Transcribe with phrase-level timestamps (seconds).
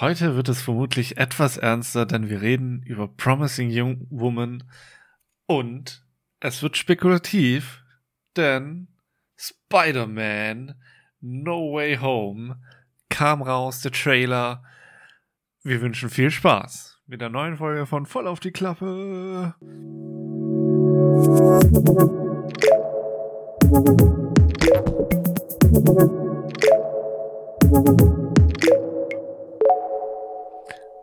[0.00, 4.64] Heute wird es vermutlich etwas ernster, denn wir reden über Promising Young Woman
[5.44, 6.06] und
[6.40, 7.84] es wird spekulativ,
[8.34, 8.88] denn
[9.36, 10.74] Spider-Man
[11.20, 12.62] No Way Home
[13.10, 14.64] kam raus, der Trailer.
[15.64, 19.54] Wir wünschen viel Spaß mit der neuen Folge von Voll auf die Klappe.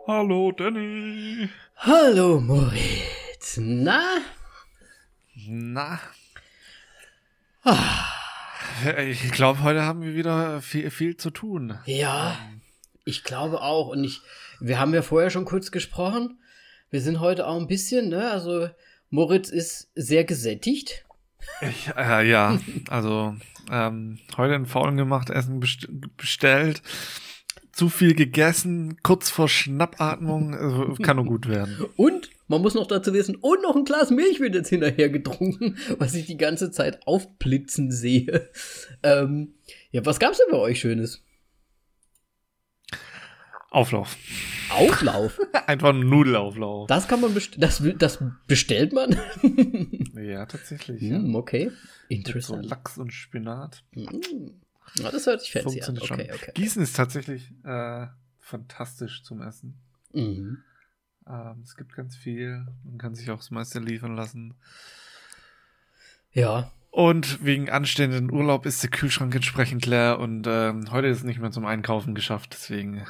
[0.08, 1.50] Hallo Danny.
[1.76, 3.58] Hallo Moritz.
[3.58, 4.22] Na?
[5.46, 6.00] Na?
[9.06, 11.78] Ich glaube, heute haben wir wieder viel, viel zu tun.
[11.84, 12.38] Ja,
[13.04, 13.88] ich glaube auch.
[13.88, 14.22] Und ich,
[14.60, 16.38] wir haben ja vorher schon kurz gesprochen.
[16.88, 18.30] Wir sind heute auch ein bisschen, ne?
[18.30, 18.70] Also
[19.10, 21.04] Moritz ist sehr gesättigt.
[21.60, 23.36] Ich, äh, ja, also
[23.70, 26.80] ähm, heute ein Faulen gemacht, Essen best bestellt,
[27.78, 31.86] zu viel gegessen, kurz vor Schnappatmung, also, kann nur gut werden.
[31.94, 35.76] Und man muss noch dazu wissen, und noch ein Glas Milch wird jetzt hinterher getrunken,
[35.98, 38.50] was ich die ganze Zeit aufblitzen sehe.
[39.04, 39.54] Ähm,
[39.92, 41.22] ja, was gab's denn bei euch Schönes?
[43.70, 44.16] Auflauf.
[44.70, 45.38] Auflauf?
[45.68, 46.88] Einfach ein Nudelauflauf.
[46.88, 49.16] Das kann man best das, das bestellt man?
[50.20, 51.00] ja, tatsächlich.
[51.00, 51.38] Hm, ja.
[51.38, 51.70] okay.
[52.08, 52.64] Mit Interessant.
[52.64, 53.84] So Lachs und Spinat.
[53.94, 54.58] Hm.
[54.96, 55.98] Ja, das hört sich fancy an.
[55.98, 56.20] Okay, schon.
[56.20, 56.52] okay.
[56.54, 58.06] Gießen ist tatsächlich äh,
[58.40, 59.78] fantastisch zum Essen.
[60.12, 60.62] Mhm.
[61.28, 62.66] Ähm, es gibt ganz viel.
[62.84, 64.54] Man kann sich auch das meiste liefern lassen.
[66.32, 71.24] Ja, Und wegen anstehenden Urlaub ist der Kühlschrank entsprechend leer und ähm, heute ist es
[71.24, 73.04] nicht mehr zum Einkaufen geschafft, deswegen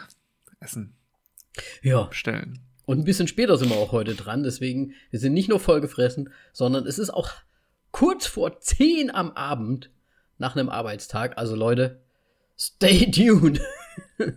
[0.60, 0.96] Essen
[1.82, 2.04] ja.
[2.04, 2.60] bestellen.
[2.84, 6.30] Und ein bisschen später sind wir auch heute dran, deswegen, wir sind nicht nur vollgefressen,
[6.52, 7.30] sondern es ist auch
[7.90, 9.90] kurz vor 10 am Abend
[10.38, 11.36] nach einem Arbeitstag.
[11.36, 12.00] Also Leute,
[12.56, 13.60] stay tuned.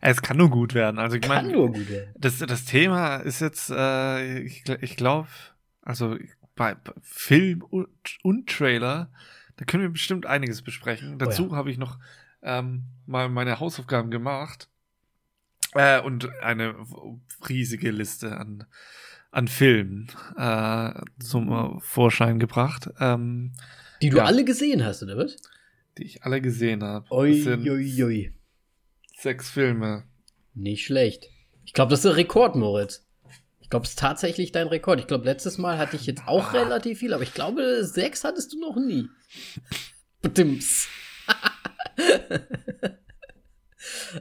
[0.00, 0.98] Es kann nur gut werden.
[0.98, 2.14] Also ich Kann meine, nur gut werden.
[2.16, 5.28] das, das Thema ist jetzt, äh, ich, ich glaube,
[5.82, 6.16] also
[6.54, 7.88] bei, bei Film und,
[8.22, 9.10] und Trailer,
[9.56, 11.18] da können wir bestimmt einiges besprechen.
[11.18, 11.98] Dazu habe ich noch
[12.42, 14.68] ähm, mal meine Hausaufgaben gemacht
[15.74, 16.76] äh, und eine
[17.48, 18.64] riesige Liste an,
[19.32, 23.52] an Filmen äh, zum Vorschein gebracht, ähm,
[24.02, 24.24] Die du Ja.
[24.24, 25.36] alle gesehen hast, oder was?
[25.98, 27.12] die ich alle gesehen habe.
[27.12, 28.32] Ui, Das sind ui, ui.
[29.16, 30.04] sechs Filme.
[30.54, 31.26] Nicht schlecht.
[31.64, 33.04] Ich glaube, das ist ein Rekord, Moritz.
[33.60, 35.00] Ich glaube, es ist tatsächlich dein Rekord.
[35.00, 38.52] Ich glaube, letztes Mal hatte ich jetzt auch relativ viel, aber ich glaube, sechs hattest
[38.52, 39.08] du noch nie.
[40.22, 40.86] Bedims.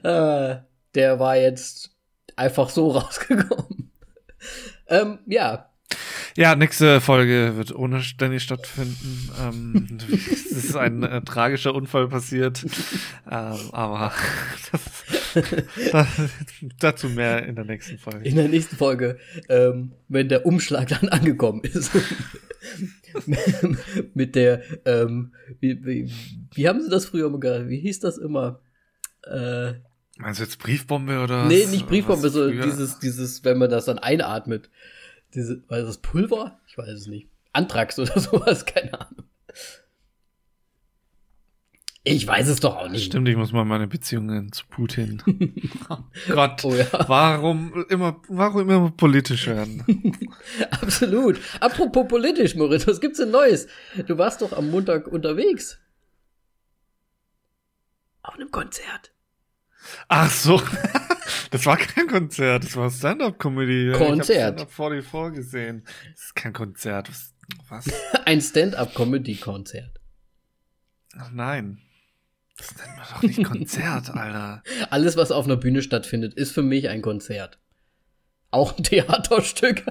[0.04, 0.56] äh,
[0.96, 1.92] der war jetzt
[2.36, 3.92] einfach so rausgekommen.
[4.88, 5.72] ähm, ja,
[6.38, 9.32] Ja, nächste Folge wird ohne Danny stattfinden.
[9.42, 12.64] Ähm, es ist ein äh, tragischer Unfall passiert.
[13.26, 14.14] Ähm, aber
[14.72, 15.42] das,
[15.92, 16.08] das,
[16.78, 18.24] dazu mehr in der nächsten Folge.
[18.24, 19.18] in der nächsten Folge,
[19.50, 21.92] ähm, wenn der Umschlag dann angekommen ist.
[24.14, 26.12] Mit der, ähm, wie, wie,
[26.54, 27.68] wie haben sie das früher mal gesagt?
[27.68, 28.60] Wie hieß das immer?
[29.24, 29.74] Äh,
[30.20, 31.46] Meinst du jetzt Briefbombe oder?
[31.46, 34.70] nee, nicht Briefbombe, so dieses, dieses, wenn man das dann einatmet.
[35.34, 36.60] Diese, war das Pulver?
[36.68, 37.28] Ich weiß es nicht.
[37.54, 39.24] Anthrax oder sowas, keine Ahnung.
[42.10, 43.08] Ich weiß es doch auch nicht.
[43.08, 45.22] Stimmt, ich muss mal meine Beziehungen zu Putin.
[45.90, 45.98] oh
[46.30, 49.84] Gott, Oh ja, warum immer, warum immer politisch werden?
[50.72, 51.38] absolut.
[51.60, 53.68] Apropos politisch, Moritz, was gibt's denn Neues?
[54.08, 55.80] Du warst doch am Montag unterwegs.
[58.22, 59.12] Auf einem Konzert.
[60.08, 60.62] Ach so,
[61.52, 63.92] das war kein Konzert, das war Stand-up-Comedy.
[63.94, 64.30] Konzert.
[64.30, 65.84] Ich habe Stand-up 44 gesehen.
[66.14, 67.10] Das ist kein Konzert.
[67.10, 67.34] Was?
[67.70, 67.86] was?
[68.26, 70.00] Ein Stand-up-Comedy-Konzert.
[71.20, 71.80] Ach nein.
[72.58, 74.64] Das nennt man doch nicht Konzert, Alter.
[74.90, 77.60] Alles, was auf einer Bühne stattfindet, ist für mich ein Konzert.
[78.52, 79.84] Auch ein Theaterstück.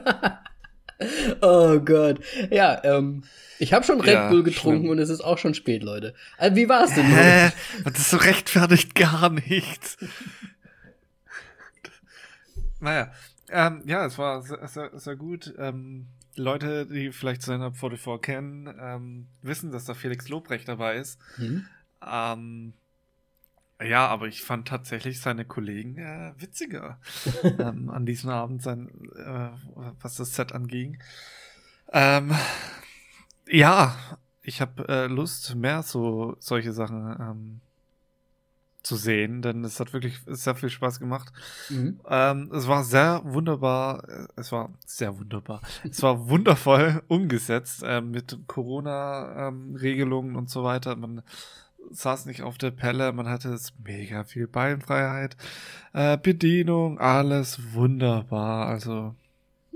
[1.43, 2.21] oh Gott.
[2.51, 3.25] Ja, ähm,
[3.59, 4.91] ich habe schon Red Ja, Bull getrunken schlimm.
[4.91, 6.15] und es ist auch schon spät, Leute.
[6.39, 7.07] Also, wie war's denn?
[7.07, 7.53] Hä?
[7.85, 9.97] Das so rechtfertigt gar nichts.
[12.81, 13.13] Naja,
[13.49, 15.55] ähm, ja, es war sehr, sehr, sehr gut.
[15.59, 21.19] Ähm, Leute, die vielleicht Stand-Up 44 kennen, ähm, wissen, dass da Felix Lobrecht dabei ist.
[21.37, 21.67] Hm?
[22.07, 22.73] Ähm,
[23.83, 26.99] ja, aber ich fand tatsächlich seine Kollegen äh, witziger
[27.59, 29.51] ähm, an diesem Abend, sein, äh,
[30.01, 30.99] was das Set anging.
[31.93, 32.35] Ähm,
[33.49, 33.97] ja,
[34.43, 37.61] ich habe äh, Lust, mehr so solche Sachen ähm,
[38.87, 41.33] zu sehen, denn es hat wirklich sehr viel Spaß gemacht.
[41.69, 42.01] Mhm.
[42.09, 48.01] Ähm, es war sehr wunderbar, äh, es war sehr wunderbar, es war wundervoll umgesetzt äh,
[48.01, 50.95] mit Corona-Regelungen und so weiter.
[50.97, 51.23] Man
[51.91, 55.37] saß nicht auf der Pelle, man hatte es mega viel Beinfreiheit,
[55.93, 59.15] äh, Bedienung, alles wunderbar, also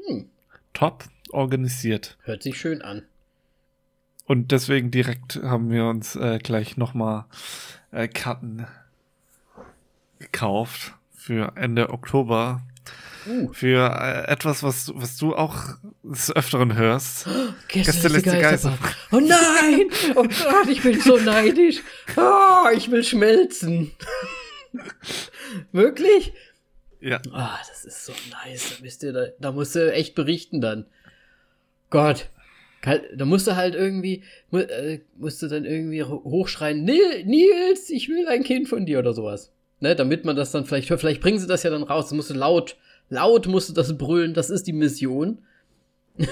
[0.06, 0.26] hm.
[0.72, 2.16] top organisiert.
[2.22, 3.02] Hört sich schön an.
[4.26, 7.24] Und deswegen direkt haben wir uns äh, gleich nochmal
[7.90, 8.66] äh, Karten
[10.20, 12.62] gekauft für Ende Oktober.
[13.26, 13.52] Uh.
[13.52, 17.28] Für äh, etwas, was, was du auch des Öfteren hörst.
[17.69, 18.78] Gästeliste Geister.
[19.12, 19.90] Oh nein!
[20.14, 21.82] Oh Gott, ich bin so neidisch.
[22.17, 23.93] Oh, ich will schmelzen.
[25.72, 26.32] Wirklich?
[27.00, 27.20] Ja.
[27.32, 28.76] Ah, oh, das ist so nice.
[28.76, 30.87] Da, müsst ihr, da, da musst du echt berichten dann.
[31.90, 32.28] Gott.
[32.82, 34.22] Da musst du halt irgendwie,
[34.52, 39.52] äh, musst du dann irgendwie hochschreien, Nils, ich will ein Kind von dir oder sowas.
[39.81, 41.00] Ne, damit man das dann vielleicht hört.
[41.00, 42.06] Vielleicht bringen sie das ja dann raus.
[42.06, 42.77] Das musst du laut,
[43.09, 44.35] laut musst du das brüllen.
[44.35, 45.38] Das ist die Mission.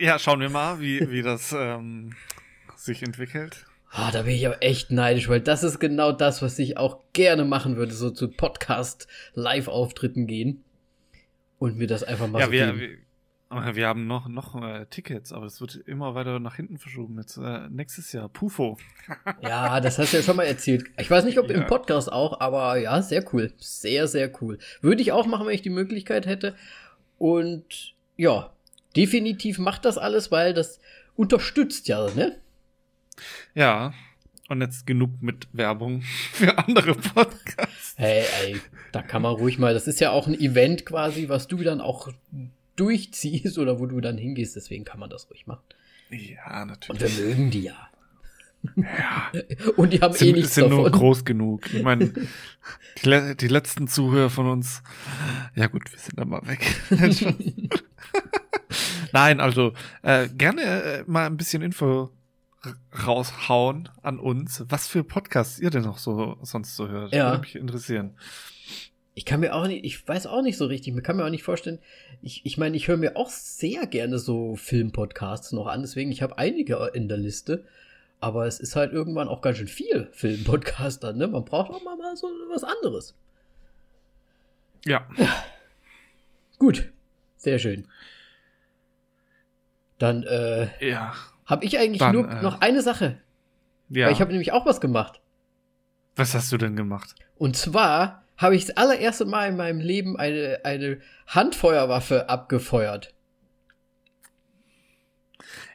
[0.00, 2.14] ja, schauen wir mal, wie, wie das ähm,
[2.76, 3.66] sich entwickelt.
[3.90, 7.00] Ah, da bin ich aber echt neidisch, weil das ist genau das, was ich auch
[7.12, 10.62] gerne machen würde, so zu Podcast-Live-Auftritten gehen
[11.58, 12.98] und mir das einfach mal ja, so wir, wir,
[13.50, 17.18] wir haben noch, noch äh, Tickets, aber es wird immer weiter nach hinten verschoben.
[17.18, 18.28] Jetzt äh, nächstes Jahr.
[18.28, 18.78] Pufo.
[19.42, 20.84] ja, das hast du ja schon mal erzählt.
[20.98, 21.56] Ich weiß nicht, ob ja.
[21.56, 23.52] im Podcast auch, aber ja, sehr cool.
[23.58, 24.58] Sehr, sehr cool.
[24.82, 26.54] Würde ich auch machen, wenn ich die Möglichkeit hätte.
[27.18, 28.52] Und ja,
[28.96, 30.78] definitiv macht das alles, weil das
[31.16, 32.36] unterstützt ja, ne?
[33.54, 33.92] Ja.
[34.48, 36.02] Und jetzt genug mit Werbung
[36.32, 37.94] für andere Podcasts.
[37.96, 38.60] Hey, ey,
[38.92, 39.74] da kann man ruhig mal.
[39.74, 42.08] Das ist ja auch ein Event quasi, was du dann auch
[42.76, 44.56] durchziehst oder wo du dann hingehst.
[44.56, 45.62] Deswegen kann man das ruhig machen.
[46.10, 47.02] Ja, natürlich.
[47.02, 47.90] Und wir mögen die ja.
[48.76, 49.32] Ja.
[49.76, 50.82] Und die haben sind, eh nichts sind davon.
[50.82, 51.72] nur groß genug.
[51.72, 52.12] Ich meine,
[53.04, 54.82] die, die, letzten Zuhörer von uns,
[55.54, 56.60] ja gut, wir sind da mal weg.
[59.12, 62.10] Nein, also äh, gerne äh, mal ein bisschen Info
[63.06, 67.14] raushauen an uns, was für Podcasts ihr denn noch so sonst so hört.
[67.14, 67.30] Ja.
[67.30, 68.16] Würde mich interessieren.
[69.14, 71.30] Ich kann mir auch nicht, ich weiß auch nicht so richtig, mir kann mir auch
[71.30, 71.80] nicht vorstellen,
[72.22, 76.22] ich, ich meine, ich höre mir auch sehr gerne so Filmpodcasts noch an, deswegen, ich
[76.22, 77.64] habe einige in der Liste,
[78.20, 81.26] aber es ist halt irgendwann auch ganz schön viel Filmpodcaster, ne?
[81.26, 83.14] Man braucht auch mal, mal so was anderes.
[84.84, 85.06] Ja.
[85.16, 85.44] ja.
[86.58, 86.92] Gut,
[87.36, 87.88] sehr schön.
[89.98, 91.14] Dann, äh, ja.
[91.46, 93.20] habe ich eigentlich Dann, nur äh, noch eine Sache.
[93.88, 94.06] Ja.
[94.06, 95.20] Weil ich habe nämlich auch was gemacht.
[96.16, 97.14] Was hast du denn gemacht?
[97.36, 103.12] Und zwar habe ich das allererste Mal in meinem Leben eine, eine Handfeuerwaffe abgefeuert.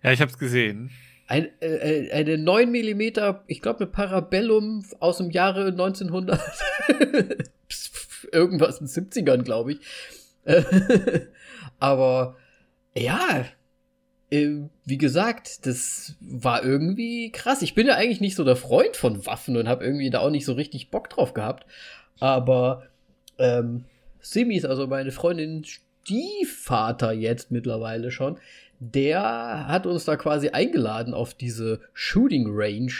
[0.03, 0.89] Ja, ich habe es gesehen.
[1.27, 3.01] Ein, äh, eine 9 mm,
[3.47, 6.39] ich glaube eine Parabellum aus dem Jahre 1900
[8.31, 9.79] irgendwas in den 70ern, glaube ich.
[11.79, 12.35] Aber
[12.95, 13.45] ja,
[14.31, 17.61] äh, wie gesagt, das war irgendwie krass.
[17.61, 20.31] Ich bin ja eigentlich nicht so der Freund von Waffen und habe irgendwie da auch
[20.31, 21.65] nicht so richtig Bock drauf gehabt.
[22.19, 22.83] Aber
[23.37, 23.85] ähm,
[24.19, 28.37] Simis, also meine Freundin Stiefvater jetzt mittlerweile schon,
[28.79, 32.91] der hat uns da quasi eingeladen, auf diese Shooting Range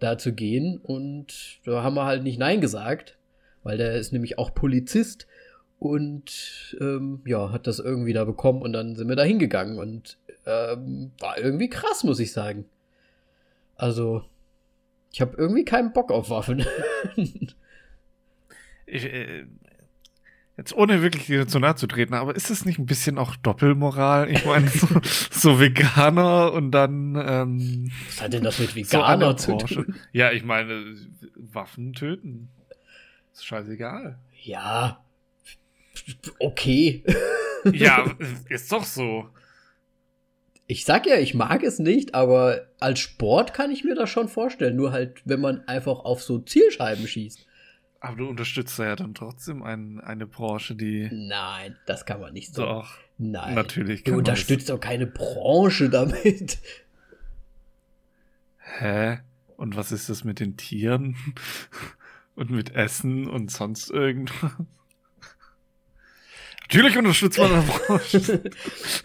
[0.00, 0.78] da zu gehen.
[0.78, 3.16] Und da haben wir halt nicht Nein gesagt,
[3.62, 5.26] weil der ist nämlich auch Polizist
[5.78, 10.16] und ähm, ja, hat das irgendwie da bekommen und dann sind wir da hingegangen und
[10.46, 12.66] ähm, war irgendwie krass, muss ich sagen.
[13.76, 14.24] Also,
[15.12, 16.64] ich habe irgendwie keinen Bock auf Waffen.
[18.92, 19.46] ich, äh,
[20.56, 23.36] jetzt ohne wirklich dir zu nahe zu treten, aber ist es nicht ein bisschen auch
[23.36, 24.30] Doppelmoral?
[24.30, 24.86] Ich meine, so,
[25.30, 27.16] so, Veganer und dann.
[27.16, 29.94] Ähm, Was hat denn das mit Veganer so zu tun?
[30.12, 30.96] Ja, ich meine,
[31.36, 32.50] Waffen töten.
[33.32, 34.18] Ist scheißegal.
[34.42, 35.02] Ja.
[36.38, 37.02] Okay.
[37.72, 38.14] ja,
[38.48, 39.28] ist doch so.
[40.66, 44.28] Ich sag ja, ich mag es nicht, aber als Sport kann ich mir das schon
[44.28, 44.76] vorstellen.
[44.76, 47.46] Nur halt, wenn man einfach auf so Zielscheiben schießt.
[48.04, 51.08] Aber du unterstützt ja dann trotzdem ein, eine Branche, die.
[51.12, 52.62] Nein, das kann man nicht so.
[52.64, 52.98] Doch.
[53.16, 53.54] Nein.
[53.54, 54.02] Natürlich.
[54.02, 56.58] Du unterstützt doch keine Branche damit.
[58.58, 59.18] Hä?
[59.56, 61.16] Und was ist das mit den Tieren?
[62.34, 64.52] Und mit Essen und sonst irgendwas?
[66.62, 68.50] Natürlich unterstützt man eine Branche.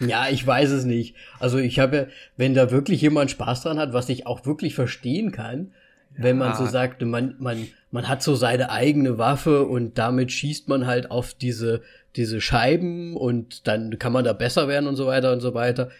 [0.00, 1.14] ja, ich weiß es nicht.
[1.38, 5.30] Also ich habe, wenn da wirklich jemand Spaß dran hat, was ich auch wirklich verstehen
[5.30, 5.74] kann,
[6.18, 10.68] wenn man so sagt, man, man, man hat so seine eigene Waffe und damit schießt
[10.68, 11.82] man halt auf diese,
[12.16, 15.90] diese Scheiben und dann kann man da besser werden und so weiter und so weiter.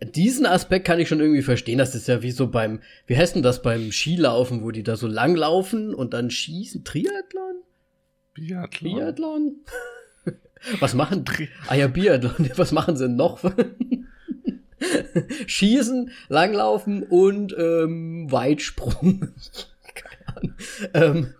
[0.00, 1.78] Diesen Aspekt kann ich schon irgendwie verstehen.
[1.78, 4.96] Das ist ja wie so beim, wie heißt denn das beim Skilaufen, wo die da
[4.96, 6.84] so lang laufen und dann schießen?
[6.84, 7.62] Triathlon?
[8.34, 8.94] Biathlon.
[8.94, 9.56] Biathlon?
[10.80, 11.24] Was machen?
[11.68, 12.50] Ah ja, Biathlon.
[12.56, 13.42] Was machen sie noch?
[15.46, 19.32] Schießen, Langlaufen und ähm, Weitsprung.
[19.94, 20.54] Keine Ahnung.
[20.94, 21.34] Ähm,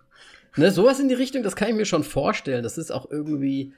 [0.57, 2.63] ne, sowas in die Richtung, das kann ich mir schon vorstellen.
[2.63, 3.73] Das ist auch irgendwie.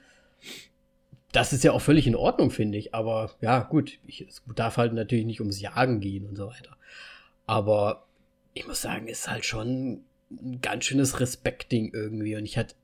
[1.32, 2.94] Das ist ja auch völlig in Ordnung, finde ich.
[2.94, 6.76] Aber ja, gut, ich, es darf halt natürlich nicht ums Jagen gehen und so weiter.
[7.46, 8.06] Aber
[8.54, 12.36] ich muss sagen, ist halt schon ein ganz schönes Respektding irgendwie.
[12.36, 12.74] Und ich hatte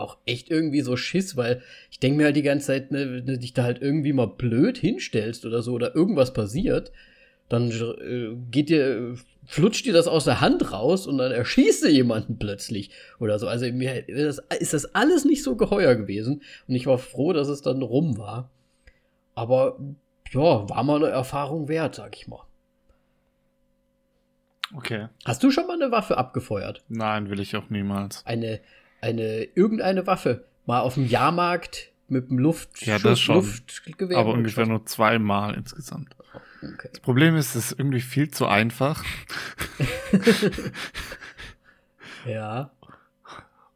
[0.00, 3.26] auch echt irgendwie so Schiss, weil ich denke mir halt die ganze Zeit, ne, wenn
[3.26, 6.92] du dich da halt irgendwie mal blöd hinstellst oder so oder irgendwas passiert,
[7.48, 11.88] dann äh, geht dir, flutscht dir das aus der Hand raus und dann erschießt du
[11.88, 13.48] jemanden plötzlich oder so.
[13.48, 17.60] Also mir ist das alles nicht so geheuer gewesen und ich war froh, dass es
[17.60, 18.50] dann rum war.
[19.34, 19.78] Aber
[20.30, 22.44] ja, war mal eine Erfahrung wert, sag ich mal.
[24.74, 25.08] Okay.
[25.24, 26.84] Hast du schon mal eine Waffe abgefeuert?
[26.88, 28.24] Nein, will ich auch niemals.
[28.24, 28.60] Eine
[29.00, 34.18] eine irgendeine Waffe mal auf dem Jahrmarkt mit dem Luft ja, das schon, Luftgewehr.
[34.18, 36.14] Aber ungefähr nur zweimal insgesamt.
[36.62, 36.88] Okay.
[36.92, 39.04] Das Problem ist, es ist irgendwie viel zu einfach.
[42.26, 42.70] ja.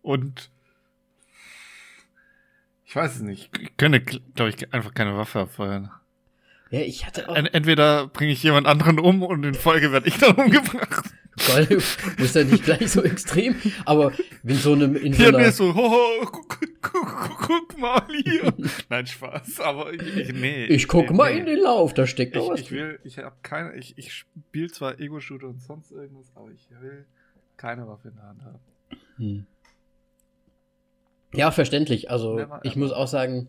[0.02, 0.50] Und
[2.84, 3.50] ich weiß es nicht.
[3.58, 5.90] Ich könnte, glaube ich, einfach keine Waffe abfeuern.
[6.70, 7.34] Ja, ich hatte auch.
[7.34, 11.04] Entweder bringe ich jemand anderen um und in Folge werde ich dann umgebracht.
[11.36, 11.78] Geil,
[12.18, 14.12] muss ja nicht gleich so extrem, aber
[14.42, 15.50] wenn so einem in so einer...
[15.50, 18.54] so, ho, ho, guck, guck, guck, mal hier.
[18.88, 20.66] Nein, Spaß, aber ich, nee.
[20.66, 21.40] Ich guck nee, mal nee.
[21.40, 22.60] in den Lauf, da steckt doch was.
[22.60, 26.68] Ich will, ich habe keine, ich, ich spiele zwar Ego-Shooter und sonst irgendwas, aber ich
[26.80, 27.04] will
[27.56, 28.60] keine Waffe in der Hand haben.
[29.16, 29.46] Hm.
[31.34, 32.10] Ja, verständlich.
[32.10, 33.48] Also, Never ich muss auch sagen,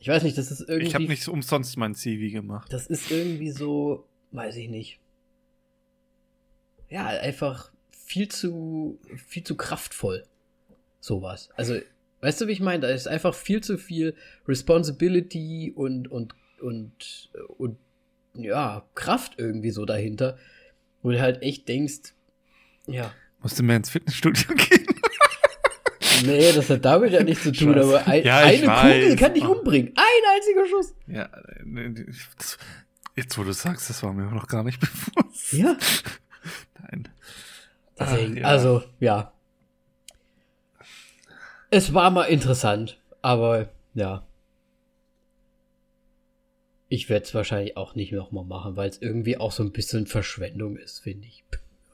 [0.00, 0.88] ich weiß nicht, das ist irgendwie.
[0.88, 2.72] Ich habe nicht umsonst mein CV gemacht.
[2.72, 5.01] Das ist irgendwie so, weiß ich nicht
[6.92, 10.26] ja, einfach viel zu, viel zu kraftvoll.
[11.00, 11.48] Sowas.
[11.56, 11.78] Also,
[12.20, 12.80] weißt du, wie ich meine?
[12.80, 14.14] Da ist einfach viel zu viel
[14.46, 17.78] Responsibility und, und, und, und,
[18.34, 20.36] ja, Kraft irgendwie so dahinter.
[21.02, 22.14] Wo du halt echt denkst,
[22.86, 23.12] ja.
[23.40, 24.86] Musst du mehr ins Fitnessstudio gehen?
[26.26, 27.88] Nee, das hat damit ja nichts zu tun, Scheiße.
[27.88, 29.02] aber ein, ja, eine weiß.
[29.02, 29.92] Kugel kann dich umbringen.
[29.96, 30.94] Ein einziger Schuss.
[31.06, 31.28] Ja,
[33.16, 35.52] jetzt wo du sagst, das war mir noch gar nicht bewusst.
[35.54, 35.76] Ja.
[36.80, 37.08] Nein.
[37.98, 38.46] Deswegen, Ach, ja.
[38.46, 39.32] also, ja.
[41.70, 44.26] Es war mal interessant, aber ja.
[46.88, 50.06] Ich werde es wahrscheinlich auch nicht nochmal machen, weil es irgendwie auch so ein bisschen
[50.06, 51.44] Verschwendung ist, finde ich.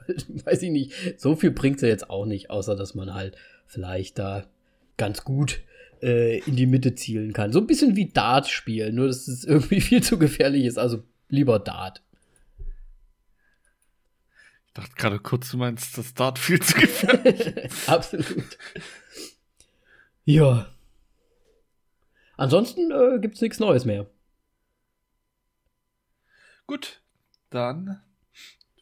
[0.45, 1.21] Weiß ich nicht.
[1.21, 3.37] So viel bringt es ja jetzt auch nicht, außer dass man halt
[3.67, 4.47] vielleicht da
[4.97, 5.61] ganz gut
[6.03, 7.53] äh, in die Mitte zielen kann.
[7.53, 10.79] So ein bisschen wie Dart spielen, nur dass es irgendwie viel zu gefährlich ist.
[10.79, 12.03] Also lieber Dart
[14.75, 17.71] dachte gerade kurz, du meinst, das Dart viel zu gefährlich.
[17.89, 18.59] Absolut.
[20.25, 20.67] Ja.
[22.37, 24.07] Ansonsten äh, es nichts Neues mehr.
[26.67, 27.03] Gut,
[27.51, 28.01] dann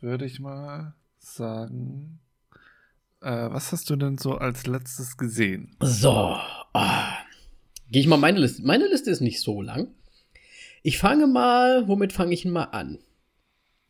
[0.01, 2.21] würde ich mal sagen,
[3.21, 5.77] äh, was hast du denn so als letztes gesehen?
[5.81, 6.39] So,
[6.75, 6.81] oh.
[7.91, 8.63] gehe ich mal meine Liste.
[8.63, 9.95] Meine Liste ist nicht so lang.
[10.83, 12.99] Ich fange mal, womit fange ich mal an?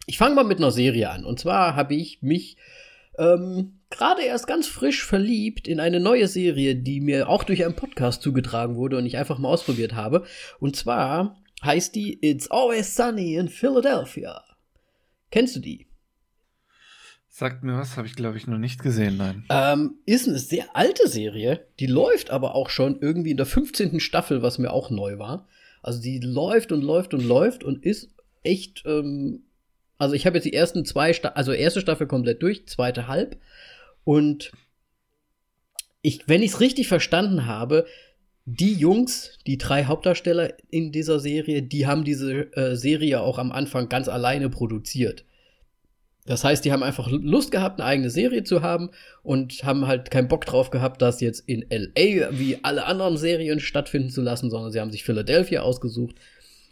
[0.06, 1.24] Ich fange mal mit einer Serie an.
[1.24, 2.56] Und zwar habe ich mich
[3.18, 7.76] ähm, gerade erst ganz frisch verliebt in eine neue Serie, die mir auch durch einen
[7.76, 10.24] Podcast zugetragen wurde und ich einfach mal ausprobiert habe.
[10.60, 14.42] Und zwar heißt die It's Always Sunny in Philadelphia.
[15.30, 15.86] Kennst du die?
[17.28, 19.44] Sagt mir was, habe ich glaube ich noch nicht gesehen, nein.
[19.50, 24.00] Ähm, ist eine sehr alte Serie, die läuft aber auch schon irgendwie in der 15.
[24.00, 25.46] Staffel, was mir auch neu war.
[25.82, 29.42] Also die läuft und läuft und läuft und ist echt ähm,
[29.98, 33.38] also ich habe jetzt die ersten zwei, Sta also erste Staffel komplett durch, zweite halb.
[34.04, 34.52] Und
[36.02, 37.86] ich, wenn ich es richtig verstanden habe,
[38.44, 43.50] die Jungs, die drei Hauptdarsteller in dieser Serie, die haben diese äh, Serie auch am
[43.50, 45.24] Anfang ganz alleine produziert.
[46.26, 48.90] Das heißt, die haben einfach Lust gehabt, eine eigene Serie zu haben
[49.22, 53.60] und haben halt keinen Bock drauf gehabt, das jetzt in LA wie alle anderen Serien
[53.60, 56.16] stattfinden zu lassen, sondern sie haben sich Philadelphia ausgesucht.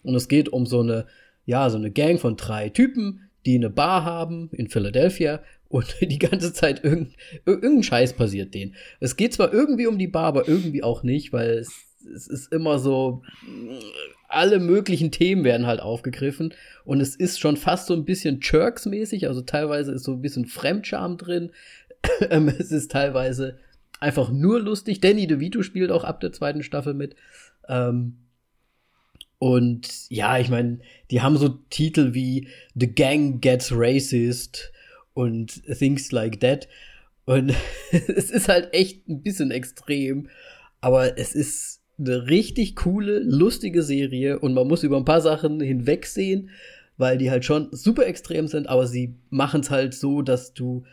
[0.02, 1.06] Und es geht um so eine
[1.46, 6.18] ja, so eine Gang von drei Typen, die eine Bar haben in Philadelphia und die
[6.18, 7.14] ganze Zeit irgendein,
[7.46, 8.74] irgendein Scheiß passiert denen.
[9.00, 11.72] Es geht zwar irgendwie um die Bar, aber irgendwie auch nicht, weil es,
[12.14, 13.22] es ist immer so,
[14.28, 19.28] alle möglichen Themen werden halt aufgegriffen und es ist schon fast so ein bisschen Jerks-mäßig,
[19.28, 21.50] also teilweise ist so ein bisschen Fremdscham drin.
[22.28, 23.56] Ähm, es ist teilweise
[23.98, 25.00] einfach nur lustig.
[25.00, 27.16] Danny DeVito spielt auch ab der zweiten Staffel mit.
[27.66, 28.18] Ähm,
[29.44, 30.78] und ja, ich meine,
[31.10, 34.72] die haben so Titel wie The Gang Gets Racist
[35.12, 36.66] und Things Like That.
[37.26, 37.52] Und
[37.90, 40.30] es ist halt echt ein bisschen extrem,
[40.80, 45.60] aber es ist eine richtig coole, lustige Serie und man muss über ein paar Sachen
[45.60, 46.48] hinwegsehen,
[46.96, 50.84] weil die halt schon super extrem sind, aber sie machen es halt so, dass du,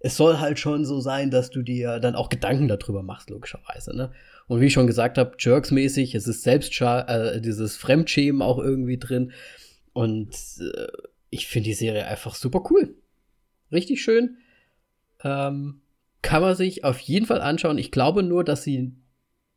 [0.00, 3.94] es soll halt schon so sein, dass du dir dann auch Gedanken darüber machst, logischerweise,
[3.94, 4.12] ne?
[4.48, 8.98] Und wie ich schon gesagt habe, Jerks-mäßig, es ist selbst äh, dieses Fremdschämen auch irgendwie
[8.98, 9.32] drin.
[9.92, 10.86] Und äh,
[11.30, 12.96] ich finde die Serie einfach super cool.
[13.70, 14.38] Richtig schön.
[15.22, 15.82] Ähm,
[16.22, 17.78] kann man sich auf jeden Fall anschauen.
[17.78, 18.94] Ich glaube nur, dass sie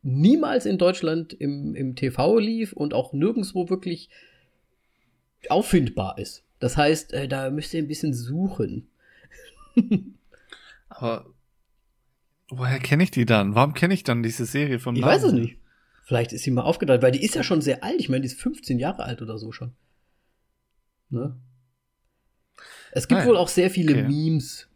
[0.02, 4.10] niemals in Deutschland im, im TV lief und auch nirgendwo wirklich
[5.48, 6.44] auffindbar ist.
[6.58, 8.88] Das heißt, äh, da müsst ihr ein bisschen suchen.
[10.88, 11.26] Aber
[12.58, 13.54] woher kenne ich die dann?
[13.54, 15.12] Warum kenne ich dann diese Serie von Ich Namen?
[15.12, 15.58] weiß es nicht.
[16.04, 17.96] Vielleicht ist sie mal aufgeteilt, weil die ist ja schon sehr alt.
[17.98, 19.72] Ich meine, die ist 15 Jahre alt oder so schon.
[21.10, 21.36] Ne?
[22.92, 23.28] Es gibt Nein.
[23.28, 24.08] wohl auch sehr viele okay.
[24.08, 24.68] Memes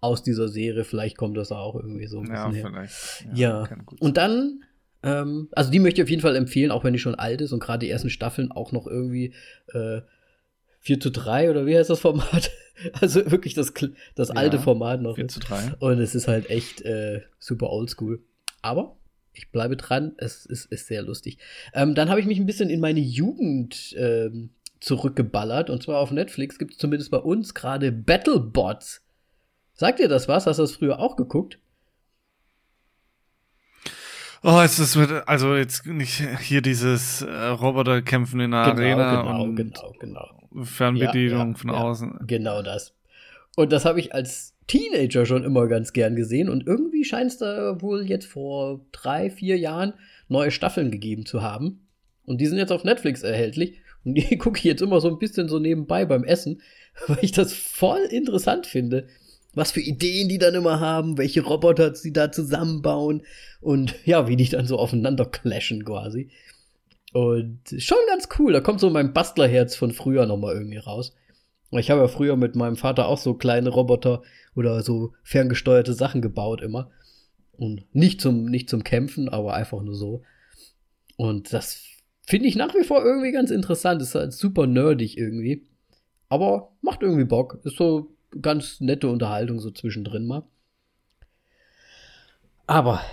[0.00, 0.84] aus dieser Serie.
[0.84, 2.66] Vielleicht kommt das auch irgendwie so ein bisschen ja, her.
[2.66, 3.26] Vielleicht.
[3.34, 3.76] Ja, ja.
[4.00, 4.64] Und dann,
[5.02, 7.52] ähm, also die möchte ich auf jeden Fall empfehlen, auch wenn die schon alt ist
[7.52, 9.32] und gerade die ersten Staffeln auch noch irgendwie
[9.72, 10.02] äh,
[10.80, 12.50] 4 zu 3 oder wie heißt das Format?
[13.00, 13.72] also wirklich das,
[14.14, 15.16] das ja, alte Format noch.
[15.16, 15.74] 4 zu 3.
[15.78, 18.22] Und es ist halt echt äh, super oldschool.
[18.62, 18.96] Aber
[19.32, 21.38] ich bleibe dran, es ist, ist sehr lustig.
[21.72, 24.50] Ähm, dann habe ich mich ein bisschen in meine Jugend ähm,
[24.80, 25.70] zurückgeballert.
[25.70, 29.02] Und zwar auf Netflix gibt es zumindest bei uns gerade Battlebots.
[29.72, 30.46] Sagt dir das was?
[30.46, 31.58] Hast du das früher auch geguckt?
[34.46, 39.22] Oh, es ist mit, also jetzt nicht hier dieses äh, Roboterkämpfen in der genau, Arena
[39.22, 40.64] genau, und genau, genau.
[40.64, 42.18] Fernbedienung ja, ja, von ja, außen.
[42.26, 42.92] Genau das.
[43.56, 47.38] Und das habe ich als Teenager schon immer ganz gern gesehen und irgendwie scheint es
[47.38, 49.94] da wohl jetzt vor drei, vier Jahren
[50.28, 51.88] neue Staffeln gegeben zu haben.
[52.26, 53.80] Und die sind jetzt auf Netflix erhältlich.
[54.04, 56.60] Und die gucke ich jetzt immer so ein bisschen so nebenbei beim Essen,
[57.06, 59.06] weil ich das voll interessant finde.
[59.54, 63.22] Was für Ideen die dann immer haben, welche Roboter sie da zusammenbauen
[63.60, 66.30] und ja, wie die dann so aufeinander clashen quasi.
[67.12, 71.14] Und schon ganz cool, da kommt so mein Bastlerherz von früher nochmal irgendwie raus.
[71.70, 74.22] Ich habe ja früher mit meinem Vater auch so kleine Roboter
[74.54, 76.90] oder so ferngesteuerte Sachen gebaut immer.
[77.56, 80.22] Und nicht zum, nicht zum Kämpfen, aber einfach nur so.
[81.16, 81.94] Und das
[82.26, 84.00] Finde ich nach wie vor irgendwie ganz interessant.
[84.00, 85.66] Ist halt super nerdig irgendwie.
[86.28, 87.60] Aber macht irgendwie Bock.
[87.64, 90.44] Ist so ganz nette Unterhaltung so zwischendrin mal.
[92.66, 93.04] Aber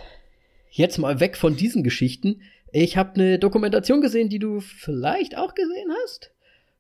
[0.70, 2.42] jetzt mal weg von diesen Geschichten.
[2.72, 6.32] Ich habe eine Dokumentation gesehen, die du vielleicht auch gesehen hast.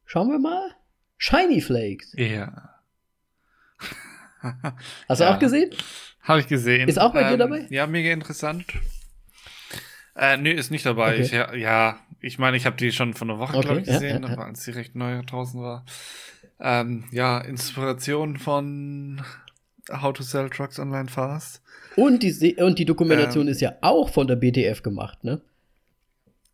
[0.05, 0.75] Schauen wir mal.
[1.17, 2.13] Shiny Flakes.
[2.17, 2.79] Ja.
[5.07, 5.35] Hast du ja.
[5.35, 5.69] auch gesehen?
[6.21, 6.87] Habe ich gesehen.
[6.87, 7.67] Ist auch bei ähm, dir dabei?
[7.69, 8.65] Ja, mega interessant.
[10.15, 11.13] Äh, nee, ist nicht dabei.
[11.13, 11.21] Okay.
[11.21, 13.87] Ich, ja, ja, ich meine, ich habe die schon vor einer Woche, okay, glaube ich,
[13.87, 15.85] gesehen, ja, ja, als sie recht neu draußen war.
[16.61, 19.21] Ähm, ja, Inspiration von
[19.91, 21.61] How to Sell Trucks Online Fast.
[21.95, 25.41] Und die, und die Dokumentation ähm, ist ja auch von der BTF gemacht, ne?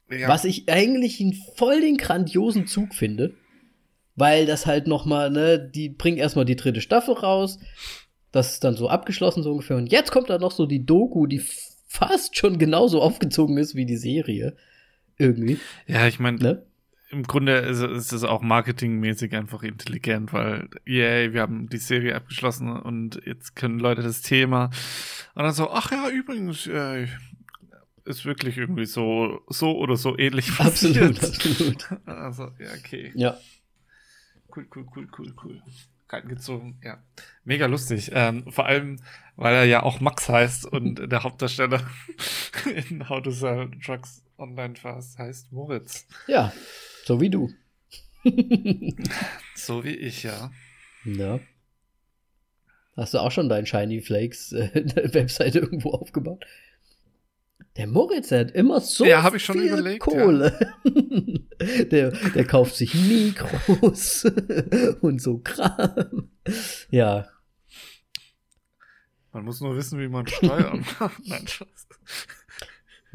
[0.10, 0.30] Ja.
[0.30, 3.34] Was ich eigentlich einen voll den grandiosen Zug finde,
[4.16, 7.60] weil das halt noch mal, ne, die bringen erstmal die dritte Staffel raus,
[8.32, 11.28] das ist dann so abgeschlossen so ungefähr und jetzt kommt da noch so die Doku,
[11.28, 11.42] die
[11.88, 14.56] fast schon genauso aufgezogen ist wie die Serie.
[15.18, 15.58] Irgendwie.
[15.88, 16.67] Ja, ich meine, ne?
[17.10, 22.16] Im Grunde ist, ist es auch marketingmäßig einfach intelligent, weil, yay, wir haben die Serie
[22.16, 24.66] abgeschlossen und jetzt können Leute das Thema.
[25.36, 27.08] Und dann so, ach ja, übrigens, äh,
[28.06, 31.18] ist wirklich irgendwie so, so oder so ähnlich passiert.
[31.18, 31.88] Absolut, absolut.
[32.06, 33.12] Also, ja, okay.
[33.16, 33.38] Ja.
[34.56, 35.62] Cool, cool, cool, cool, cool
[36.10, 36.80] reingezogen.
[36.84, 36.98] Ja,
[37.44, 38.12] mega lustig.
[38.14, 38.98] Ähm, vor allem,
[39.36, 41.82] weil er ja auch Max heißt und der Hauptdarsteller
[42.90, 46.08] in How to Sell Trucks Online Fast heißt Moritz.
[46.28, 46.54] Ja,
[47.08, 47.50] so wie du.
[49.56, 50.52] so wie ich, ja.
[51.06, 51.40] Ja.
[52.98, 54.70] Hast du auch schon dein Shiny Flakes äh,
[55.14, 56.46] Webseite irgendwo aufgebaut?
[57.78, 60.60] Der Moritz, der hat immer so ja, hab ich schon viel überlegt, Kohle.
[60.84, 61.84] Ja.
[61.86, 64.26] der, der kauft sich Mikros
[65.02, 66.30] und so Kram.
[66.90, 67.30] Ja.
[69.32, 71.26] Man muss nur wissen, wie man Steuern macht.
[71.26, 71.46] Nein.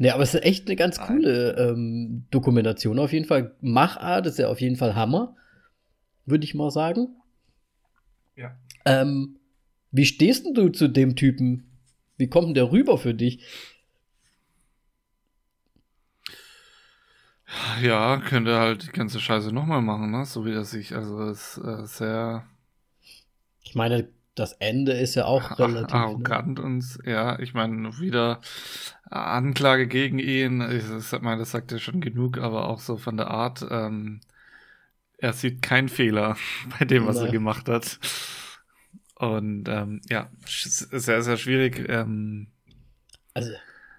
[0.03, 3.55] Nee, aber es ist echt eine ganz coole ähm, Dokumentation auf jeden Fall.
[3.61, 5.37] Machart ist ja auf jeden Fall Hammer,
[6.25, 7.15] würde ich mal sagen.
[8.35, 8.53] Ja.
[8.83, 9.39] Ähm,
[9.91, 11.71] wie stehst denn du zu dem Typen?
[12.17, 13.45] Wie kommt denn der rüber für dich?
[17.81, 20.25] Ja, könnte halt die ganze Scheiße nochmal machen, ne?
[20.25, 22.45] So wie er sich, also ist äh, sehr.
[23.61, 25.93] Ich meine, das Ende ist ja auch relativ.
[25.93, 25.99] Ne?
[25.99, 26.63] Arrogant ne?
[26.63, 28.41] und ja, ich meine, wieder
[29.09, 30.61] Anklage gegen ihn.
[30.61, 34.21] Ich, ich meine, das sagt ja schon genug, aber auch so von der Art, ähm,
[35.17, 36.35] er sieht keinen Fehler
[36.79, 37.27] bei dem, was Nein.
[37.27, 37.99] er gemacht hat.
[39.15, 41.85] Und ähm, ja, sehr, sehr schwierig.
[41.87, 42.47] Ähm,
[43.33, 43.51] also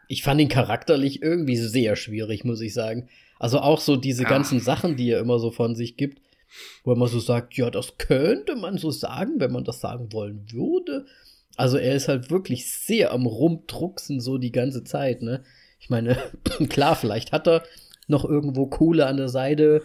[0.09, 3.09] ich fand ihn charakterlich irgendwie sehr schwierig, muss ich sagen.
[3.38, 4.29] Also auch so diese ja.
[4.29, 6.20] ganzen Sachen, die er immer so von sich gibt,
[6.84, 10.46] wo man so sagt, ja, das könnte man so sagen, wenn man das sagen wollen
[10.52, 11.06] würde.
[11.56, 15.44] Also er ist halt wirklich sehr am Rumdrucksen so die ganze Zeit, ne?
[15.78, 16.16] Ich meine,
[16.68, 17.62] klar, vielleicht hat er
[18.08, 19.82] noch irgendwo Kohle an der Seite.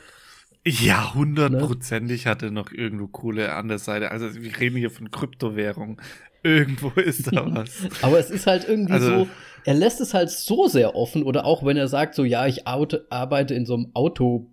[0.66, 2.32] Ja, hundertprozentig ne?
[2.32, 4.12] hat er noch irgendwo Kohle an der Seite.
[4.12, 6.02] Also wir reden hier von Kryptowährung.
[6.44, 7.90] Irgendwo ist da was.
[8.02, 9.30] Aber es ist halt irgendwie also, so,
[9.66, 12.66] er lässt es halt so sehr offen oder auch wenn er sagt so, ja, ich
[12.66, 14.50] arbeite in so einem Auto,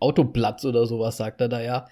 [0.00, 1.88] Autoplatz oder sowas, sagt er da ja.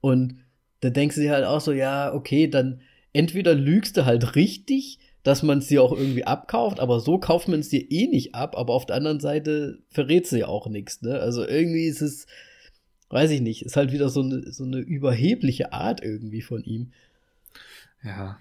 [0.00, 0.38] Und
[0.80, 2.80] da denkst du dir halt auch so, ja, okay, dann
[3.12, 7.48] entweder lügst du halt richtig, dass man es dir auch irgendwie abkauft, aber so kauft
[7.48, 10.66] man es dir eh nicht ab, aber auf der anderen Seite verrät sie ja auch
[10.68, 11.18] nichts, ne?
[11.18, 12.26] Also irgendwie ist es,
[13.08, 16.92] weiß ich nicht, ist halt wieder so eine, so eine überhebliche Art irgendwie von ihm.
[18.02, 18.38] Ja.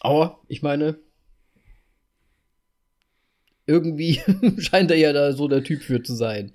[0.00, 0.96] Aber ich meine,
[3.66, 4.20] irgendwie
[4.58, 6.52] scheint er ja da so der Typ für zu sein.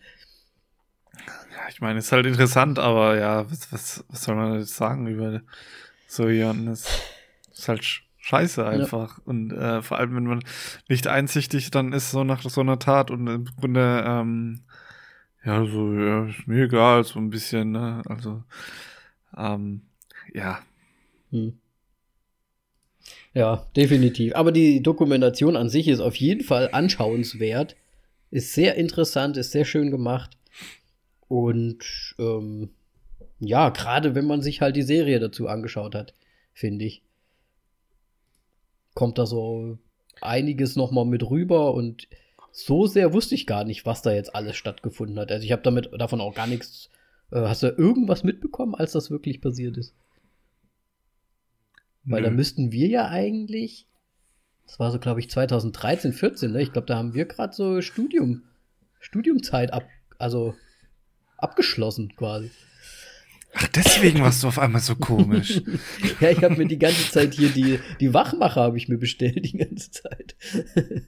[1.70, 5.42] Ich meine, ist halt interessant, aber ja, was, was, was soll man jetzt sagen über
[6.08, 6.68] so jemanden?
[6.68, 6.88] Ist,
[7.52, 9.18] ist halt scheiße einfach.
[9.18, 9.24] Ja.
[9.26, 10.44] Und äh, vor allem, wenn man
[10.88, 14.62] nicht einsichtig dann ist, so nach so einer Tat und im Grunde, ähm,
[15.44, 18.02] ja, so, ja, ist mir egal, so ein bisschen, ne?
[18.08, 18.44] Also,
[19.38, 19.82] ähm,
[20.34, 20.60] ja.
[21.32, 21.58] Hm.
[23.34, 24.36] Ja, definitiv.
[24.36, 27.76] Aber die Dokumentation an sich ist auf jeden Fall anschauenswert.
[28.32, 30.38] Ist sehr interessant, ist sehr schön gemacht.
[31.30, 32.70] Und ähm,
[33.40, 36.14] ja, gerade wenn man sich halt die Serie dazu angeschaut hat,
[36.54, 37.04] finde ich,
[38.96, 39.78] kommt da so
[40.20, 42.08] einiges noch mal mit rüber und
[42.52, 45.32] so sehr wusste ich gar nicht, was da jetzt alles stattgefunden hat.
[45.32, 46.90] Also ich habe damit davon auch gar nichts.
[47.32, 49.94] Äh, hast du irgendwas mitbekommen, als das wirklich passiert ist?
[52.04, 52.28] Weil Nö.
[52.28, 53.86] da müssten wir ja eigentlich,
[54.66, 56.62] das war so, glaube ich, 2013, 14, ne?
[56.62, 58.44] Ich glaube, da haben wir gerade so Studium,
[59.00, 59.88] Studiumzeit ab,
[60.18, 60.56] also
[61.42, 62.52] abgeschlossen quasi.
[63.54, 65.62] Ach, deswegen warst du auf einmal so komisch.
[66.22, 69.44] ja, ich habe mir die ganze Zeit hier die, die Wachmacher habe ich mir bestellt,
[69.44, 70.36] die ganze Zeit.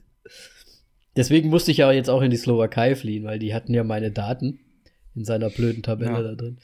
[1.16, 4.10] deswegen musste ich ja jetzt auch in die Slowakei fliehen, weil die hatten ja meine
[4.10, 4.58] Daten
[5.14, 6.22] in seiner blöden Tabelle ja.
[6.22, 6.58] da drin.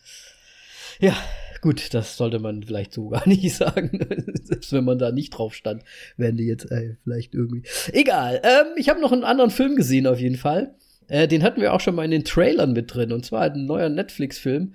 [1.00, 1.16] Ja,
[1.60, 4.06] gut, das sollte man vielleicht so gar nicht sagen.
[4.42, 5.84] Selbst wenn man da nicht drauf stand,
[6.16, 7.62] wären die jetzt ey, vielleicht irgendwie.
[7.92, 8.40] Egal.
[8.42, 10.74] Ähm, ich habe noch einen anderen Film gesehen auf jeden Fall.
[11.08, 13.12] Äh, den hatten wir auch schon mal in den Trailern mit drin.
[13.12, 14.74] Und zwar ein neuer Netflix-Film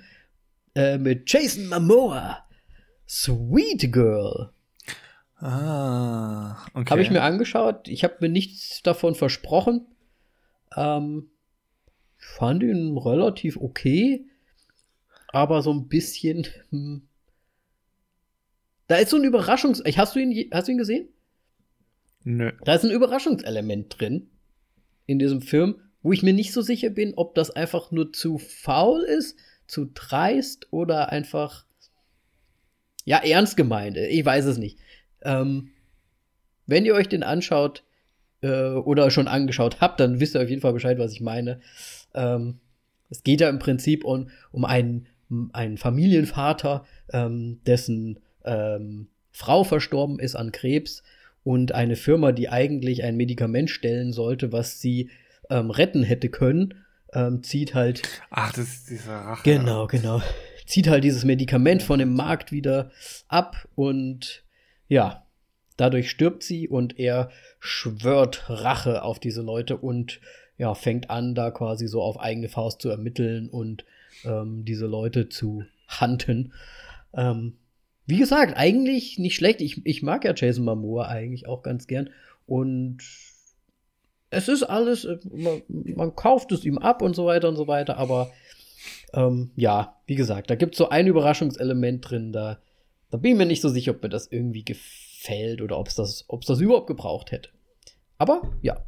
[0.76, 2.39] äh, mit Jason Momoa.
[3.08, 4.52] Sweet Girl.
[5.38, 6.89] Ah, okay.
[6.89, 7.88] Habe ich mir angeschaut.
[7.88, 9.88] Ich habe mir nichts davon versprochen.
[10.76, 11.30] Ähm,
[12.17, 14.26] fand ihn relativ okay
[15.34, 16.48] aber so ein bisschen.
[16.69, 17.02] Hm.
[18.88, 19.84] Da ist so ein Überraschungs.
[19.98, 21.10] Hast du ihn, hast du ihn gesehen?
[22.24, 22.52] Nö.
[22.63, 24.30] Da ist ein Überraschungselement drin
[25.08, 28.38] in diesem Film, wo ich mir nicht so sicher bin, ob das einfach nur zu
[28.38, 31.66] faul ist, zu dreist oder einfach
[33.06, 33.98] ja ernst gemeint.
[33.98, 34.78] Ich weiß es nicht.
[35.22, 35.72] Ähm,
[36.68, 37.84] wenn ihr euch den anschaut
[38.42, 41.60] äh, oder schon angeschaut habt, dann wisst ihr auf jeden Fall Bescheid, was ich meine.
[42.13, 42.60] Ähm,
[43.10, 45.08] es geht ja im Prinzip um, um einen
[45.52, 51.04] einen Familienvater, ähm, dessen ähm, Frau verstorben ist an Krebs
[51.44, 55.10] und eine Firma, die eigentlich ein Medikament stellen sollte, was sie
[55.54, 56.74] ähm, retten hätte können,
[57.13, 58.02] ähm, zieht halt.
[58.32, 59.44] Ach, das ist dieser Rache.
[59.44, 60.22] Genau, genau.
[60.66, 62.92] Zieht halt dieses Medikament von dem Markt wieder
[63.28, 64.44] ab und
[64.88, 65.26] ja,
[65.78, 70.20] dadurch stirbt sie und er schwört Rache auf diese Leute und
[70.58, 73.86] ja, fängt an, da quasi so auf eigene Faust zu ermitteln und
[74.24, 75.66] ähm, diese Leute zu
[76.00, 76.54] hunten.
[77.13, 77.58] Ähm,
[78.06, 79.62] wie gesagt, eigentlich nicht schlecht.
[79.62, 82.10] Ich, ich mag ja Jason Momoa eigentlich auch ganz gern.
[82.46, 83.00] Und
[84.34, 87.67] es ist alles, äh, man, man, kauft es ihm ab und so weiter und so
[87.67, 87.98] weiter.
[87.98, 88.32] Aber
[89.13, 92.34] ähm, ja, wie gesagt, da gibt es so ein Überraschungselement drin.
[92.34, 92.60] Da,
[93.12, 95.96] da bin ich mir nicht so sicher, ob mir das irgendwie gefällt oder ob es
[95.96, 97.50] das, das überhaupt gebraucht hätte.
[98.17, 98.84] Aber ja,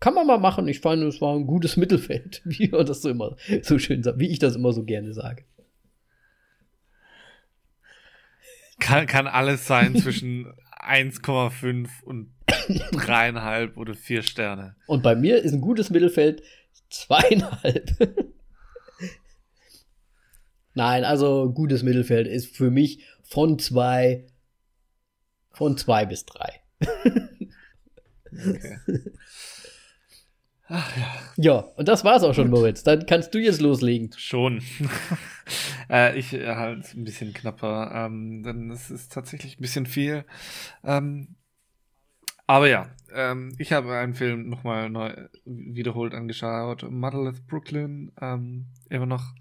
[0.00, 0.66] kann man mal machen.
[0.68, 4.18] Ich fand, es war ein gutes Mittelfeld, wie man das so immer so schön sagt,
[4.18, 5.44] wie ich das immer so gerne sage.
[8.82, 14.74] Kann, kann alles sein zwischen 1,5 und 3,5 oder 4 Sterne.
[14.86, 16.42] Und bei mir ist ein gutes Mittelfeld
[16.90, 17.90] zweieinhalb.
[20.74, 24.26] Nein, also gutes Mittelfeld ist für mich von zwei,
[25.50, 26.60] von zwei bis drei.
[28.32, 28.78] okay.
[30.74, 31.06] Ach ja.
[31.36, 32.60] Ja, und das war's auch schon, Gut.
[32.60, 32.82] Moritz.
[32.82, 34.10] Dann kannst du jetzt loslegen.
[34.16, 34.62] Schon.
[35.90, 40.24] äh, ich äh, halt ein bisschen knapper, ähm, denn es ist tatsächlich ein bisschen viel.
[40.82, 41.36] Ähm,
[42.46, 46.90] aber ja, ähm, ich habe einen Film nochmal neu wiederholt angeschaut.
[46.90, 49.34] Motherless Brooklyn, ähm, immer noch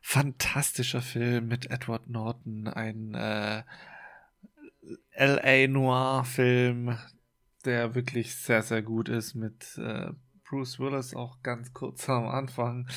[0.00, 3.62] fantastischer Film mit Edward Norton, ein äh,
[5.18, 6.96] LA Noir-Film,
[7.66, 10.12] der wirklich sehr, sehr gut ist mit äh,
[10.48, 12.88] Bruce Willis auch ganz kurz am Anfang.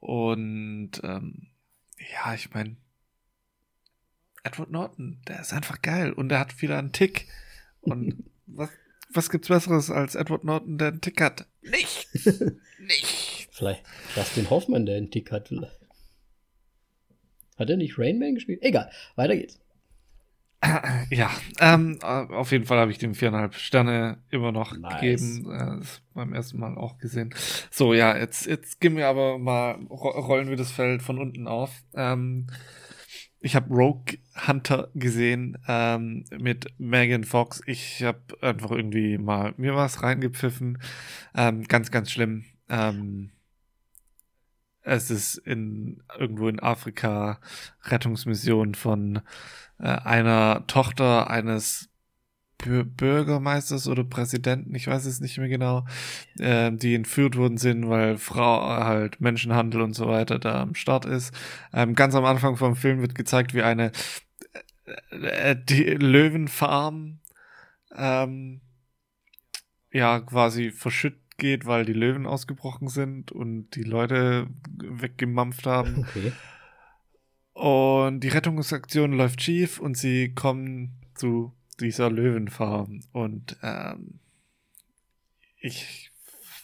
[0.00, 1.48] Und ähm,
[2.12, 2.76] ja, ich meine,
[4.42, 7.28] Edward Norton, der ist einfach geil und der hat wieder einen Tick.
[7.80, 8.70] Und was,
[9.10, 11.46] was gibt's Besseres als Edward Norton, der einen Tick hat?
[11.62, 12.26] Nichts!
[12.80, 13.48] Nichts!
[13.52, 13.84] Vielleicht
[14.16, 15.52] Dustin Hoffmann, der einen Tick hat.
[17.56, 18.62] Hat er nicht Rainman gespielt?
[18.62, 19.61] Egal, weiter geht's.
[21.10, 25.00] Ja, ähm, auf jeden Fall habe ich dem viereinhalb Sterne immer noch Nice.
[25.00, 25.50] gegeben.
[25.50, 27.34] Äh, das beim ersten Mal auch gesehen.
[27.70, 31.48] So, ja, jetzt, jetzt gehen wir aber mal, ro rollen wir das Feld von unten
[31.48, 31.82] auf.
[31.94, 32.46] Ähm,
[33.40, 37.60] ich habe Rogue Hunter gesehen ähm, mit Megan Fox.
[37.66, 40.80] Ich habe einfach irgendwie mal mir was reingepfiffen.
[41.34, 42.44] Ähm, ganz, ganz schlimm.
[42.68, 43.32] Ähm,
[44.82, 47.40] es ist in irgendwo in Afrika
[47.84, 49.22] Rettungsmission von
[49.78, 51.88] äh, einer Tochter eines
[52.58, 55.84] Bür Bürgermeisters oder Präsidenten, ich weiß es nicht mehr genau,
[56.38, 61.04] äh, die entführt worden sind, weil Frau halt Menschenhandel und so weiter da am Start
[61.04, 61.34] ist.
[61.72, 63.90] Ähm, ganz am Anfang vom Film wird gezeigt, wie eine
[65.10, 67.20] äh, die Löwenfarm
[67.96, 68.60] ähm,
[69.92, 76.06] ja quasi verschütt geht, weil die Löwen ausgebrochen sind und die Leute weggemampft haben.
[76.16, 76.32] Okay.
[77.54, 83.00] Und die Rettungsaktion läuft schief und sie kommen zu dieser Löwenfarm.
[83.12, 84.20] Und ähm,
[85.60, 86.10] ich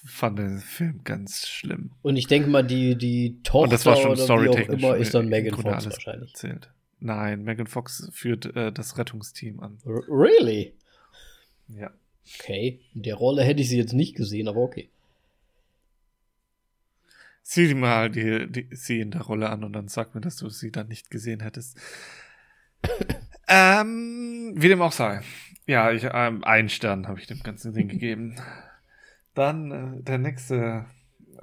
[0.04, 1.92] fand den Film ganz schlimm.
[2.02, 5.84] Und ich denke mal, die, die Tochter oder wie auch immer ist dann Megan Fox
[5.84, 6.32] wahrscheinlich.
[6.32, 6.70] Erzählt.
[7.00, 9.78] Nein, Megan Fox führt äh, das Rettungsteam an.
[9.84, 10.74] R really?
[11.68, 11.90] Ja.
[12.34, 12.80] Okay.
[12.94, 14.88] In der Rolle hätte ich sie jetzt nicht gesehen, aber okay.
[17.42, 20.36] Sieh dir mal die, die, sie in der Rolle an und dann sag mir, dass
[20.36, 21.78] du sie dann nicht gesehen hättest.
[23.48, 25.22] ähm, wie dem auch sei.
[25.66, 28.36] Ja, ich, ähm, einen Stern habe ich dem ganzen Ding gegeben.
[29.34, 30.86] Dann äh, der nächste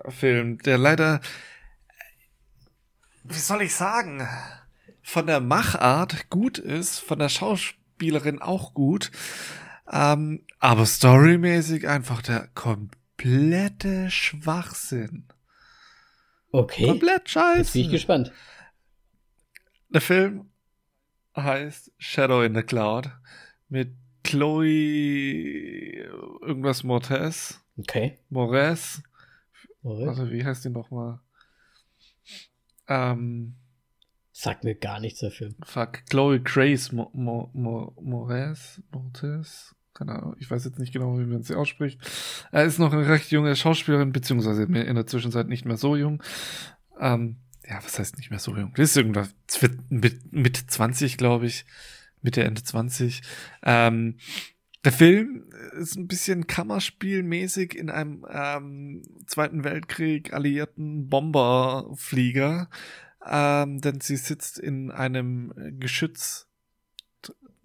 [0.10, 1.22] Film, der leider,
[3.24, 4.28] wie soll ich sagen,
[5.02, 9.12] von der Machart gut ist, von der Schauspielerin auch gut,
[9.92, 15.28] ähm, aber storymäßig einfach der komplette Schwachsinn.
[16.52, 16.86] Okay.
[16.86, 17.58] Komplett scheiße.
[17.60, 18.32] Jetzt bin ich gespannt.
[19.90, 20.50] Der Film
[21.36, 23.10] heißt Shadow in the Cloud
[23.70, 23.94] mit
[24.24, 24.66] Chloe
[26.42, 27.62] irgendwas Mortes.
[27.78, 28.18] Okay.
[28.30, 29.04] Mores.
[29.84, 30.08] Alright.
[30.08, 31.20] Also wie heißt die nochmal?
[32.88, 33.56] Ähm,
[34.32, 35.56] Sagt mir gar nichts der Film.
[35.64, 38.82] fuck, Chloe Grace Mo Mo Mo Mores?
[38.92, 39.75] Mortes?
[39.96, 42.00] Keine Ahnung, ich weiß jetzt nicht genau, wie man sie ausspricht.
[42.52, 46.22] Er ist noch eine recht junge Schauspielerin, beziehungsweise in der Zwischenzeit nicht mehr so jung.
[47.00, 48.74] Ähm, ja, was heißt nicht mehr so jung?
[48.76, 49.34] Das ist irgendwas
[49.90, 51.66] mit, mit 20, glaube ich.
[52.22, 53.22] Mitte, Ende 20.
[53.64, 54.18] Ähm,
[54.84, 55.46] der Film
[55.80, 62.70] ist ein bisschen Kammerspielmäßig in einem ähm, Zweiten Weltkrieg alliierten Bomberflieger,
[63.26, 66.48] ähm, denn sie sitzt in einem Geschütz.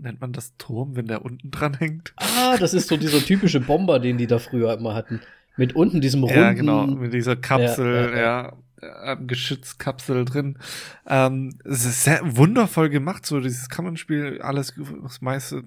[0.03, 2.15] Nennt man das Turm, wenn der unten dran hängt?
[2.17, 5.21] Ah, das ist so dieser typische Bomber, den die da früher immer hatten.
[5.57, 6.39] Mit unten diesem runden.
[6.39, 10.59] Ja, genau, mit dieser Kapsel, Ja, ja, Geschützkapsel drin.
[11.07, 15.65] Ähm, es ist sehr wundervoll gemacht, so dieses Kammerspiel, alles, das meiste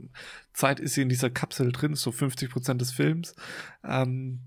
[0.54, 3.36] Zeit ist sie in dieser Kapsel drin, so 50 Prozent des Films.
[3.84, 4.40] Ähm,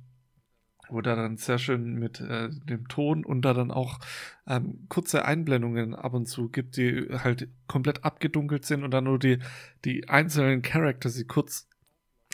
[0.89, 3.99] wo da dann sehr schön mit äh, dem Ton und da dann auch
[4.47, 9.19] ähm, kurze Einblendungen ab und zu gibt, die halt komplett abgedunkelt sind und dann nur
[9.19, 9.39] die,
[9.85, 11.69] die einzelnen Charakter sie kurz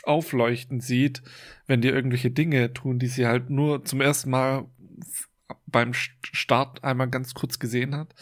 [0.03, 1.23] aufleuchten sieht,
[1.65, 4.65] wenn die irgendwelche Dinge tun, die sie halt nur zum ersten Mal
[5.65, 8.13] beim St- Start einmal ganz kurz gesehen hat.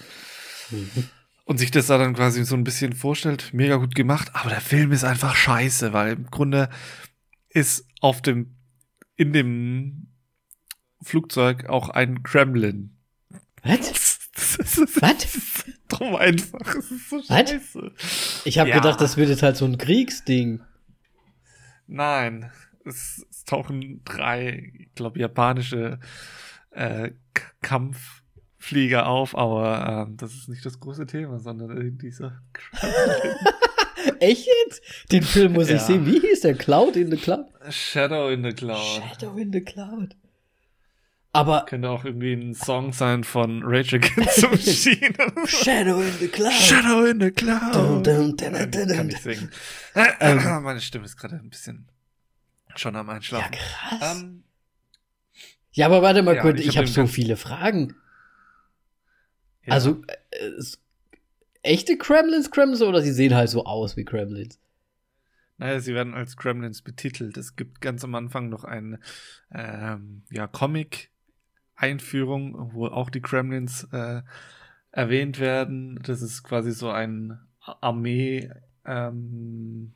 [0.70, 1.10] Mhm.
[1.44, 4.62] Und sich das da dann quasi so ein bisschen vorstellt, mega gut gemacht, aber der
[4.62, 6.70] Film ist einfach scheiße, weil im Grunde
[7.50, 8.56] ist auf dem,
[9.16, 10.11] in dem
[11.04, 12.96] Flugzeug auch ein Gremlin.
[13.64, 14.20] Was?
[14.58, 15.66] Das ist Was?
[15.90, 16.76] drum einfach.
[16.76, 17.28] Es ist so Was?
[17.28, 17.92] scheiße.
[18.46, 18.78] Ich habe Ja.
[18.78, 20.62] gedacht, das wird jetzt halt so ein Kriegsding.
[21.86, 22.50] Nein,
[22.86, 26.00] es, es tauchen drei, ich glaube, japanische
[26.72, 27.12] äh,
[27.62, 32.42] Kampfflieger auf, aber ähm, das ist nicht das große Thema, sondern dieser
[34.20, 34.82] Echt jetzt?
[35.12, 35.80] Den Film muss ich Ja.
[35.80, 36.06] sehen.
[36.06, 36.56] Wie hieß der?
[36.56, 37.46] Cloud in the Cloud?
[37.70, 38.80] Shadow in the Cloud.
[38.80, 40.16] Shadow in the Cloud.
[41.34, 45.48] Aber Könnte auch irgendwie ein Song sein von Rage Against the Machine.
[45.48, 46.52] Shadow in the Cloud.
[46.52, 47.74] Shadow in the Cloud.
[47.74, 49.08] Dun, dun, dun, dun, ich kann dun.
[49.08, 49.50] nicht singen.
[50.20, 50.64] Ähm.
[50.64, 51.88] Meine Stimme ist gerade ein bisschen
[52.76, 53.54] schon am Einschlafen.
[53.54, 54.22] Ja, krass.
[54.22, 54.44] Ähm,
[55.72, 57.96] ja, aber warte mal ja, kurz, ich, ich habe hab so viele Fragen.
[59.64, 59.74] Ja.
[59.74, 60.52] Also, äh,
[61.64, 64.60] echte Kremlins, Kremlins oder sie sehen halt so aus wie Kremlins?
[65.58, 67.38] Naja, sie werden als Kremlins betitelt.
[67.38, 69.00] Es gibt ganz am Anfang noch eine
[69.54, 70.48] ähm, ja,
[71.82, 74.22] Comic-Einführung, wo auch die Kremlins äh,
[74.92, 76.00] erwähnt werden.
[76.04, 78.50] Das ist quasi so ein Armee,
[78.86, 79.94] ähm,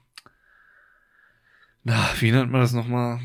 [1.84, 3.20] na, wie nennt man das nochmal?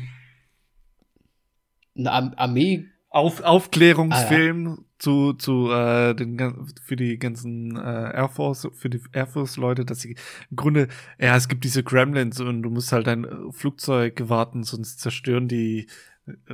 [1.97, 2.85] Eine Armee.
[3.09, 4.85] Auf, Aufklärungsfilm ah, ja.
[4.97, 9.83] zu, zu äh, den für die ganzen äh, Air Force, für die Air Force Leute,
[9.83, 10.15] dass sie
[10.49, 10.87] im Grunde,
[11.19, 15.87] ja, es gibt diese Gremlins und du musst halt dein Flugzeug warten, sonst zerstören die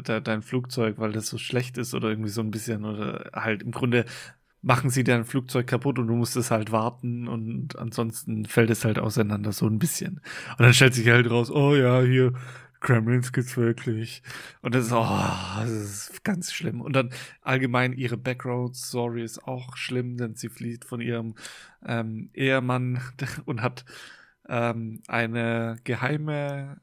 [0.03, 3.71] dein Flugzeug, weil das so schlecht ist oder irgendwie so ein bisschen oder halt im
[3.71, 4.06] Grunde
[4.62, 8.86] machen sie dein Flugzeug kaputt und du musst es halt warten und ansonsten fällt es
[8.86, 10.21] halt auseinander so ein bisschen.
[10.58, 12.34] Und dann stellt sich halt raus, oh ja, hier,
[12.80, 14.21] Kremlins gibt's wirklich.
[14.62, 15.06] Und das ist, oh,
[15.60, 16.82] das ist ganz schlimm.
[16.82, 21.36] Und dann allgemein ihre Background-Story ist auch schlimm, denn sie flieht von ihrem
[21.86, 23.01] ähm, Ehemann
[23.45, 23.86] und hat
[24.49, 26.82] ähm, eine geheime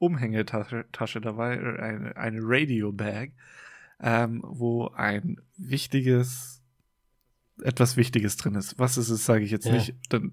[0.00, 3.32] Umhängetasche Tasche dabei, eine, eine Radio-Bag,
[4.00, 6.60] ähm, wo ein wichtiges
[7.62, 8.78] etwas Wichtiges drin ist.
[8.78, 9.72] Was ist es, sage ich jetzt ja.
[9.72, 9.94] nicht.
[10.08, 10.32] Dann,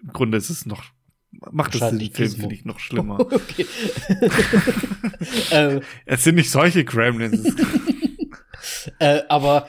[0.00, 0.84] Im Grunde ist es noch,
[1.30, 3.20] macht es den Film, finde ich, noch schlimmer.
[3.32, 3.66] okay.
[5.50, 5.80] Ähm.
[6.06, 7.44] es sind nicht solche Gremlins.
[8.98, 9.68] äh, aber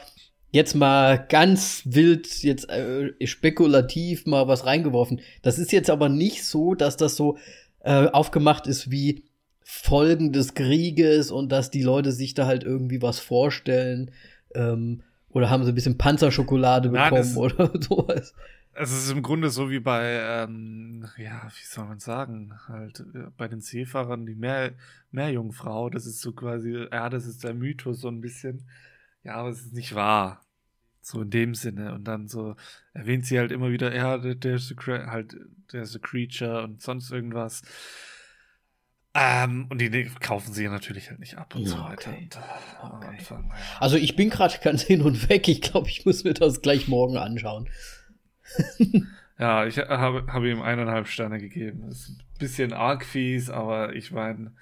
[0.52, 5.22] jetzt mal ganz wild, jetzt äh, spekulativ mal was reingeworfen.
[5.42, 7.38] Das ist jetzt aber nicht so, dass das so
[7.80, 9.24] äh, aufgemacht ist wie
[9.72, 14.10] Folgen des Krieges und dass die Leute sich da halt irgendwie was vorstellen.
[14.56, 18.34] Ähm, oder haben sie ein bisschen Panzerschokolade bekommen Nein, oder sowas?
[18.74, 23.28] Es ist im Grunde so wie bei, ähm, ja, wie soll man sagen, halt äh,
[23.38, 24.72] bei den Seefahrern, die Meer,
[25.12, 28.68] Meerjungfrau, das ist so quasi, ja, das ist der Mythos so ein bisschen.
[29.24, 30.42] Ja, aber es ist nicht wahr.
[31.00, 31.94] So in dem Sinne.
[31.94, 32.56] Und dann so
[32.94, 35.38] erwähnt sie halt immer wieder, ja, ist a, halt,
[35.72, 37.62] der ist a creature und sonst irgendwas.
[39.16, 42.12] Ähm, und die kaufen sie natürlich halt nicht ab und ja, so weiter.
[42.12, 42.30] Okay.
[42.82, 43.08] Okay.
[43.08, 43.56] Anfang, ja.
[43.80, 45.48] Also ich bin gerade ganz hin und weg.
[45.48, 47.70] Ich glaube, ich muss mir das gleich morgen anschauen.
[49.40, 51.86] ja, ich habe hab ihm eineinhalb Sterne gegeben.
[51.88, 54.54] Das ist ein bisschen arg fies, aber ich meine,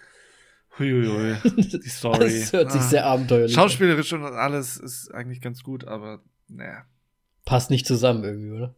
[0.80, 2.20] huiuiui, die Story.
[2.20, 3.64] das hört sich ah, sehr abenteuerlich an.
[3.64, 6.86] Schauspielerisch und alles ist eigentlich ganz gut, aber naja.
[7.44, 8.76] Passt nicht zusammen irgendwie, oder?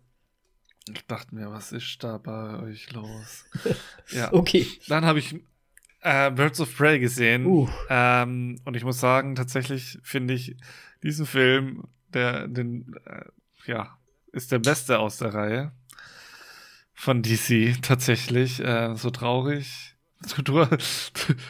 [0.91, 3.45] Ich dachte mir, was ist da bei euch los?
[4.11, 4.33] ja.
[4.33, 4.65] Okay.
[4.87, 5.35] Dann habe ich
[6.01, 7.45] äh, Birds of Prey gesehen.
[7.45, 7.69] Uh.
[7.89, 10.55] Ähm, und ich muss sagen, tatsächlich finde ich
[11.03, 13.25] diesen Film, der, den, äh,
[13.65, 13.97] ja,
[14.31, 15.71] ist der beste aus der Reihe
[16.93, 18.59] von DC tatsächlich.
[18.63, 19.95] Äh, so traurig.
[20.43, 20.67] Du, du,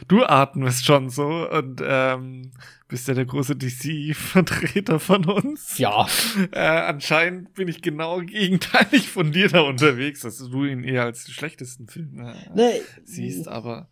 [0.07, 2.51] du atmest schon so und ähm,
[2.87, 5.79] bist ja der große DC-Vertreter von uns.
[5.79, 6.07] Ja.
[6.51, 11.25] Äh, anscheinend bin ich genau gegenteilig von dir da unterwegs, dass du ihn eher als
[11.25, 12.81] den schlechtesten Film äh, nee.
[13.03, 13.89] siehst, aber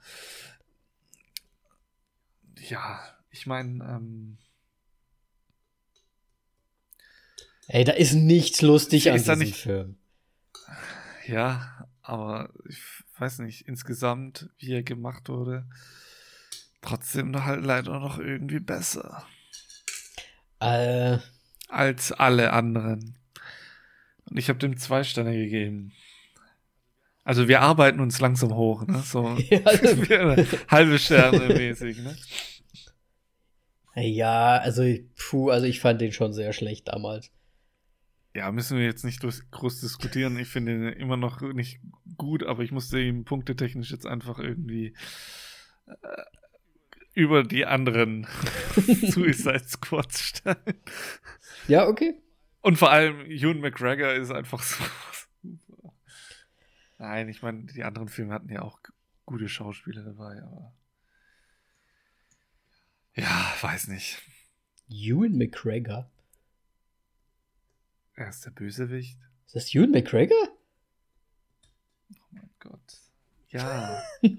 [2.70, 3.00] ja,
[3.32, 4.38] ich meine, ähm,
[7.68, 9.98] Ey, da ist nichts lustig an diesem nicht, Film.
[11.26, 12.80] Ja, aber ich
[13.20, 15.68] weiß nicht, insgesamt, wie er gemacht wurde,
[16.82, 19.26] trotzdem halt leider noch irgendwie besser.
[20.60, 21.18] Äh.
[21.68, 23.18] Als alle anderen.
[24.30, 25.92] Und ich habe dem zwei Sterne gegeben.
[27.26, 29.00] Also wir arbeiten uns langsam hoch, ne?
[29.00, 32.16] So ja, also halbe Sterne mäßig, ne?
[34.00, 34.84] Ja, also,
[35.18, 37.32] puh, also ich fand den schon sehr schlecht damals.
[38.36, 40.38] Ja, müssen wir jetzt nicht groß diskutieren.
[40.38, 41.80] Ich finde ihn immer noch nicht
[42.18, 44.94] gut, aber ich musste ihm punktetechnisch jetzt einfach irgendwie
[45.88, 46.24] äh,
[47.16, 48.28] über die anderen
[48.76, 50.80] Suicide Squads stellen.
[51.68, 52.22] Ja, okay.
[52.62, 54.84] Und vor allem Ewan McGregor ist einfach so.
[57.00, 58.78] Nein, ich meine, die anderen Filme hatten ja auch
[59.26, 60.77] gute Schauspieler dabei, aber.
[63.18, 64.22] Ja, weiß nicht.
[64.90, 66.10] Ewan McGregor?
[68.14, 69.18] Er ist der Bösewicht.
[69.48, 70.48] Ist das Ewan McGregor?
[72.14, 73.02] Oh mein Gott.
[73.50, 74.04] Ja.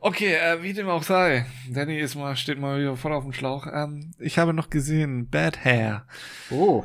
[0.00, 1.46] okay, äh, wie dem auch sei.
[1.68, 3.66] Danny ist mal, steht mal wieder voll auf dem Schlauch.
[3.66, 6.06] Ähm, ich habe noch gesehen, Bad Hair.
[6.50, 6.84] Oh.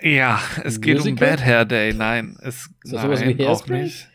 [0.00, 1.92] Ja, es geht um Bad Hair Day.
[1.92, 4.08] Nein, es ist das nein, auch nicht.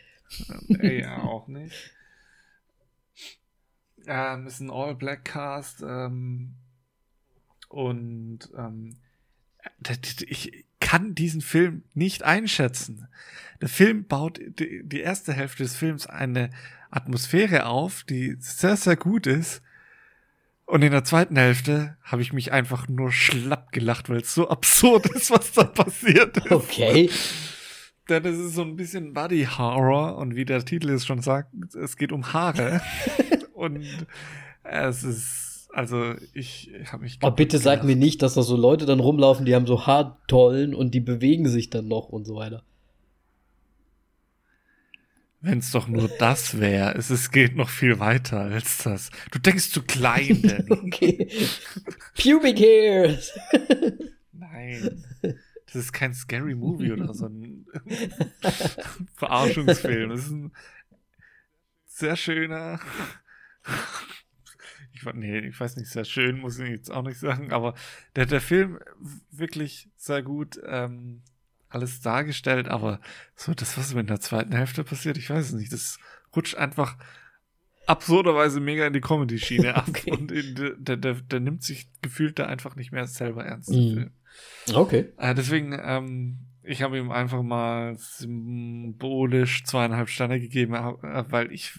[0.80, 1.92] Äh, ja, auch nicht.
[4.06, 6.54] Ähm, ist ein All-Black-Cast ähm,
[7.68, 8.96] und ähm,
[10.26, 13.08] ich kann diesen Film nicht einschätzen.
[13.60, 16.50] Der Film baut die, die erste Hälfte des Films eine
[16.90, 19.62] Atmosphäre auf, die sehr, sehr gut ist.
[20.66, 24.48] Und in der zweiten Hälfte habe ich mich einfach nur schlapp gelacht, weil es so
[24.48, 26.50] absurd ist, was da passiert ist.
[26.50, 27.10] Okay.
[28.08, 31.54] Denn es ist so ein bisschen Body Horror und wie der Titel es schon sagt,
[31.74, 32.82] es geht um Haare.
[33.54, 33.86] und
[34.62, 37.18] es ist, also ich habe mich.
[37.22, 40.74] Oh, bitte sag mir nicht, dass da so Leute dann rumlaufen, die haben so Haartollen
[40.74, 42.62] und die bewegen sich dann noch und so weiter.
[45.40, 46.94] Wenn es doch nur das wäre.
[46.94, 49.10] Es, es geht noch viel weiter als das.
[49.30, 51.28] Du denkst zu klein, okay.
[52.14, 53.30] Pubic Hairs.
[54.32, 55.04] Nein.
[55.74, 57.66] Das ist kein Scary Movie oder so ein
[59.14, 60.10] Verarschungsfilm.
[60.10, 60.52] Das ist ein
[61.86, 62.78] sehr schöner.
[64.92, 67.74] Ich, nee, ich weiß nicht, sehr schön, muss ich jetzt auch nicht sagen, aber
[68.14, 68.78] der, der Film
[69.32, 71.22] wirklich sehr gut ähm,
[71.68, 73.00] alles dargestellt, aber
[73.34, 75.72] so das, was in der zweiten Hälfte passiert, ich weiß es nicht.
[75.72, 75.98] Das
[76.36, 76.96] rutscht einfach
[77.86, 80.12] absurderweise mega in die Comedy-Schiene ab okay.
[80.12, 83.70] und in, der, der, der nimmt sich gefühlt da einfach nicht mehr selber ernst.
[83.70, 84.10] Mm.
[84.72, 85.12] Okay.
[85.18, 91.78] Äh, deswegen, ähm, ich habe ihm einfach mal symbolisch zweieinhalb Sterne gegeben, äh, weil ich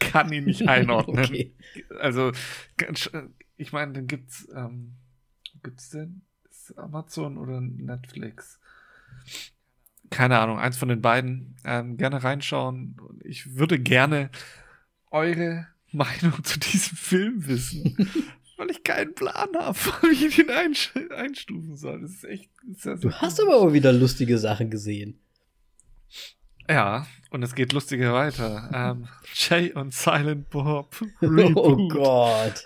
[0.00, 1.24] kann ihn nicht einordnen.
[1.24, 1.54] okay.
[2.00, 2.32] Also,
[3.56, 4.94] ich meine, dann gibt's, ähm,
[5.62, 6.22] gibt's denn
[6.76, 8.60] Amazon oder Netflix?
[10.10, 11.56] Keine Ahnung, eins von den beiden.
[11.64, 12.96] Ähm, gerne reinschauen.
[13.24, 14.30] Ich würde gerne
[15.10, 17.96] eure Meinung zu diesem Film wissen.
[18.56, 22.00] weil ich keinen Plan habe, wie ich ihn einstufen soll.
[22.00, 25.20] Das ist echt sehr, sehr Du hast aber auch wieder lustige Sachen gesehen.
[26.68, 28.70] Ja, und es geht lustiger weiter.
[28.72, 30.96] ähm, Jay und Silent Bob.
[31.22, 31.56] Reboot.
[31.56, 32.64] Oh Gott.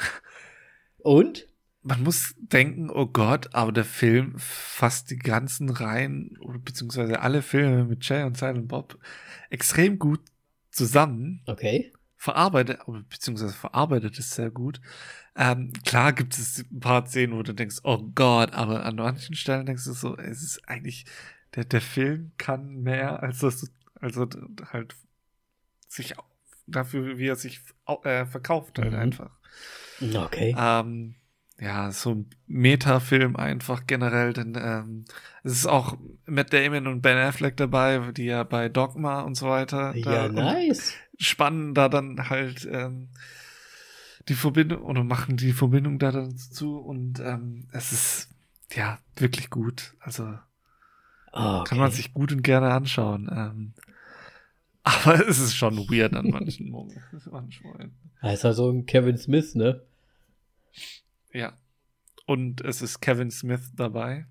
[0.99, 1.49] Und?
[1.83, 7.41] man muss denken, oh Gott, aber der Film fasst die ganzen Reihen, oder beziehungsweise alle
[7.41, 8.99] Filme mit Jay und Silent Bob
[9.49, 10.21] extrem gut
[10.71, 11.43] zusammen.
[11.47, 11.93] Okay.
[12.21, 14.81] Verarbeitet, beziehungsweise verarbeitet es sehr gut.
[15.37, 19.37] Ähm, klar gibt es ein paar Szenen, wo du denkst, oh Gott, aber an manchen
[19.37, 21.07] Stellen denkst du so, es ist eigentlich,
[21.55, 24.29] der, der Film kann mehr, als das, also
[24.73, 24.97] halt
[25.87, 26.15] sich
[26.67, 27.61] dafür, wie er sich
[28.03, 28.99] äh, verkauft halt mhm.
[28.99, 29.31] einfach.
[30.03, 30.57] Okay.
[30.59, 31.15] Ähm,
[31.61, 35.05] ja, so ein Metafilm einfach generell, denn ähm,
[35.43, 35.97] es ist auch
[36.27, 39.95] Matt Damon und Ben Affleck dabei, die ja bei Dogma und so weiter.
[39.97, 40.95] Ja, nice.
[41.19, 43.09] Spannen da dann halt ähm,
[44.29, 48.29] die Verbindung oder machen die Verbindung da dann zu und ähm, es ist
[48.75, 49.95] ja wirklich gut.
[50.01, 50.25] Also
[51.33, 51.69] oh, okay.
[51.69, 53.29] kann man sich gut und gerne anschauen.
[53.33, 53.73] Ähm,
[54.83, 57.23] aber es ist schon weird an manchen Momenten.
[57.31, 57.91] Manchmal.
[58.21, 59.83] Er ist also ein Kevin Smith, ne?
[61.33, 61.53] Ja.
[62.27, 64.27] Und es ist Kevin Smith dabei.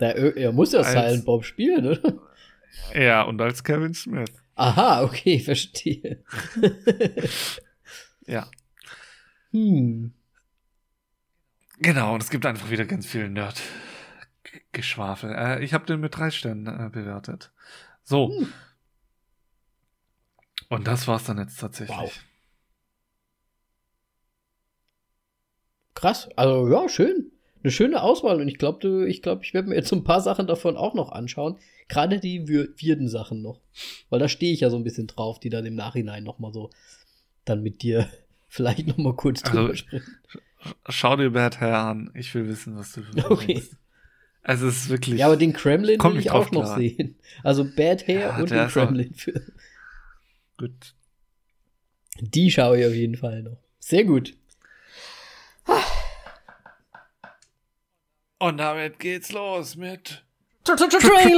[0.00, 2.18] Der, er muss ja als, Silent Bob spielen, oder?
[2.94, 4.41] Ja, und als Kevin Smith.
[4.54, 6.22] Aha, okay, verstehe.
[8.26, 8.50] ja.
[9.50, 10.12] Hm.
[11.78, 15.34] Genau, und es gibt einfach wieder ganz viel Nerd-Geschwafel.
[15.34, 17.52] Äh, ich habe den mit drei Sternen äh, bewertet.
[18.04, 18.38] So.
[18.38, 18.52] Hm.
[20.68, 21.98] Und das war's dann jetzt tatsächlich.
[21.98, 22.12] Wow.
[25.94, 27.31] Krass, also ja, schön.
[27.62, 30.46] Eine schöne Auswahl und ich glaube, ich glaube, ich werde mir jetzt ein paar Sachen
[30.46, 31.58] davon auch noch anschauen.
[31.88, 33.60] Gerade die wirden Sachen noch.
[34.10, 36.52] Weil da stehe ich ja so ein bisschen drauf, die dann im Nachhinein noch mal
[36.52, 36.70] so
[37.44, 38.08] dann mit dir
[38.48, 40.16] vielleicht noch mal kurz also, drüber sprechen.
[40.88, 42.10] Schau dir Bad Hair an.
[42.14, 43.54] Ich will wissen, was du für Okay.
[43.54, 43.76] Denkst.
[44.44, 45.20] Also es ist wirklich.
[45.20, 46.78] Ja, aber den Kremlin will ich auch noch klar.
[46.78, 47.16] sehen.
[47.44, 49.14] Also Bad Hair ja, und den Kremlin.
[49.14, 49.40] Für
[50.58, 50.94] gut.
[52.20, 53.58] Die schaue ich auf jeden Fall noch.
[53.78, 54.34] Sehr gut.
[58.42, 60.24] Und damit geht's los mit
[60.64, 61.34] Trailers.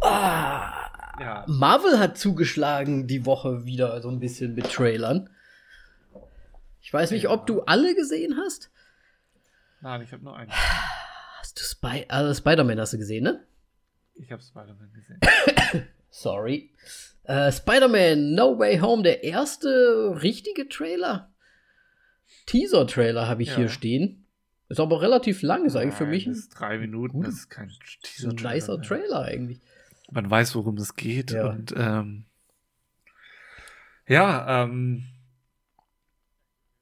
[0.00, 5.30] Ah, Marvel hat zugeschlagen die Woche wieder so ein bisschen mit Trailern.
[6.80, 8.72] Ich weiß nicht, ob du alle gesehen hast.
[9.82, 10.50] Nein, ich habe nur einen.
[10.50, 13.46] Hast du Spy also Spider-Man hast du gesehen, ne?
[14.16, 15.20] Ich habe Spider-Man gesehen.
[16.10, 16.72] Sorry.
[17.22, 21.32] Äh, Spider-Man No Way Home, der erste richtige Trailer.
[22.46, 23.56] Teaser-Trailer habe ich ja.
[23.58, 24.19] hier stehen.
[24.70, 26.26] Ist aber relativ lang, ist eigentlich für mich.
[26.26, 28.50] Das ist drei Minuten, das ist kein Teaser-Trailer.
[28.50, 29.60] Ein nicer Trailer eigentlich.
[30.12, 31.32] Man weiß, worum es geht.
[31.32, 31.48] Ja.
[31.48, 32.26] Und ähm,
[34.06, 35.06] ja, ähm,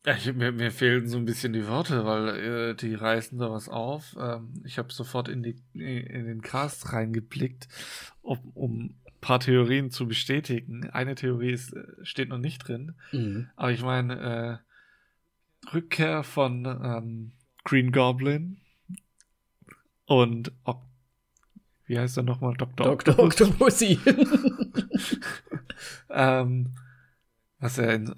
[0.04, 3.70] ich, mir, mir fehlen so ein bisschen die Worte, weil äh, die reißen da was
[3.70, 4.14] auf.
[4.20, 7.68] Ähm, ich habe sofort in, die, in den Cast reingeblickt,
[8.20, 10.90] um, um ein paar Theorien zu bestätigen.
[10.90, 13.48] Eine Theorie ist, äh, steht noch nicht drin, mhm.
[13.56, 14.60] aber ich meine,
[15.64, 17.32] äh, Rückkehr von ähm,
[17.68, 18.56] Green Goblin
[20.06, 20.86] und ob,
[21.84, 22.54] wie heißt er nochmal?
[22.56, 22.96] Dr.
[22.96, 23.18] Dr.
[23.18, 24.00] Octopussy.
[26.10, 26.72] ähm,
[27.58, 28.14] was er in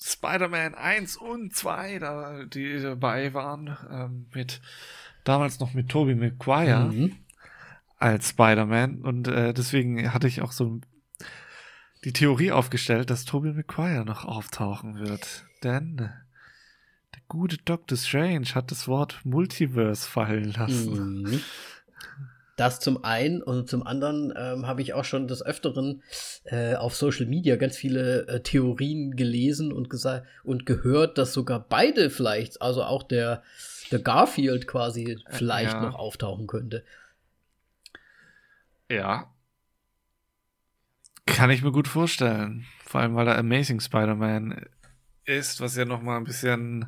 [0.00, 4.62] Spider-Man 1 und 2 da, die dabei waren, ähm, mit
[5.24, 7.16] damals noch mit Tobey Maguire mhm.
[7.98, 10.80] als Spider-Man und äh, deswegen hatte ich auch so
[12.02, 16.10] die Theorie aufgestellt, dass Tobey Maguire noch auftauchen wird, denn
[17.16, 21.22] der gute Doctor Strange hat das Wort Multiverse fallen lassen.
[21.22, 21.40] Mhm.
[22.56, 26.02] Das zum einen und zum anderen ähm, habe ich auch schon des Öfteren
[26.44, 31.60] äh, auf Social Media ganz viele äh, Theorien gelesen und gesagt und gehört, dass sogar
[31.60, 33.42] beide vielleicht, also auch der,
[33.90, 35.82] der Garfield quasi vielleicht ja.
[35.82, 36.82] noch auftauchen könnte.
[38.90, 39.30] Ja.
[41.26, 42.64] Kann ich mir gut vorstellen.
[42.84, 44.64] Vor allem, weil er Amazing Spider-Man
[45.26, 46.86] ist, was ja noch mal ein bisschen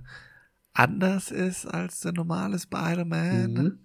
[0.73, 3.53] anders ist als der normale Spider-Man.
[3.53, 3.79] Mhm.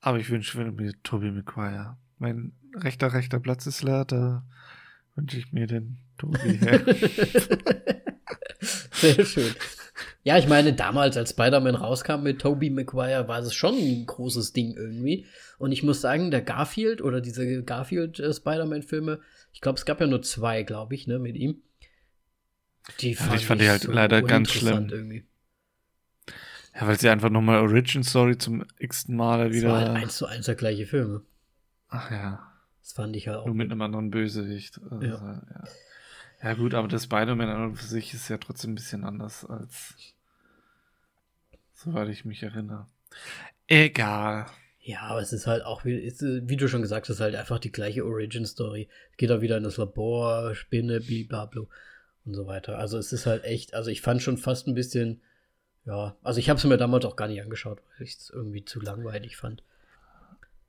[0.00, 1.96] Aber ich wünsche mir Tobey Maguire.
[2.18, 4.44] Mein rechter, rechter Platz ist leer, da
[5.16, 6.84] wünsche ich mir den Tobey her.
[8.92, 9.54] Sehr schön.
[10.22, 14.52] Ja, ich meine, damals, als Spider-Man rauskam mit Tobey Maguire, war es schon ein großes
[14.52, 15.26] Ding irgendwie.
[15.58, 19.20] Und ich muss sagen, der Garfield oder diese Garfield-Spider-Man-Filme,
[19.52, 21.62] ich glaube, es gab ja nur zwei, glaube ich, ne, mit ihm.
[23.00, 24.88] Die fand ich fand die halt so leider ganz schlimm.
[24.88, 25.24] Irgendwie.
[26.74, 29.68] Ja, weil sie einfach nochmal Origin Story zum x-ten Male wieder.
[29.68, 31.22] Das war halt eins zu eins der gleiche Filme.
[31.88, 32.52] Ach ja.
[32.82, 33.46] Das fand ich halt auch.
[33.46, 34.80] Nur mit einem anderen Bösewicht.
[34.90, 35.42] Also, ja.
[35.50, 35.64] ja.
[36.42, 36.54] ja.
[36.54, 39.94] gut, aber das Spider-Man an und für sich ist ja trotzdem ein bisschen anders als.
[41.74, 42.86] Soweit ich mich erinnere.
[43.66, 44.46] Egal.
[44.80, 47.58] Ja, aber es ist halt auch, wie, ist, wie du schon gesagt hast, halt einfach
[47.58, 48.88] die gleiche Origin-Story.
[49.16, 51.66] Geht auch wieder in das Labor, Spinne, blablabla
[52.24, 52.78] und so weiter.
[52.78, 55.20] Also es ist halt echt, also ich fand schon fast ein bisschen
[55.88, 58.62] ja, also ich habe es mir damals auch gar nicht angeschaut, weil ich es irgendwie
[58.62, 59.62] zu langweilig fand.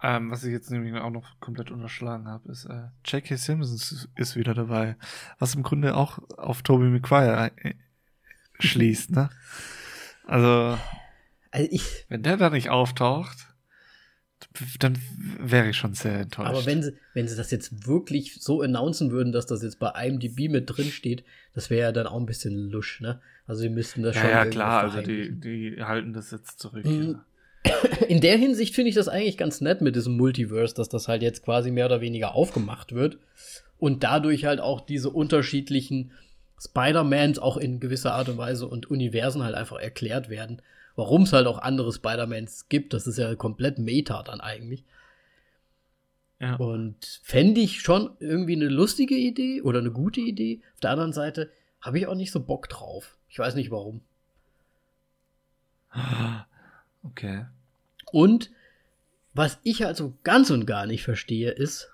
[0.01, 3.35] Ähm, was ich jetzt nämlich auch noch komplett unterschlagen habe, ist äh, J.K.
[3.35, 4.95] Simmons ist wieder dabei,
[5.37, 7.73] was im Grunde auch auf Tobey Maguire äh,
[8.59, 9.29] schließt, ne?
[10.25, 10.79] Also,
[11.51, 13.48] also ich, wenn der da nicht auftaucht,
[14.79, 14.97] dann
[15.39, 16.49] wäre ich schon sehr enttäuscht.
[16.49, 19.91] Aber wenn sie, wenn sie das jetzt wirklich so announcen würden, dass das jetzt bei
[20.07, 21.23] IMDb mit drin steht,
[21.53, 23.21] das wäre ja dann auch ein bisschen lusch, ne?
[23.45, 24.29] Also sie müssten das ja, schon.
[24.31, 26.85] Ja, klar, also die, die halten das jetzt zurück.
[26.85, 27.19] Mhm.
[27.65, 27.73] Ja.
[28.07, 31.21] In der Hinsicht finde ich das eigentlich ganz nett mit diesem Multiverse, dass das halt
[31.21, 33.17] jetzt quasi mehr oder weniger aufgemacht wird
[33.77, 36.11] und dadurch halt auch diese unterschiedlichen
[36.59, 40.61] Spider-Mans auch in gewisser Art und Weise und Universen halt einfach erklärt werden
[40.99, 42.93] warum es halt auch andere Spider-Mans gibt.
[42.93, 44.83] Das ist ja komplett Meta dann eigentlich.
[46.41, 46.55] Ja.
[46.57, 50.59] Und fände ich schon irgendwie eine lustige Idee oder eine gute Idee.
[50.73, 53.17] Auf der anderen Seite habe ich auch nicht so Bock drauf.
[53.29, 54.01] Ich weiß nicht warum.
[57.03, 57.45] Okay.
[58.11, 58.51] Und
[59.33, 61.89] was ich also ganz und gar nicht verstehe, ist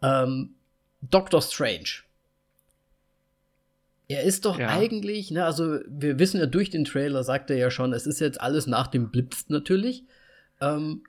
[0.00, 0.54] ähm,
[1.02, 2.04] Doctor Strange.
[4.10, 4.70] Er ist doch ja.
[4.70, 8.18] eigentlich, ne, also wir wissen ja durch den Trailer, sagt er ja schon, es ist
[8.18, 10.02] jetzt alles nach dem Blips natürlich.
[10.60, 11.04] Ähm,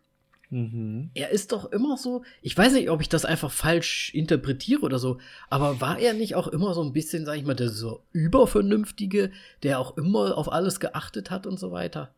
[0.52, 1.10] mhm.
[1.16, 5.00] Er ist doch immer so, ich weiß nicht, ob ich das einfach falsch interpretiere oder
[5.00, 5.18] so,
[5.50, 9.32] aber war er nicht auch immer so ein bisschen, sag ich mal, der so übervernünftige,
[9.64, 12.14] der auch immer auf alles geachtet hat und so weiter?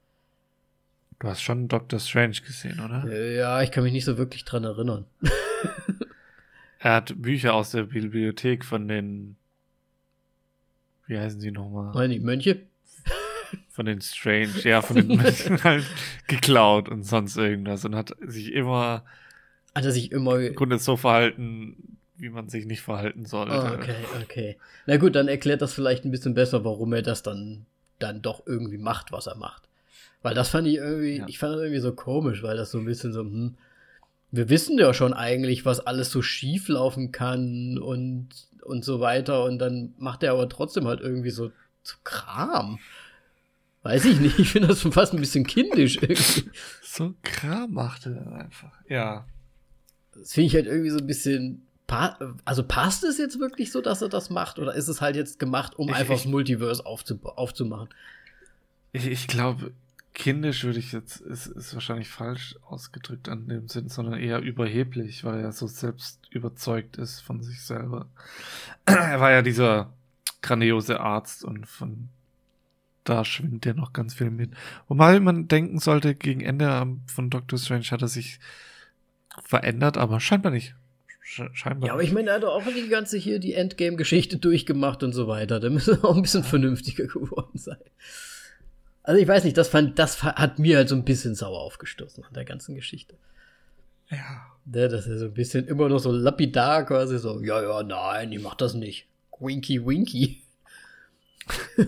[1.19, 3.09] Du hast schon Doctor Strange gesehen, oder?
[3.31, 5.05] Ja, ich kann mich nicht so wirklich dran erinnern.
[6.79, 9.38] er hat Bücher aus der Bibliothek von den
[11.07, 11.93] wie heißen sie nochmal?
[11.93, 12.61] Meine Mönche?
[13.69, 15.85] Von den Strange, ja, von den Mönchen halt
[16.27, 19.03] geklaut und sonst irgendwas und hat sich immer.
[19.75, 20.39] Hat er sich immer.
[20.39, 23.53] Im Grunde so verhalten, wie man sich nicht verhalten sollte.
[23.53, 24.57] Oh, okay, okay.
[24.85, 27.65] Na gut, dann erklärt das vielleicht ein bisschen besser, warum er das dann,
[27.99, 29.63] dann doch irgendwie macht, was er macht.
[30.21, 31.27] Weil das fand ich irgendwie, ja.
[31.27, 33.55] ich fand das irgendwie so komisch, weil das so ein bisschen so, hm,
[34.34, 38.29] wir wissen ja schon eigentlich, was alles so schief laufen kann und
[38.63, 39.43] und so weiter.
[39.43, 41.51] Und dann macht er aber trotzdem halt irgendwie so,
[41.84, 42.79] so Kram.
[43.84, 46.49] Weiß ich nicht, ich finde das schon fast ein bisschen kindisch irgendwie.
[46.81, 49.25] So Kram macht er dann einfach, ja.
[50.13, 51.65] Das finde ich halt irgendwie so ein bisschen.
[52.45, 54.57] Also passt es jetzt wirklich so, dass er das macht?
[54.57, 57.89] Oder ist es halt jetzt gemacht, um ich, einfach ich, das Multiverse aufzumachen?
[58.93, 59.73] Ich, ich glaube,
[60.14, 65.24] kindisch würde ich jetzt, ist, ist wahrscheinlich falsch ausgedrückt an dem Sinn, sondern eher überheblich,
[65.24, 68.09] weil er so selbst überzeugt ist von sich selber.
[68.86, 69.93] er war ja dieser
[70.41, 72.09] grandiose Arzt und von
[73.03, 74.51] da schwingt ja noch ganz viel mit.
[74.88, 78.39] Wobei man denken sollte, gegen Ende von Doctor Strange hat er sich
[79.43, 80.76] verändert, aber scheinbar nicht.
[81.26, 81.88] Scheinbar.
[81.88, 85.28] Ja, aber ich meine, er hat auch die ganze hier die Endgame-Geschichte durchgemacht und so
[85.28, 85.59] weiter.
[85.59, 87.78] Da müsste er auch ein bisschen vernünftiger geworden sein.
[89.03, 92.23] Also ich weiß nicht, das fand, das hat mir halt so ein bisschen sauer aufgestoßen
[92.23, 93.17] an der ganzen Geschichte.
[94.09, 94.45] Ja.
[94.65, 98.31] Ne, dass er so ein bisschen immer noch so lapidar quasi so, ja, ja, nein,
[98.31, 99.07] ich mach das nicht.
[99.39, 100.41] Winky, winky.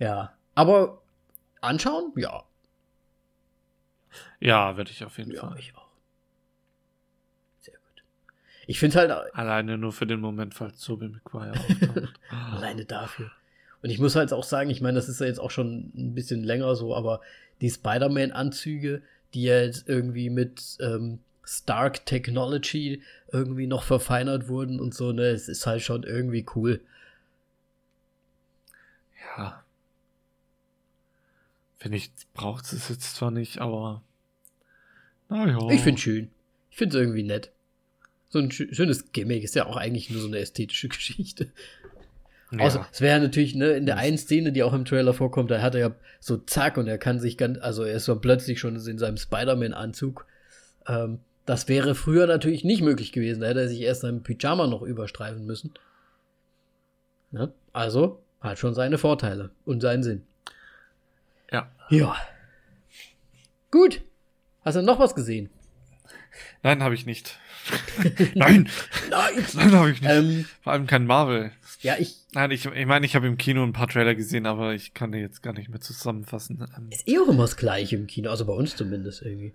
[0.00, 1.02] ja, aber
[1.60, 2.12] anschauen?
[2.16, 2.42] Ja.
[4.40, 5.58] Ja, werde ich auf jeden ja, Fall.
[5.58, 5.88] ich auch.
[7.60, 8.02] Sehr gut.
[8.66, 9.34] Ich finde halt.
[9.34, 12.20] Alleine nur für den Moment, falls Tobey Maguire auftaucht.
[12.30, 13.30] Alleine dafür.
[13.82, 16.14] Und ich muss halt auch sagen, ich meine, das ist ja jetzt auch schon ein
[16.14, 17.20] bisschen länger so, aber
[17.60, 19.02] die Spider-Man-Anzüge,
[19.34, 23.02] die ja jetzt irgendwie mit ähm, Stark Technology
[23.32, 26.80] irgendwie noch verfeinert wurden und so, ne, es ist halt schon irgendwie cool.
[29.36, 29.64] Ja.
[31.78, 34.02] Finde ich, braucht es jetzt zwar nicht, aber.
[35.28, 35.70] Naja.
[35.70, 36.30] Ich finde schön.
[36.70, 37.50] Ich finde es irgendwie nett.
[38.30, 41.50] So ein schönes Gimmick ist ja auch eigentlich nur so eine ästhetische Geschichte.
[42.50, 42.60] Ja.
[42.60, 45.60] Außer, es wäre natürlich, ne, in der einen Szene, die auch im Trailer vorkommt, da
[45.60, 48.58] hat er ja so zack und er kann sich ganz, also er ist so plötzlich
[48.58, 50.26] schon in seinem Spider-Man-Anzug.
[50.86, 53.40] Ähm, das wäre früher natürlich nicht möglich gewesen.
[53.40, 55.74] Da hätte er sich erst seinem Pyjama noch überstreifen müssen.
[57.30, 57.52] Ne?
[57.72, 60.22] Also, hat schon seine Vorteile und seinen Sinn.
[61.50, 61.70] Ja.
[61.90, 62.16] Ja.
[63.70, 64.02] Gut.
[64.64, 65.50] Hast du noch was gesehen?
[66.62, 67.38] Nein, habe ich nicht.
[68.34, 68.68] Nein!
[69.10, 69.46] Nein!
[69.54, 70.10] Nein, habe ich nicht.
[70.10, 71.52] Ähm, Vor allem kein Marvel.
[71.80, 72.16] Ja, ich.
[72.34, 74.94] Nein, ich meine, ich, mein, ich habe im Kino ein paar Trailer gesehen, aber ich
[74.94, 76.66] kann die jetzt gar nicht mehr zusammenfassen.
[76.76, 79.54] Ähm, ist eh auch immer das Gleiche im Kino, also bei uns zumindest irgendwie.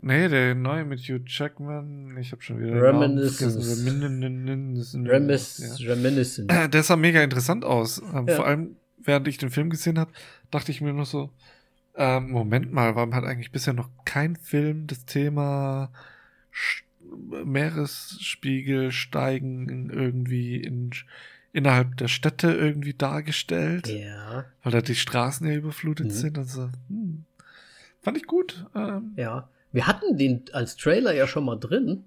[0.00, 3.86] Nee, der neue mit Hugh Jackman, ich habe schon wieder Reminiscence.
[3.86, 5.80] Reminiscence.
[5.80, 6.52] Reminiscence.
[6.52, 8.02] Äh, der sah mega interessant aus.
[8.12, 8.36] Ähm, ja.
[8.36, 10.10] Vor allem, während ich den Film gesehen habe,
[10.50, 11.30] dachte ich mir nur so,
[11.94, 15.90] äh, Moment mal, warum hat eigentlich bisher noch kein Film das Thema
[17.44, 20.90] Meeresspiegel steigen irgendwie in,
[21.54, 23.86] innerhalb der Städte irgendwie dargestellt?
[23.86, 24.44] Ja.
[24.62, 26.10] Weil da die Straßen ja überflutet mhm.
[26.10, 26.36] sind.
[26.38, 27.24] Also, hm,
[28.02, 28.66] fand ich gut.
[28.74, 29.48] Ähm, ja.
[29.72, 32.04] Wir hatten den als Trailer ja schon mal drin.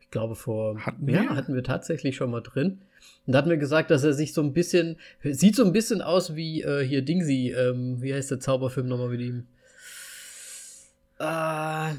[0.00, 1.36] Ich glaube vor hatten ja, wir?
[1.36, 2.80] hatten wir tatsächlich schon mal drin.
[3.26, 6.02] Und da hatten wir gesagt, dass er sich so ein bisschen sieht so ein bisschen
[6.02, 9.46] aus wie äh, hier Dingsy, ähm, wie heißt der Zauberfilm nochmal mit ihm?
[11.18, 11.94] Äh, War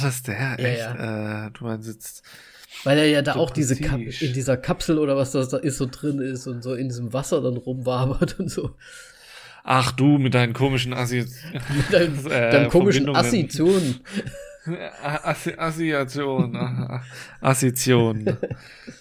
[0.00, 0.38] das der?
[0.38, 0.78] Ja, Echt?
[0.80, 1.46] Ja.
[1.46, 2.22] Äh, du meinst jetzt
[2.84, 5.78] weil er ja da auch diese Kap in dieser Kapsel oder was das da ist
[5.78, 8.70] so drin ist und so in diesem Wasser dann rumwabert und so.
[9.64, 11.20] Ach du mit deinen komischen Assi
[11.76, 14.00] mit deinen, äh, deinen komischen Assoziationen.
[15.02, 16.56] Assi Assoziation.
[17.40, 18.36] Assoziation.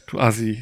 [0.07, 0.61] Du Assi.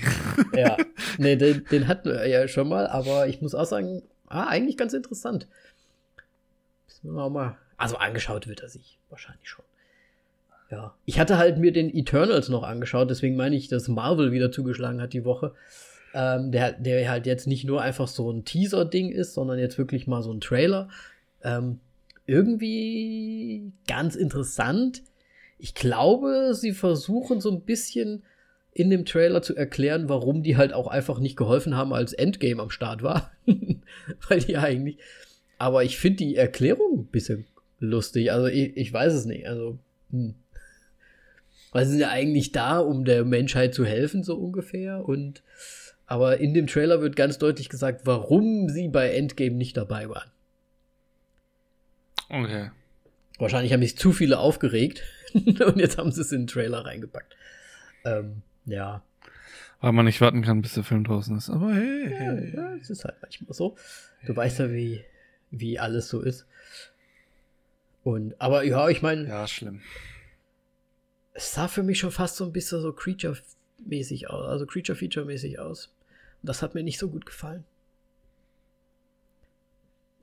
[0.56, 0.78] ja.
[1.18, 4.78] Nee, den, den hatten wir ja schon mal, aber ich muss auch sagen, ah, eigentlich
[4.78, 5.48] ganz interessant.
[7.04, 9.66] Mal, also angeschaut wird er sich wahrscheinlich schon.
[10.72, 10.96] Ja.
[11.06, 15.02] Ich hatte halt mir den Eternals noch angeschaut, deswegen meine ich, dass Marvel wieder zugeschlagen
[15.02, 15.54] hat die Woche
[16.14, 20.08] ähm, der, der halt jetzt nicht nur einfach so ein Teaser-Ding ist, sondern jetzt wirklich
[20.08, 20.90] mal so ein Trailer.
[21.44, 21.80] Ähm,
[22.26, 25.04] irgendwie ganz interessant.
[25.58, 28.24] Ich glaube, sie versuchen so ein bisschen
[28.74, 32.62] in dem Trailer zu erklären, warum die halt auch einfach nicht geholfen haben, als Endgame
[32.62, 33.32] am Start war.
[34.30, 34.98] Weil die eigentlich.
[35.58, 37.46] Aber ich finde die Erklärung ein bisschen
[37.80, 38.32] lustig.
[38.32, 39.48] Also ich, ich weiß es nicht.
[39.48, 39.78] Also,
[40.12, 40.36] hm.
[41.72, 45.06] Weil sie sind ja eigentlich da, um der Menschheit zu helfen, so ungefähr.
[45.08, 45.44] Und
[46.06, 50.30] aber in dem Trailer wird ganz deutlich gesagt, warum sie bei Endgame nicht dabei waren.
[52.28, 52.72] Okay.
[53.40, 55.04] Wahrscheinlich haben sich zu viele aufgeregt
[55.34, 57.36] und jetzt haben sie es in den Trailer reingepackt.
[58.04, 59.04] Ähm, ja.
[59.80, 61.50] Weil man nicht warten kann, bis der Film draußen ist.
[61.50, 62.54] Aber hey, hey.
[62.56, 63.76] Ja, es ist halt manchmal so.
[64.26, 65.04] Du weißt ja, wie,
[65.50, 66.46] wie alles so ist.
[68.04, 69.28] Und, aber ja, ich meine.
[69.28, 69.82] Ja, schlimm.
[71.34, 75.94] Es sah für mich schon fast so ein bisschen so Creature-mäßig aus, also Creature-Feature-mäßig aus.
[76.44, 77.64] Das hat mir nicht so gut gefallen.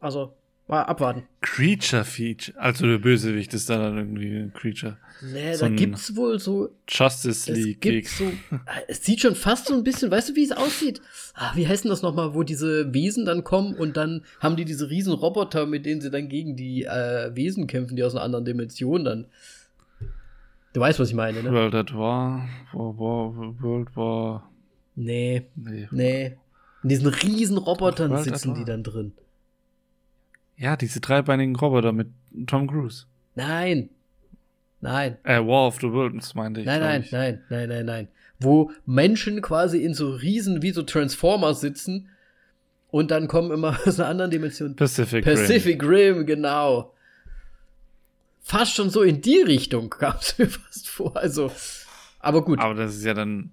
[0.01, 0.35] Also,
[0.69, 1.27] mal abwarten.
[1.41, 2.59] Creature Feature.
[2.59, 4.99] Also der Bösewicht ist dann irgendwie ein Creature.
[5.23, 6.71] Nee, so da gibt's wohl so.
[6.89, 7.85] Justice League.
[7.85, 8.31] Es, so,
[8.89, 11.01] es sieht schon fast so ein bisschen, weißt du, wie es aussieht?
[11.35, 14.65] Ah, wie heißt denn das nochmal, wo diese Wesen dann kommen und dann haben die
[14.65, 18.25] diese riesen Roboter, mit denen sie dann gegen die äh, Wesen kämpfen, die aus einer
[18.25, 19.27] anderen Dimension dann.
[20.79, 21.53] Du weißt, was ich meine, ne?
[21.53, 24.49] World at War, World War
[24.95, 25.43] Nee.
[25.57, 25.89] Nee.
[25.91, 26.37] Nee.
[26.85, 29.11] In diesen riesen Robotern Ach, sitzen die dann drin.
[30.57, 32.07] Ja, diese dreibeinigen Roboter mit
[32.47, 33.07] Tom Cruise.
[33.35, 33.91] Nein.
[34.81, 35.17] Nein.
[35.25, 36.67] Äh, War of the Worlds meinte ich.
[36.67, 37.11] Nein, nein, ich.
[37.11, 38.09] nein, nein, nein, nein.
[38.39, 42.09] Wo Menschen quasi in so riesen, wie so Transformers sitzen
[42.93, 44.77] und dann kommen immer aus einer anderen Dimension.
[44.77, 46.19] Pacific, Pacific Rim.
[46.19, 46.95] Rim, genau.
[48.49, 51.15] Fast schon so in die Richtung kam es mir fast vor.
[51.15, 51.53] Also,
[52.19, 52.59] aber gut.
[52.59, 53.51] Aber das ist ja dann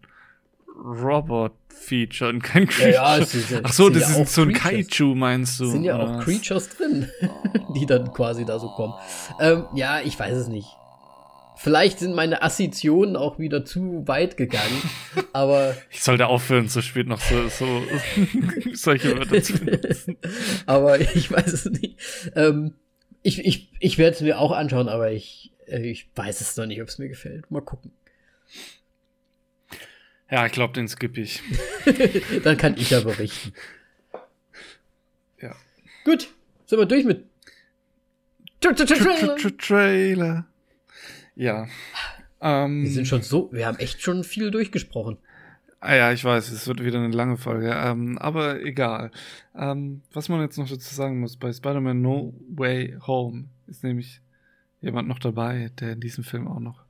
[0.74, 2.94] Robot-Feature und kein Creature.
[2.94, 4.98] Ja, ja, ist, Ach so, das ja ist so ein Creatures.
[4.98, 5.66] Kaiju, meinst du?
[5.66, 7.10] Es sind ja auch Creatures drin,
[7.76, 8.94] die dann quasi da so kommen.
[9.42, 10.70] Ähm, ja, ich weiß es nicht.
[11.58, 14.82] Vielleicht sind meine Assoziationen auch wieder zu weit gegangen,
[15.34, 15.76] aber.
[15.90, 17.82] Ich sollte aufhören, so spät noch so, so
[18.74, 20.16] solche Wörter zu benutzen.
[20.66, 21.98] aber ich weiß es nicht.
[22.34, 22.76] Ähm,
[23.26, 26.68] ich ich, ich werde es mir auch anschauen, aber ich, äh, ich weiß es noch
[26.68, 27.50] nicht, ob es mir gefällt.
[27.50, 27.92] Mal gucken.
[30.30, 31.42] Ja, ich glaube, den skippe ich.
[32.44, 33.54] Dann kann ich ja berichten.
[35.42, 35.56] Ja.
[36.04, 36.30] Gut,
[36.68, 37.26] sind wir durch mit
[39.60, 40.46] Trailer.
[41.36, 41.68] Ja.
[42.42, 45.18] Ähm, wir sind schon so, wir haben echt schon viel durchgesprochen.
[45.86, 49.12] Ah ja, ich weiß, es wird wieder eine lange Folge, ähm, aber egal.
[49.54, 54.20] Ähm, was man jetzt noch dazu sagen muss, bei Spider-Man No Way Home ist nämlich
[54.82, 56.84] jemand noch dabei, der in diesem Film auch noch,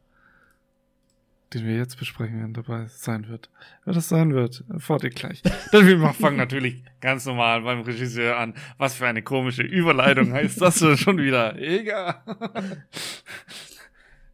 [1.54, 3.50] den wir jetzt besprechen werden, dabei sein wird.
[3.84, 5.42] Wer das sein wird, erfahrt ihr gleich.
[5.74, 8.54] Denn wir fangen natürlich ganz normal beim Regisseur an.
[8.78, 11.58] Was für eine komische Überleitung heißt das schon wieder?
[11.58, 12.22] Egal.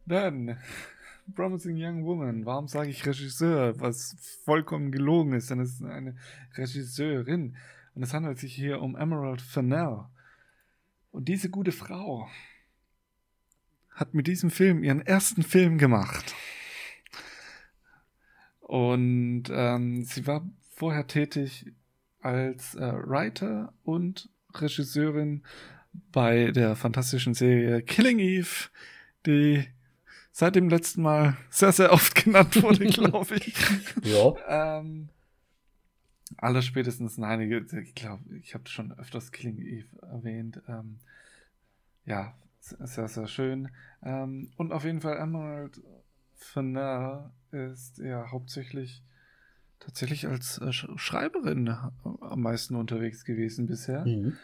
[0.06, 0.56] Dann,
[1.34, 2.44] Promising Young Woman.
[2.44, 3.78] Warum sage ich Regisseur?
[3.80, 6.16] Was vollkommen gelogen ist, denn es ist eine
[6.56, 7.56] Regisseurin.
[7.94, 10.04] Und es handelt sich hier um Emerald Fennell.
[11.10, 12.28] Und diese gute Frau
[13.90, 16.34] hat mit diesem Film ihren ersten Film gemacht.
[18.60, 21.72] Und ähm, sie war vorher tätig
[22.20, 25.42] als äh, Writer und Regisseurin
[26.10, 28.70] bei der fantastischen Serie Killing Eve,
[29.26, 29.64] die
[30.32, 33.54] seit dem letzten Mal sehr, sehr oft genannt wurde, glaube ich.
[34.02, 34.78] ja.
[34.78, 35.10] ähm,
[36.38, 40.60] aller spätestens einige, ich glaube, ich habe schon öfters Killing Eve erwähnt.
[40.66, 40.98] Ähm,
[42.06, 43.70] ja, sehr, sehr schön.
[44.02, 45.80] Ähm, und auf jeden Fall Emerald
[46.34, 49.02] Fennell ist ja hauptsächlich
[49.78, 54.04] tatsächlich als äh, Schreiberin am meisten unterwegs gewesen bisher.
[54.06, 54.36] Mhm.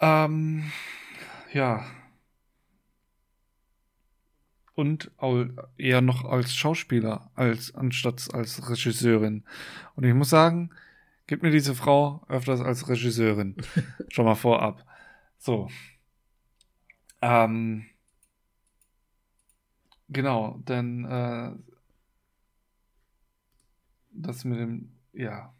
[0.00, 0.72] Ähm,
[1.52, 1.84] ja,
[4.74, 5.10] und
[5.78, 9.44] eher noch als Schauspieler als anstatt als Regisseurin.
[9.94, 10.70] Und ich muss sagen,
[11.26, 13.56] gib mir diese Frau öfters als Regisseurin.
[14.08, 14.84] Schon mal vorab.
[15.38, 15.68] So.
[17.22, 17.86] Ähm,
[20.08, 21.52] genau, denn äh,
[24.12, 25.54] das mit dem, ja,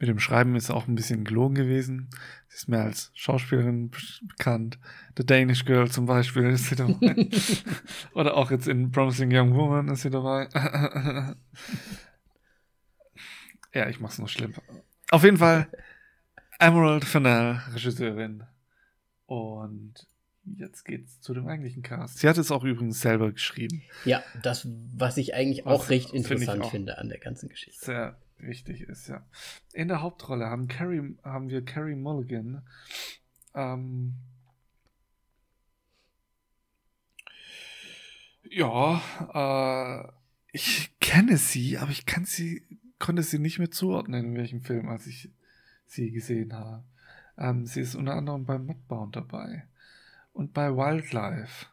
[0.00, 2.08] mit dem Schreiben ist auch ein bisschen gelogen gewesen.
[2.48, 3.90] Sie ist mehr als Schauspielerin
[4.22, 4.78] bekannt.
[5.18, 7.28] The Danish Girl zum Beispiel ist sie dabei.
[8.14, 10.48] Oder auch jetzt in Promising Young Woman ist sie dabei.
[13.74, 14.54] ja, ich mach's noch schlimm.
[15.10, 15.68] Auf jeden Fall
[16.58, 18.44] Emerald Fennell, Regisseurin.
[19.26, 20.06] Und
[20.56, 22.20] jetzt geht's zu dem eigentlichen Cast.
[22.20, 23.82] Sie hat es auch übrigens selber geschrieben.
[24.06, 27.84] Ja, das, was ich eigentlich was auch recht interessant auch finde an der ganzen Geschichte.
[27.84, 29.26] Sehr wichtig ist, ja.
[29.72, 32.62] In der Hauptrolle haben, Carrie, haben wir Carrie Mulligan.
[33.54, 34.16] Ähm,
[38.42, 39.00] ja,
[39.32, 40.12] äh,
[40.52, 42.66] ich kenne sie, aber ich kann sie,
[42.98, 45.30] konnte sie nicht mehr zuordnen, in welchem Film, als ich
[45.86, 46.84] sie gesehen habe.
[47.38, 49.66] Ähm, sie ist unter anderem bei Mudbound dabei
[50.32, 51.66] und bei Wildlife.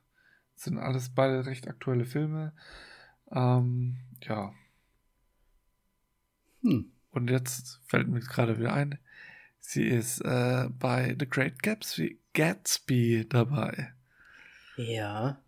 [0.55, 2.53] Das sind alles beide recht aktuelle Filme.
[3.32, 4.53] Ähm, ja,
[6.61, 6.91] hm.
[7.11, 8.99] Und jetzt fällt mir gerade wieder ein,
[9.59, 13.93] sie ist äh, bei The Great Gatsby, Gatsby dabei.
[14.75, 15.41] Ja.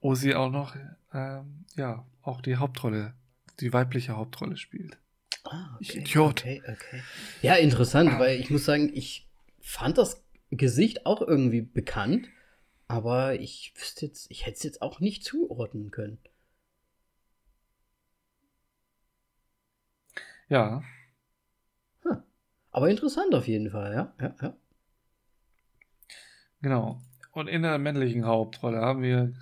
[0.00, 0.76] Wo sie auch noch,
[1.12, 3.14] ähm, ja, auch die Hauptrolle,
[3.60, 4.98] die weibliche Hauptrolle spielt.
[5.44, 6.00] Ah, okay.
[6.00, 6.40] Idiot.
[6.40, 7.02] Okay, okay.
[7.42, 8.18] Ja, interessant, ah.
[8.18, 9.28] weil ich muss sagen, ich
[9.60, 12.28] fand das Gesicht auch irgendwie bekannt,
[12.86, 16.18] aber ich wüsste jetzt, ich hätte es jetzt auch nicht zuordnen können.
[20.48, 20.82] Ja.
[22.02, 22.22] Hm.
[22.70, 24.12] Aber interessant auf jeden Fall, ja.
[24.20, 24.56] ja, ja.
[26.62, 27.00] Genau.
[27.32, 29.34] Und in der männlichen Hauptrolle haben wir.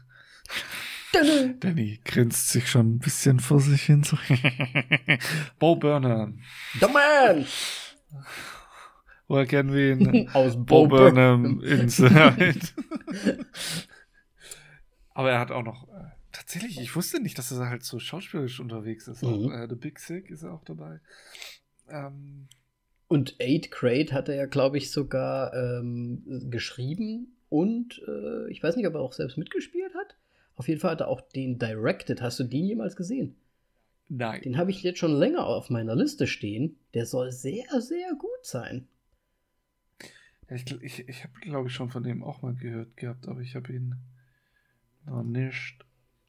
[1.61, 4.03] Danny grinst sich schon ein bisschen vor sich hin.
[5.59, 6.41] Bo Burnham.
[6.81, 7.47] The Man!
[9.29, 10.29] Woher kennen wir ihn?
[10.33, 12.61] Aus Bo, Bo Burnham Inside.
[15.15, 18.59] Aber er hat auch noch äh, Tatsächlich, ich wusste nicht, dass er halt so schauspielerisch
[18.59, 19.23] unterwegs ist.
[19.23, 19.29] Mhm.
[19.29, 21.01] Auch, äh, The Big Sick ist er auch dabei.
[21.89, 22.49] Ähm,
[23.09, 28.77] und Eight Crate hat er ja, glaube ich, sogar ähm, geschrieben und äh, ich weiß
[28.77, 30.17] nicht, ob er auch selbst mitgespielt hat.
[30.57, 32.23] Auf jeden Fall hat er auch den directed.
[32.23, 33.37] Hast du den jemals gesehen?
[34.09, 34.41] Nein.
[34.43, 36.77] Den habe ich jetzt schon länger auf meiner Liste stehen.
[36.95, 38.87] Der soll sehr, sehr gut sein.
[40.49, 43.55] Ich ich, ich habe, glaube ich, schon von dem auch mal gehört gehabt, aber ich
[43.55, 43.97] habe ihn
[45.07, 45.85] noch nicht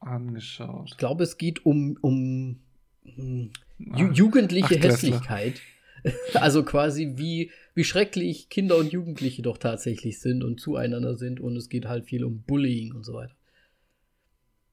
[0.06, 0.88] angeschaut.
[0.88, 2.60] Ich glaube, es geht um, um
[3.04, 5.60] hm, ju jugendliche Hässlichkeit.
[6.34, 11.56] also quasi wie, wie schrecklich Kinder und Jugendliche doch tatsächlich sind und zueinander sind und
[11.56, 13.34] es geht halt viel um Bullying und so weiter.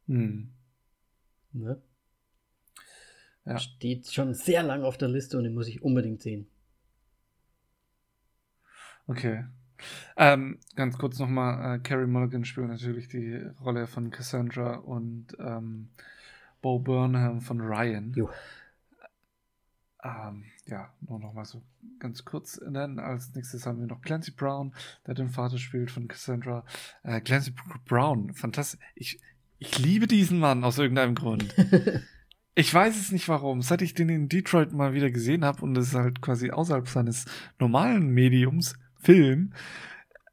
[0.07, 0.49] Hm.
[1.53, 1.81] Ne?
[3.45, 3.57] Ja.
[3.57, 6.47] Steht schon sehr lang auf der Liste und den muss ich unbedingt sehen.
[9.07, 9.45] Okay.
[10.17, 15.89] Ähm, ganz kurz nochmal, äh, Carrie Mulligan spielt natürlich die Rolle von Cassandra und ähm,
[16.61, 18.13] Bo Burnham von Ryan.
[18.13, 18.29] Jo.
[20.03, 21.61] Ähm, ja, nur nochmal so
[21.99, 22.99] ganz kurz nennen.
[22.99, 24.73] Als nächstes haben wir noch Clancy Brown,
[25.05, 26.63] der den Vater spielt von Cassandra.
[27.03, 27.53] Äh, Clancy
[27.85, 28.79] Brown, fantastisch.
[28.95, 29.19] Ich,
[29.59, 31.53] ich liebe diesen Mann aus irgendeinem Grund.
[32.55, 33.61] ich weiß es nicht warum.
[33.61, 36.87] Seit ich den in Detroit mal wieder gesehen habe und es ist halt quasi außerhalb
[36.87, 37.25] seines
[37.59, 39.53] normalen Mediums, Film,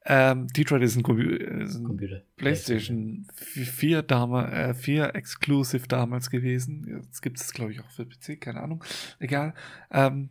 [0.05, 2.23] ähm, Detroit ist ein, Compu ist ein Computer.
[2.37, 6.87] PlayStation 4, damals, äh, 4 Exclusive damals gewesen.
[7.03, 8.83] Jetzt gibt es, glaube ich, auch für PC, keine Ahnung.
[9.19, 9.53] Egal.
[9.91, 10.29] Ähm,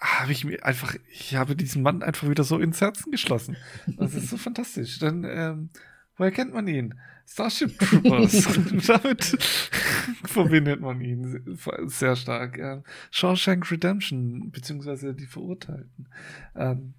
[0.00, 3.56] habe ich mir einfach, ich habe diesen Mann einfach wieder so ins Herzen geschlossen.
[3.86, 4.98] Das ist so fantastisch.
[4.98, 5.70] Dann, ähm,
[6.16, 6.94] woher kennt man ihn?
[7.26, 8.46] Starship Troopers.
[8.86, 9.24] Damit
[10.24, 12.58] verbindet man ihn sehr stark.
[12.58, 16.08] Ähm, Shawshank Redemption, beziehungsweise die Verurteilten.
[16.54, 16.94] Ähm,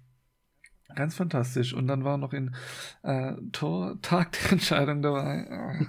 [0.94, 1.74] Ganz fantastisch.
[1.74, 2.54] Und dann war noch in
[3.02, 5.86] äh, Tor Tag der Entscheidung dabei.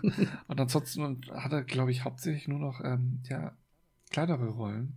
[0.48, 3.54] und ansonsten hat er, glaube ich, hauptsächlich nur noch ähm, ja,
[4.10, 4.96] kleinere Rollen.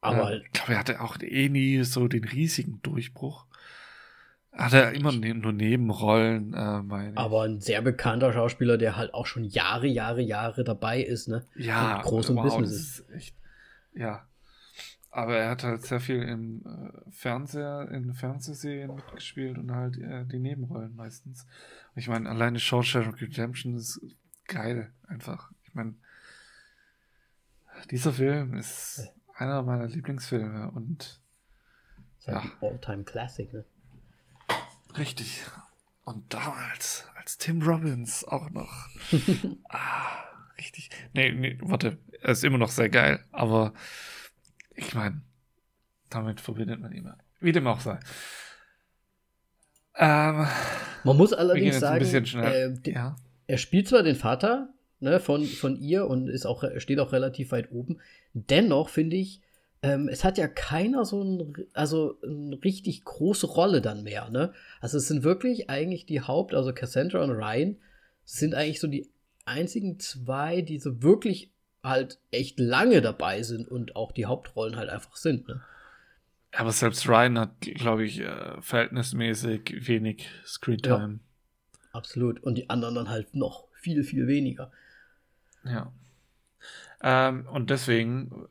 [0.00, 3.46] Aber äh, ich glaube, er hatte auch eh nie so den riesigen Durchbruch.
[4.52, 9.14] Hat er immer ne nur Nebenrollen, äh, meine Aber ein sehr bekannter Schauspieler, der halt
[9.14, 11.44] auch schon Jahre, Jahre, Jahre dabei ist, ne?
[11.54, 13.10] Ja, groß wow, Business ist.
[13.10, 13.36] Echt,
[13.94, 14.27] ja,
[15.10, 20.24] aber er hat halt sehr viel im äh, Fernseher, in Fernsehserien mitgespielt und halt äh,
[20.26, 21.46] die Nebenrollen meistens.
[21.94, 24.00] Und ich meine, alleine Shawshank Redemption ist
[24.46, 25.50] geil, einfach.
[25.64, 25.94] Ich meine,
[27.90, 31.20] dieser Film ist einer meiner Lieblingsfilme und
[32.26, 32.42] ja.
[32.60, 33.64] All-Time Classic, ne?
[34.96, 35.42] Richtig.
[36.04, 38.88] Und damals, als Tim Robbins auch noch.
[39.68, 40.24] ah,
[40.58, 40.90] richtig.
[41.12, 43.72] Nee, nee, warte, er ist immer noch sehr geil, aber
[44.78, 45.20] ich meine,
[46.08, 47.18] damit verbindet man immer.
[47.40, 47.98] Wie dem auch sei.
[49.96, 50.46] Ähm,
[51.04, 53.16] man muss allerdings sagen, äh, ja.
[53.46, 57.50] er spielt zwar den Vater ne, von, von ihr und ist auch, steht auch relativ
[57.50, 57.98] weit oben.
[58.32, 59.40] Dennoch finde ich,
[59.82, 64.30] ähm, es hat ja keiner so ein, also eine richtig große Rolle dann mehr.
[64.30, 64.52] Ne?
[64.80, 67.76] Also es sind wirklich eigentlich die Haupt, also Cassandra und Ryan
[68.24, 69.08] sind eigentlich so die
[69.44, 71.50] einzigen zwei, die so wirklich
[71.88, 75.48] halt echt lange dabei sind und auch die Hauptrollen halt einfach sind.
[75.48, 75.60] Ne?
[76.52, 81.20] Aber selbst Ryan hat, glaube ich, äh, verhältnismäßig wenig Screentime.
[81.20, 82.42] Ja, absolut.
[82.42, 84.70] Und die anderen dann halt noch viel, viel weniger.
[85.64, 85.92] Ja.
[87.02, 88.48] Ähm, und deswegen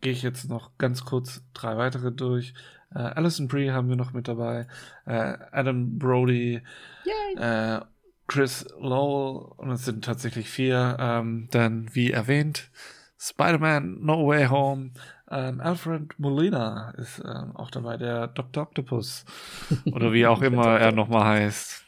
[0.00, 2.54] gehe ich jetzt noch ganz kurz drei weitere durch.
[2.94, 4.66] Äh, Alison Brie haben wir noch mit dabei.
[5.04, 6.62] Äh, Adam Brody.
[7.04, 7.36] Yay.
[7.36, 7.80] Äh,
[8.26, 10.96] Chris Lowell und es sind tatsächlich vier.
[10.98, 12.70] Ähm, dann, wie erwähnt,
[13.18, 14.90] Spider-Man No Way Home.
[15.30, 18.64] Ähm, Alfred Molina ist ähm, auch dabei, der Dr.
[18.64, 19.24] Octopus.
[19.92, 21.84] Oder wie auch immer er nochmal heißt.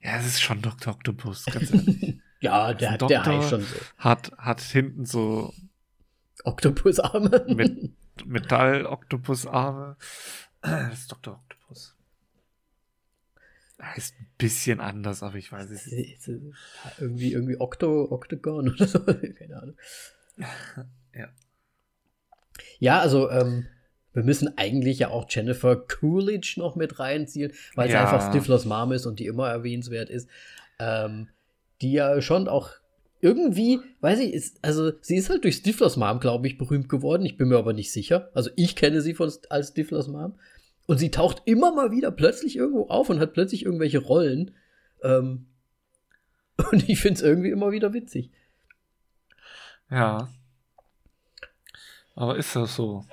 [0.00, 0.94] Ja, es ist schon Dr.
[0.94, 2.20] Octopus, ganz ehrlich.
[2.40, 3.76] ja, der, hat, der heißt schon so.
[3.98, 5.52] Hat, hat hinten so
[6.44, 7.46] Oktopusarme.
[7.48, 7.90] Met
[8.24, 9.96] Metall-Oktopusarme.
[10.60, 11.34] Das ist Dr.
[11.34, 11.97] Octopus.
[13.80, 16.28] Heißt ein bisschen anders, aber ich weiß es nicht.
[16.98, 18.98] Irgendwie, irgendwie Octo, Octagon oder so.
[19.38, 19.76] Keine Ahnung.
[21.14, 21.28] Ja.
[22.78, 23.66] Ja, also, ähm,
[24.12, 27.92] wir müssen eigentlich ja auch Jennifer Coolidge noch mit reinziehen, weil ja.
[27.92, 30.28] sie einfach Stiflers Mom ist und die immer erwähnenswert ist.
[30.78, 31.28] Ähm,
[31.80, 32.70] die ja schon auch
[33.20, 37.24] irgendwie, weiß ich, ist, also sie ist halt durch Stiflers Mom, glaube ich, berühmt geworden.
[37.24, 38.30] Ich bin mir aber nicht sicher.
[38.34, 40.34] Also ich kenne sie von, als Stiflers Mom.
[40.88, 44.52] Und sie taucht immer mal wieder plötzlich irgendwo auf und hat plötzlich irgendwelche Rollen.
[45.02, 45.46] Ähm,
[46.72, 48.30] und ich finde es irgendwie immer wieder witzig.
[49.90, 50.30] Ja.
[52.14, 53.04] Aber ist das so?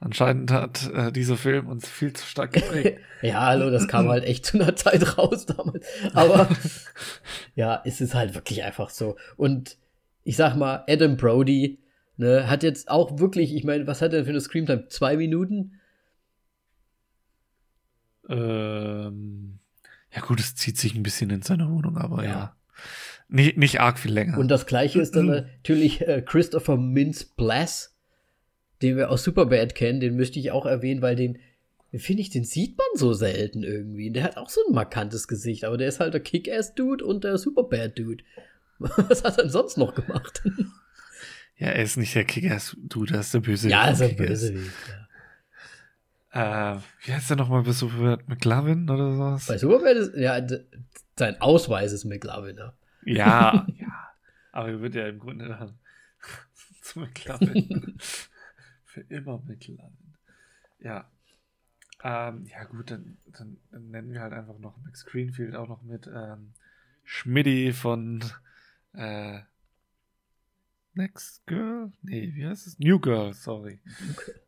[0.00, 2.98] Anscheinend hat äh, dieser Film uns viel zu stark geprägt.
[3.22, 5.86] ja, hallo, das kam halt echt zu einer Zeit raus damals.
[6.14, 6.48] Aber
[7.54, 9.14] ja, es ist halt wirklich einfach so.
[9.36, 9.76] Und
[10.24, 11.78] ich sag mal, Adam Brody
[12.16, 14.88] ne, hat jetzt auch wirklich, ich meine, was hat er denn für eine Screamtime?
[14.88, 15.77] Zwei Minuten?
[18.28, 19.58] Ähm,
[20.14, 22.30] ja gut, es zieht sich ein bisschen in seiner Wohnung, aber ja.
[22.30, 22.56] ja.
[23.28, 24.38] Nicht, nicht arg viel länger.
[24.38, 27.94] Und das gleiche ist dann natürlich äh, Christopher Mintz Blass,
[28.80, 31.38] den wir aus Superbad kennen, den möchte ich auch erwähnen, weil den,
[31.94, 34.10] finde ich, den sieht man so selten irgendwie.
[34.10, 37.36] Der hat auch so ein markantes Gesicht, aber der ist halt der Kick-Ass-Dude und der
[37.36, 38.24] Superbad-Dude.
[38.78, 40.42] Was hat er denn sonst noch gemacht?
[41.58, 43.68] Ja, er ist nicht der Kicker, du, das ist der Böse.
[43.68, 45.07] Ja, ist der Bösewicht, ja.
[46.30, 49.46] Äh, wie heißt der nochmal bei Superbad McLovin oder sowas?
[49.46, 50.46] Bei Superbad ist, ja,
[51.16, 52.74] sein Ausweis ist McLovin, ja.
[53.04, 54.12] Ja, ja.
[54.52, 55.78] Aber er wird ja im Grunde dann
[56.82, 57.96] zu McLovin.
[58.84, 60.14] Für immer McLovin.
[60.80, 61.10] Ja.
[62.04, 65.82] Ähm, ja, gut, dann, dann, dann, nennen wir halt einfach noch Max Greenfield auch noch
[65.82, 66.52] mit ähm,
[67.04, 68.22] Schmidti von
[68.92, 69.40] äh,
[70.94, 71.92] Next Girl?
[72.02, 72.78] Nee, wie heißt es?
[72.78, 73.80] New Girl, sorry.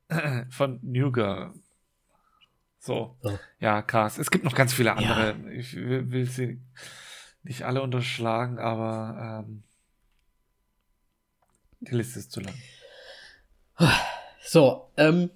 [0.09, 0.45] Okay.
[0.51, 1.55] Von New Girl.
[2.81, 3.16] So.
[3.22, 3.39] Oh.
[3.61, 4.18] Ja, krass.
[4.18, 5.37] Es gibt noch ganz viele andere.
[5.45, 5.51] Ja.
[5.51, 6.61] Ich will, will, sie
[7.43, 9.62] nicht alle unterschlagen, aber ähm,
[11.81, 12.55] die Liste ist zu lang.
[14.43, 15.31] So, ähm,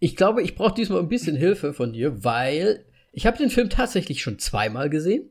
[0.00, 3.70] ich glaube, ich brauche diesmal ein bisschen Hilfe von dir, weil ich habe den Film
[3.70, 5.30] tatsächlich schon zweimal gesehen.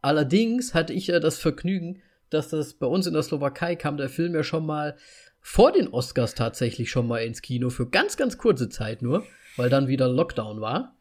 [0.00, 4.08] Allerdings hatte ich ja das Vergnügen, dass das bei uns in der Slowakei kam der
[4.08, 4.96] Film ja schon mal
[5.40, 9.24] vor den Oscars tatsächlich schon mal ins Kino für ganz, ganz kurze Zeit nur,
[9.56, 10.94] weil dann wieder Lockdown war.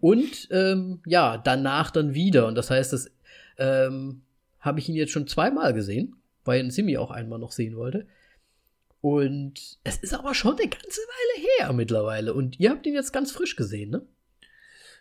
[0.00, 2.46] Und ähm, ja, danach dann wieder.
[2.46, 3.10] Und das heißt, das
[3.58, 4.22] ähm,
[4.60, 8.06] habe ich ihn jetzt schon zweimal gesehen, weil ihn Simi auch einmal noch sehen wollte.
[9.02, 12.34] Und es ist aber schon eine ganze Weile her mittlerweile.
[12.34, 14.02] Und ihr habt ihn jetzt ganz frisch gesehen, ne?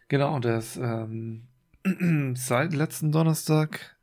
[0.07, 1.47] Genau, der ist ähm,
[2.35, 3.97] seit letzten Donnerstag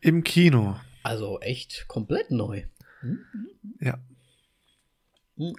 [0.00, 0.76] im Kino.
[1.02, 2.64] Also echt komplett neu.
[3.00, 3.18] Hm?
[3.80, 3.98] Ja.
[5.36, 5.54] Hm.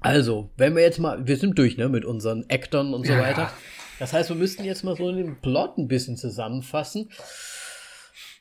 [0.00, 3.20] Also, wenn wir jetzt mal, wir sind durch, ne, mit unseren Actern und so ja.
[3.20, 3.50] weiter.
[3.98, 7.10] Das heißt, wir müssten jetzt mal so den Plot ein bisschen zusammenfassen.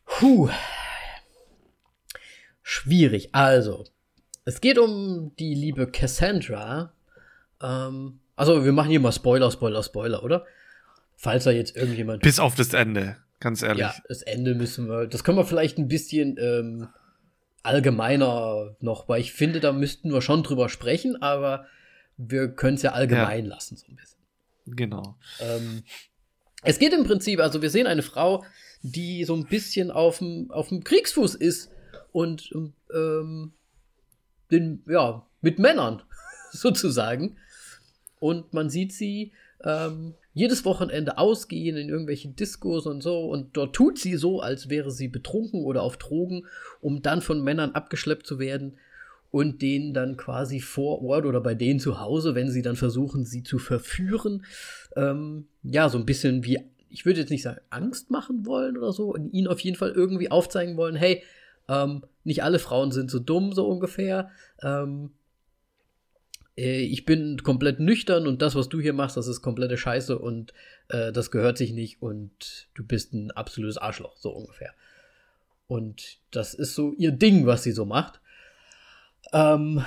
[0.05, 0.49] Puh.
[2.61, 3.29] Schwierig.
[3.33, 3.85] Also,
[4.45, 6.93] es geht um die liebe Cassandra.
[7.61, 10.45] Ähm, also, wir machen hier mal Spoiler, Spoiler, Spoiler, oder?
[11.15, 12.21] Falls da jetzt irgendjemand.
[12.21, 13.17] Bis auf das Ende.
[13.39, 13.81] Ganz ehrlich.
[13.81, 16.87] Ja, das Ende müssen wir, das können wir vielleicht ein bisschen ähm,
[17.63, 21.65] allgemeiner noch, weil ich finde, da müssten wir schon drüber sprechen, aber
[22.17, 23.51] wir können es ja allgemein ja.
[23.51, 24.19] lassen, so ein bisschen.
[24.65, 25.17] Genau.
[25.39, 25.83] Ähm,
[26.63, 28.43] es geht im Prinzip, also wir sehen eine Frau,
[28.81, 31.71] die so ein bisschen auf dem, auf dem Kriegsfuß ist
[32.11, 32.51] und
[32.93, 33.53] ähm,
[34.51, 36.03] den, ja, mit Männern
[36.51, 37.37] sozusagen.
[38.19, 39.33] Und man sieht sie
[39.63, 44.69] ähm, jedes Wochenende ausgehen in irgendwelchen Diskos und so und dort tut sie so, als
[44.69, 46.45] wäre sie betrunken oder auf Drogen,
[46.81, 48.77] um dann von Männern abgeschleppt zu werden
[49.31, 53.25] und denen dann quasi vor Ort oder bei denen zu Hause, wenn sie dann versuchen,
[53.25, 54.45] sie zu verführen,
[54.95, 56.59] ähm, ja, so ein bisschen wie,
[56.89, 59.91] ich würde jetzt nicht sagen, Angst machen wollen oder so, und ihnen auf jeden Fall
[59.91, 61.23] irgendwie aufzeigen wollen, hey,
[61.67, 64.29] ähm, nicht alle Frauen sind so dumm, so ungefähr.
[64.61, 65.11] Ähm,
[66.57, 70.17] äh, ich bin komplett nüchtern und das, was du hier machst, das ist komplette Scheiße
[70.17, 70.53] und
[70.89, 74.73] äh, das gehört sich nicht und du bist ein absolutes Arschloch, so ungefähr.
[75.67, 78.21] Und das ist so ihr Ding, was sie so macht.
[79.33, 79.83] Ähm,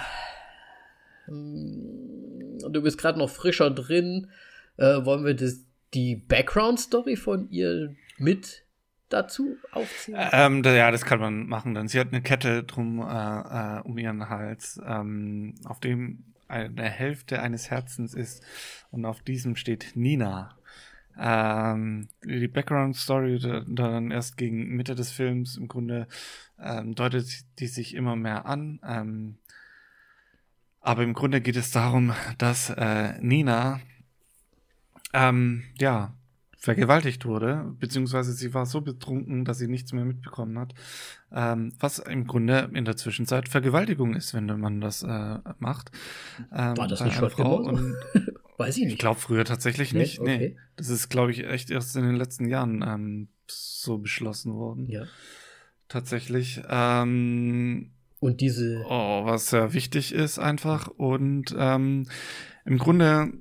[1.26, 4.28] du bist gerade noch frischer drin.
[4.76, 5.60] Äh, wollen wir das,
[5.94, 8.64] die Background-Story von ihr mit
[9.08, 10.18] dazu aufziehen?
[10.32, 11.74] Ähm, ja, das kann man machen.
[11.74, 16.84] Dann sie hat eine Kette drum äh, äh, um ihren Hals, ähm, auf dem eine
[16.84, 18.44] Hälfte eines Herzens ist
[18.90, 20.56] und auf diesem steht Nina.
[21.18, 23.38] Ähm, die Background Story
[23.68, 26.06] dann erst gegen Mitte des Films im Grunde
[26.58, 28.80] ähm, deutet die sich immer mehr an.
[28.84, 29.38] Ähm,
[30.80, 33.80] aber im Grunde geht es darum, dass äh, Nina
[35.12, 36.14] ähm, ja
[36.60, 40.74] vergewaltigt wurde, beziehungsweise sie war so betrunken, dass sie nichts mehr mitbekommen hat,
[41.32, 45.90] ähm, was im Grunde in der Zwischenzeit Vergewaltigung ist, wenn man das äh, macht.
[46.52, 47.96] Ähm, war das nicht schon Frau und,
[48.58, 48.92] Weiß ich nicht.
[48.92, 50.20] Ich glaube früher tatsächlich nee, nicht.
[50.20, 50.36] Okay.
[50.36, 54.86] Nee, das ist, glaube ich, echt erst in den letzten Jahren ähm, so beschlossen worden.
[54.86, 55.04] Ja.
[55.88, 56.60] Tatsächlich.
[56.68, 58.84] Ähm, und diese.
[58.86, 60.88] Oh, was sehr wichtig ist einfach.
[60.88, 62.06] Und ähm,
[62.66, 63.32] im Grunde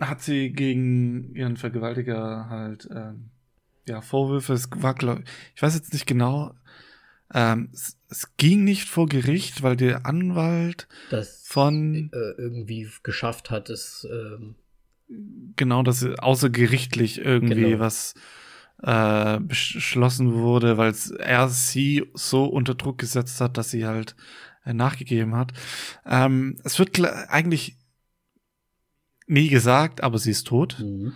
[0.00, 3.30] hat sie gegen ihren Vergewaltiger halt ähm,
[3.86, 4.52] ja Vorwürfe.
[4.52, 5.20] Es war, glaub,
[5.54, 6.54] ich weiß jetzt nicht genau.
[7.34, 13.50] Ähm, es, es, ging nicht vor Gericht, weil der Anwalt das von äh, irgendwie geschafft
[13.50, 14.54] hat, es ähm
[15.56, 17.80] genau, dass außergerichtlich irgendwie genau.
[17.80, 18.14] was
[18.82, 24.14] äh, beschlossen wurde, weil er sie so unter Druck gesetzt hat, dass sie halt
[24.64, 25.52] äh, nachgegeben hat.
[26.06, 27.77] Ähm, es wird eigentlich
[29.28, 30.78] nie gesagt, aber sie ist tot.
[30.80, 31.12] Mhm.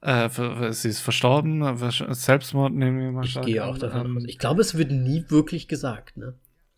[0.00, 4.24] Äh, sie ist verstorben, Selbstmord nehmen wir mal Ich gehe auch davon aus.
[4.26, 6.34] Ich glaube, es wird nie wirklich gesagt, ne?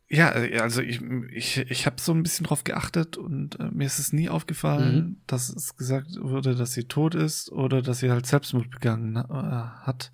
[0.09, 1.03] Ja, also ich,
[1.33, 4.95] ich, ich habe so ein bisschen drauf geachtet und äh, mir ist es nie aufgefallen,
[4.95, 5.17] mhm.
[5.27, 9.23] dass es gesagt wurde, dass sie tot ist oder dass sie halt Selbstmord begangen äh,
[9.29, 10.13] hat.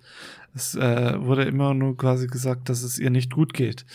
[0.55, 3.85] Es äh, wurde immer nur quasi gesagt, dass es ihr nicht gut geht.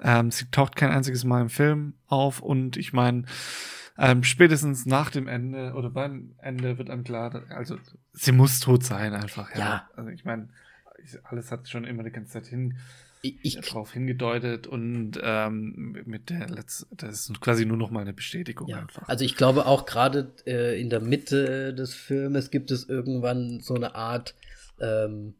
[0.00, 3.24] Ähm, sie taucht kein einziges Mal im Film auf und ich meine,
[4.00, 7.76] ähm, spätestens nach dem Ende oder beim Ende wird einem klar, also
[8.12, 9.54] sie muss tot sein einfach.
[9.54, 9.58] Ja.
[9.58, 9.90] ja.
[9.94, 10.48] Also ich meine,
[11.24, 12.78] alles hat schon immer die ganze Zeit hin
[13.22, 18.14] ich, darauf hingedeutet und ähm, mit der letzten, das ist quasi nur noch mal eine
[18.14, 18.78] Bestätigung ja.
[18.78, 19.06] einfach.
[19.08, 23.74] Also ich glaube auch gerade äh, in der Mitte des Filmes gibt es irgendwann so
[23.74, 24.34] eine Art
[24.80, 25.34] ähm,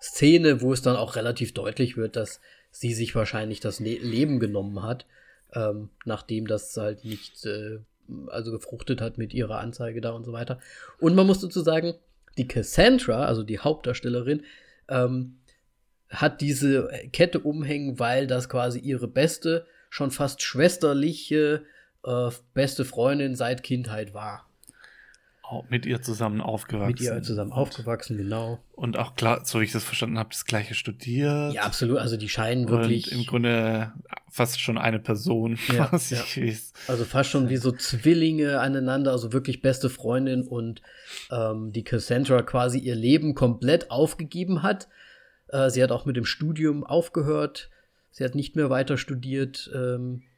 [0.00, 4.40] Szene, wo es dann auch relativ deutlich wird, dass sie sich wahrscheinlich das Le Leben
[4.40, 5.06] genommen hat,
[5.54, 7.78] ähm, nachdem das halt nicht äh,
[8.28, 10.58] also gefruchtet hat mit ihrer Anzeige da und so weiter.
[10.98, 11.94] Und man muss dazu sagen,
[12.36, 14.42] die Cassandra, also die Hauptdarstellerin,
[14.88, 15.38] ähm,
[16.08, 21.64] hat diese Kette umhängen, weil das quasi ihre beste, schon fast schwesterliche,
[22.04, 24.48] äh, beste Freundin seit Kindheit war.
[25.68, 26.92] Mit ihr zusammen aufgewachsen.
[26.92, 28.58] Mit ihr zusammen aufgewachsen, genau.
[28.72, 31.52] Und auch klar, so wie ich das verstanden habe, das gleiche studiert.
[31.52, 31.98] Ja, absolut.
[31.98, 33.12] Also die scheinen wirklich.
[33.12, 33.92] Und im Grunde
[34.30, 36.54] fast schon eine Person, ja, ja.
[36.88, 40.82] Also fast schon wie so Zwillinge aneinander, also wirklich beste Freundin und
[41.30, 44.88] ähm, die Cassandra quasi ihr Leben komplett aufgegeben hat
[45.54, 47.70] äh, sie hat auch mit dem Studium aufgehört.
[48.10, 50.33] Sie hat nicht mehr weiter studiert, ähm, äh,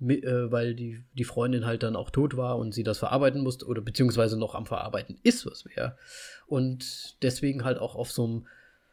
[0.00, 3.80] weil die, die Freundin halt dann auch tot war und sie das verarbeiten musste oder
[3.80, 5.96] beziehungsweise noch am Verarbeiten ist, was wäre.
[6.46, 8.46] Und deswegen halt auch auf so einem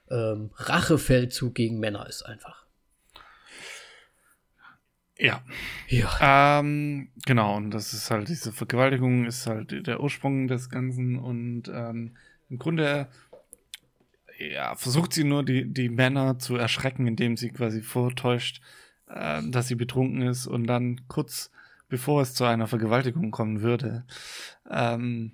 [0.09, 2.65] ähm, Rachefeldzug gegen Männer ist einfach.
[5.17, 5.43] Ja.
[5.87, 6.59] Ja.
[6.59, 11.69] Ähm, genau, und das ist halt, diese Vergewaltigung ist halt der Ursprung des Ganzen und
[11.73, 12.17] ähm,
[12.49, 13.07] im Grunde
[14.37, 18.61] ja, versucht sie nur die, die Männer zu erschrecken, indem sie quasi vortäuscht,
[19.07, 21.51] äh, dass sie betrunken ist und dann kurz
[21.87, 24.05] bevor es zu einer Vergewaltigung kommen würde,
[24.69, 25.33] ähm,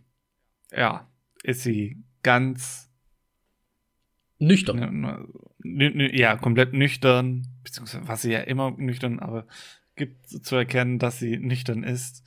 [0.72, 1.08] ja,
[1.44, 2.90] ist sie ganz
[4.38, 5.28] nüchtern.
[5.64, 9.48] Ja, komplett nüchtern, beziehungsweise war sie ja immer nüchtern, aber
[9.96, 12.24] gibt zu erkennen, dass sie nüchtern ist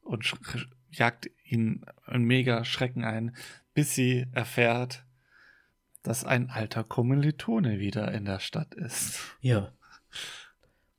[0.00, 0.32] und
[0.90, 3.36] jagt ihn einen mega Schrecken ein,
[3.74, 5.04] bis sie erfährt,
[6.02, 9.36] dass ein alter Kommilitone wieder in der Stadt ist.
[9.40, 9.72] Ja.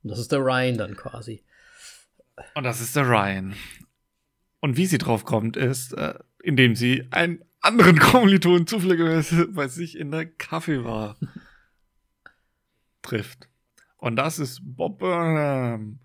[0.02, 1.42] Und das ist der Ryan dann quasi.
[2.54, 3.54] Und das ist der Ryan.
[4.60, 9.98] Und wie sie drauf kommt, ist, äh, indem sie einen anderen Kommilitonen zufälligerweise bei sich
[9.98, 11.16] in der Kaffeebar
[13.02, 13.48] trifft.
[13.96, 16.00] Und das ist Bob Burnham.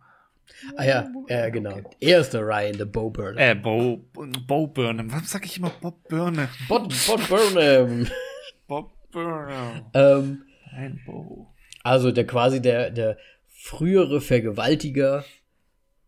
[0.75, 1.77] Ah ja, ja genau.
[1.77, 1.95] Okay.
[1.99, 3.37] Er ist der Ryan, der Bo Burnham.
[3.37, 5.11] Äh, Bo, Bo Burnham.
[5.11, 6.47] Warum sag ich immer Bob Burnham?
[6.67, 8.07] Bob, Bob Burnham.
[8.67, 9.85] Bob Burnham.
[9.93, 11.53] Ähm, Ein Bo.
[11.83, 13.17] Also der quasi der, der
[13.59, 15.25] frühere Vergewaltiger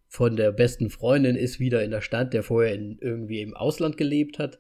[0.08, 3.98] von der besten Freundin ist wieder in der Stadt, der vorher in, irgendwie im Ausland
[3.98, 4.60] gelebt hat.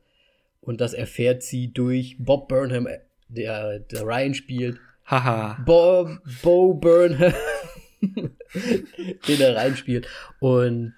[0.60, 2.88] Und das erfährt sie durch Bob Burnham,
[3.28, 4.80] der, der Ryan spielt.
[5.06, 5.62] Haha.
[5.66, 7.34] Bob, Bo Burnham,
[8.02, 10.08] den er reinspielt.
[10.40, 10.96] Und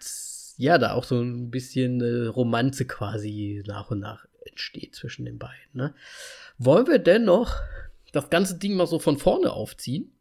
[0.57, 5.37] ja, da auch so ein bisschen äh, Romanze quasi nach und nach entsteht zwischen den
[5.37, 5.71] beiden.
[5.73, 5.93] Ne?
[6.57, 7.57] Wollen wir denn noch
[8.13, 10.13] das ganze Ding mal so von vorne aufziehen?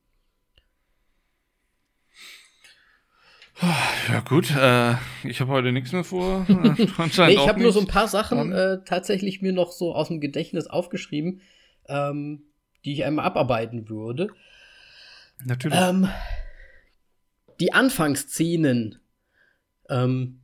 [4.08, 4.94] Ja gut, äh,
[5.24, 6.46] ich habe heute nichts mehr vor.
[6.48, 6.84] nee,
[7.32, 10.66] ich habe nur so ein paar Sachen äh, tatsächlich mir noch so aus dem Gedächtnis
[10.66, 11.42] aufgeschrieben,
[11.88, 12.44] ähm,
[12.84, 14.28] die ich einmal abarbeiten würde.
[15.44, 15.78] Natürlich.
[15.78, 16.08] Ähm,
[17.60, 18.98] die Anfangsszenen,
[19.90, 20.40] ähm,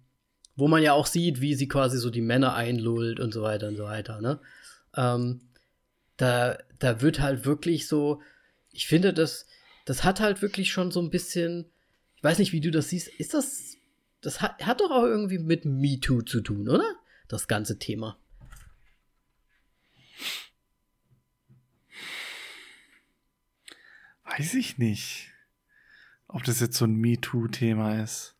[0.54, 3.68] wo man ja auch sieht, wie sie quasi so die Männer einlullt und so weiter
[3.68, 4.20] und so weiter.
[4.20, 4.40] Ne?
[4.96, 5.40] Ähm,
[6.18, 8.20] da, da wird halt wirklich so,
[8.72, 9.46] ich finde, das,
[9.86, 11.70] das hat halt wirklich schon so ein bisschen,
[12.26, 13.76] weiß nicht, wie du das siehst, ist das,
[14.20, 16.96] das hat, hat doch auch irgendwie mit MeToo zu tun, oder?
[17.28, 18.18] Das ganze Thema.
[24.24, 25.32] Weiß ich nicht,
[26.26, 28.34] ob das jetzt so ein MeToo-Thema ist.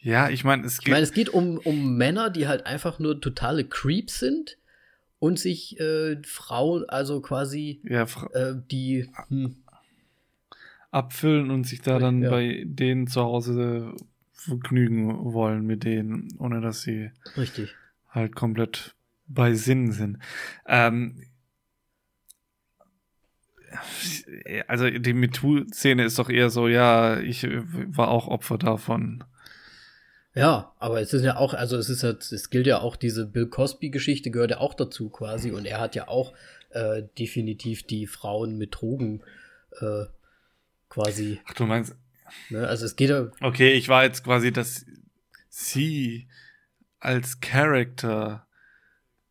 [0.00, 0.88] Ja, ich meine, es geht.
[0.88, 4.58] Ich meine, es geht um, um Männer, die halt einfach nur totale Creeps sind,
[5.20, 9.62] und sich äh, Frauen, also quasi ja, äh, die hm.
[10.90, 12.30] Abfüllen und sich da dann ja.
[12.30, 13.94] bei denen zu Hause
[14.32, 17.74] vergnügen wollen mit denen, ohne dass sie Richtig.
[18.08, 18.94] halt komplett
[19.26, 20.18] bei Sinn sind.
[20.66, 21.22] Ähm,
[24.66, 29.22] also die MeToo-Szene ist doch eher so, ja, ich war auch Opfer davon.
[30.34, 33.26] Ja, aber es ist ja auch, also es ist ja, es gilt ja auch, diese
[33.26, 36.32] Bill Cosby-Geschichte gehört ja auch dazu quasi und er hat ja auch
[36.70, 39.22] äh, definitiv die Frauen mit Drogen
[39.80, 40.04] äh,
[40.90, 41.40] quasi.
[41.46, 41.96] Ach, du meinst.
[42.50, 43.10] Ne, also es geht.
[43.40, 44.84] Okay, ich war jetzt quasi, dass
[45.48, 46.28] sie
[46.98, 48.46] als Character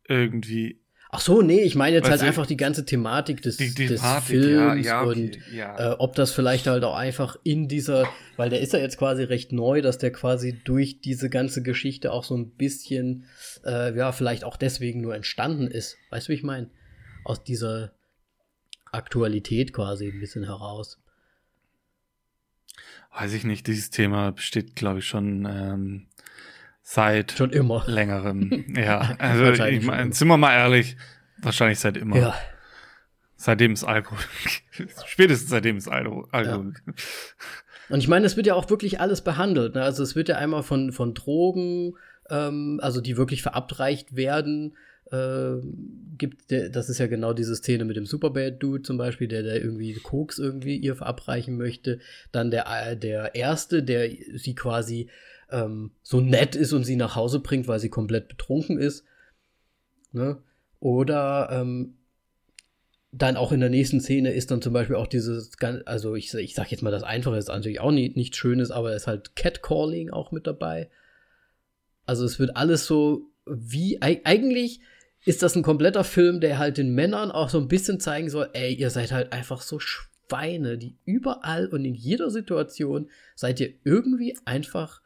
[0.08, 0.80] irgendwie
[1.12, 4.00] Ach so, nee, ich meine jetzt halt einfach die ganze Thematik des, die, die des
[4.00, 5.92] Thematik, Films ja, ja, okay, und ja.
[5.92, 9.24] Äh, ob das vielleicht halt auch einfach in dieser, weil der ist ja jetzt quasi
[9.24, 13.24] recht neu, dass der quasi durch diese ganze Geschichte auch so ein bisschen,
[13.64, 15.96] äh, ja, vielleicht auch deswegen nur entstanden ist.
[16.10, 16.70] Weißt du, wie ich meine?
[17.24, 17.90] Aus dieser
[18.92, 21.00] Aktualität quasi ein bisschen heraus.
[23.12, 26.06] Weiß ich nicht, dieses Thema besteht, glaube ich, schon ähm,
[26.82, 27.84] Seit schon immer.
[27.86, 28.64] längerem.
[28.76, 30.96] Ja, also ich meine, sind wir mal ehrlich,
[31.38, 32.16] wahrscheinlich seit immer.
[32.16, 32.34] Ja.
[33.36, 34.18] Seitdem es Alkohol.
[35.06, 36.28] Spätestens seitdem es Alkohol.
[36.32, 36.56] Ja.
[37.90, 39.74] Und ich meine, es wird ja auch wirklich alles behandelt.
[39.74, 39.82] Ne?
[39.82, 41.94] Also es wird ja einmal von, von Drogen,
[42.28, 44.76] ähm, also die wirklich verabreicht werden,
[45.10, 45.60] äh,
[46.18, 49.60] gibt, der, das ist ja genau diese Szene mit dem Superbad-Dude zum Beispiel, der, der
[49.60, 51.98] irgendwie Koks irgendwie ihr verabreichen möchte.
[52.32, 55.08] Dann der, der Erste, der sie quasi
[55.50, 59.04] ähm, so nett ist und sie nach Hause bringt, weil sie komplett betrunken ist.
[60.12, 60.38] Ne?
[60.78, 61.94] Oder ähm,
[63.12, 65.50] dann auch in der nächsten Szene ist dann zum Beispiel auch dieses,
[65.86, 68.90] also ich, ich sag jetzt mal, das Einfache ist natürlich auch nicht, nichts Schönes, aber
[68.90, 70.90] es ist halt Catcalling auch mit dabei.
[72.06, 74.80] Also es wird alles so wie, eigentlich
[75.24, 78.50] ist das ein kompletter Film, der halt den Männern auch so ein bisschen zeigen soll,
[78.52, 83.74] ey, ihr seid halt einfach so Schweine, die überall und in jeder Situation seid ihr
[83.84, 85.02] irgendwie einfach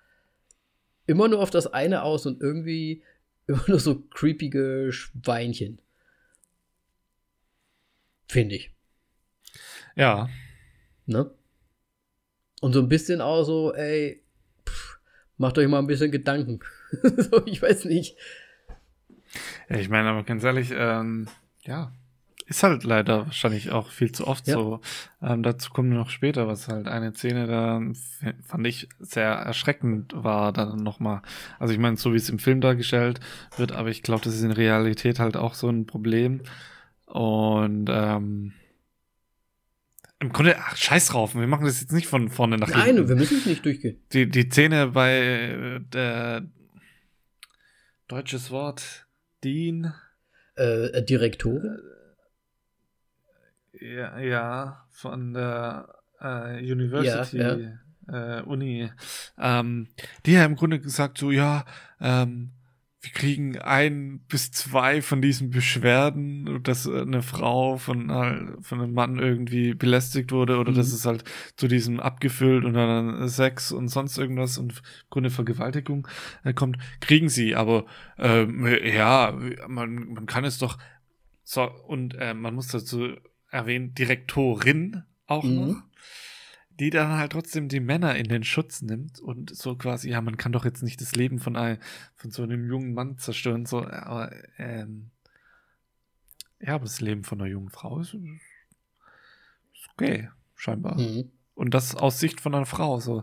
[1.07, 3.03] immer nur auf das eine aus und irgendwie
[3.47, 5.81] immer nur so creepige Schweinchen.
[8.29, 8.73] Finde ich.
[9.97, 10.29] Ja.
[11.07, 11.31] Ne?
[12.61, 14.23] Und so ein bisschen auch so, ey,
[14.67, 14.99] pff,
[15.37, 16.61] macht euch mal ein bisschen Gedanken.
[17.03, 18.17] so, ich weiß nicht.
[19.69, 21.29] Ich meine, aber ganz ehrlich, ähm,
[21.63, 21.93] ja,
[22.47, 24.55] ist halt leider wahrscheinlich auch viel zu oft ja.
[24.55, 24.81] so.
[25.23, 27.81] Ähm, dazu kommen wir noch später, was halt eine Szene da
[28.47, 31.23] fand ich sehr erschreckend war dann nochmal.
[31.59, 33.21] Also ich meine, so wie es im Film dargestellt
[33.57, 36.43] wird, aber ich glaube, das ist in Realität halt auch so ein Problem.
[37.07, 38.53] Und ähm,
[40.21, 42.97] im Grunde, ach, scheiß drauf, wir machen das jetzt nicht von vorne nach hinten.
[42.97, 44.01] Nein, wir müssen es nicht durchgehen.
[44.13, 46.43] Die, die Szene bei äh, der
[48.09, 49.04] deutsches Wort,
[49.45, 49.93] Dean.
[50.57, 51.79] Äh, Direktorin?
[53.73, 55.89] Ja, ja von der
[56.21, 58.39] äh, University, ja, ja.
[58.39, 58.91] Äh, Uni,
[59.39, 59.89] ähm,
[60.27, 61.65] die haben im Grunde gesagt so, ja,
[62.01, 62.54] ähm,
[63.05, 68.09] wir kriegen ein bis zwei von diesen Beschwerden, dass eine Frau von,
[68.63, 70.77] von einem Mann irgendwie belästigt wurde oder mhm.
[70.77, 71.25] dass es halt
[71.57, 74.79] zu diesem abgefüllt und dann Sex und sonst irgendwas und im
[75.11, 76.09] Grunde Vergewaltigung
[76.45, 77.55] äh, kommt, kriegen sie.
[77.55, 77.85] Aber
[78.19, 80.79] ähm, ja, man, man kann es doch
[81.45, 83.13] so und äh, man muss dazu
[83.51, 85.55] erwähnt, Direktorin auch mhm.
[85.55, 85.83] noch,
[86.81, 90.37] die dann halt trotzdem die Männer in den Schutz nimmt und so quasi, ja, man
[90.37, 91.79] kann doch jetzt nicht das Leben von, einem,
[92.17, 95.11] von so einem jungen Mann zerstören, so, aber, ähm,
[96.61, 100.99] ja, aber das Leben von einer jungen Frau ist, ist okay, scheinbar.
[100.99, 101.31] Mhm.
[101.55, 103.23] Und das aus Sicht von einer Frau, so.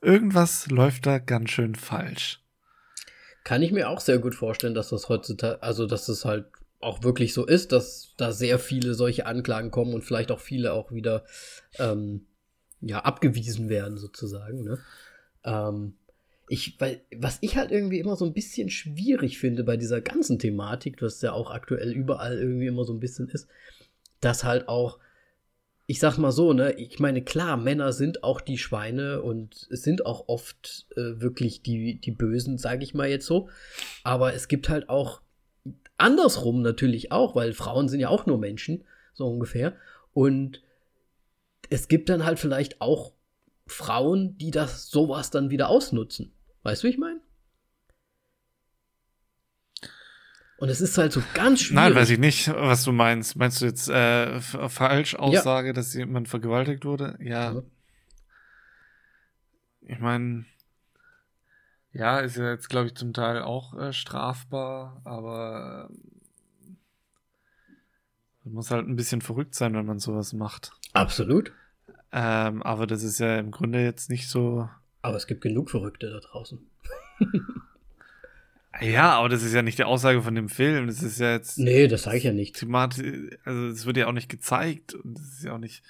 [0.00, 2.40] Irgendwas läuft da ganz schön falsch.
[3.42, 6.46] Kann ich mir auch sehr gut vorstellen, dass das heutzutage, also dass das halt
[6.78, 10.72] auch wirklich so ist, dass da sehr viele solche Anklagen kommen und vielleicht auch viele
[10.72, 11.24] auch wieder
[11.78, 12.26] ähm,
[12.82, 14.62] ja, abgewiesen werden, sozusagen.
[14.64, 14.78] Ne?
[15.44, 15.94] Ähm,
[16.48, 20.38] ich, weil, was ich halt irgendwie immer so ein bisschen schwierig finde bei dieser ganzen
[20.38, 23.48] Thematik, was ja auch aktuell überall irgendwie immer so ein bisschen ist,
[24.20, 24.98] dass halt auch,
[25.86, 29.82] ich sag mal so, ne, ich meine, klar, Männer sind auch die Schweine und es
[29.82, 33.48] sind auch oft äh, wirklich die, die Bösen, sage ich mal jetzt so.
[34.04, 35.22] Aber es gibt halt auch
[35.96, 38.84] andersrum natürlich auch, weil Frauen sind ja auch nur Menschen,
[39.14, 39.74] so ungefähr.
[40.12, 40.62] Und
[41.72, 43.12] es gibt dann halt vielleicht auch
[43.66, 46.32] Frauen, die das sowas dann wieder ausnutzen.
[46.62, 47.20] Weißt du, wie ich meine?
[50.58, 51.74] Und es ist halt so ganz schwierig.
[51.74, 53.34] Nein, weiß ich nicht, was du meinst.
[53.36, 55.72] Meinst du jetzt äh, Falschaussage, ja.
[55.72, 57.18] dass jemand vergewaltigt wurde?
[57.20, 57.54] Ja.
[57.54, 57.62] ja.
[59.80, 60.44] Ich meine,
[61.92, 66.74] ja, ist ja jetzt, glaube ich, zum Teil auch äh, strafbar, aber äh,
[68.44, 70.72] man muss halt ein bisschen verrückt sein, wenn man sowas macht.
[70.92, 71.52] Absolut.
[72.12, 74.68] Ähm, aber das ist ja im Grunde jetzt nicht so.
[75.00, 76.58] Aber es gibt genug Verrückte da draußen.
[78.80, 80.86] ja, aber das ist ja nicht die Aussage von dem Film.
[80.86, 81.58] Das ist ja jetzt.
[81.58, 82.56] Nee, das sage ich ja nicht.
[82.56, 85.82] Thematisch, also es wird ja auch nicht gezeigt und das ist ja auch nicht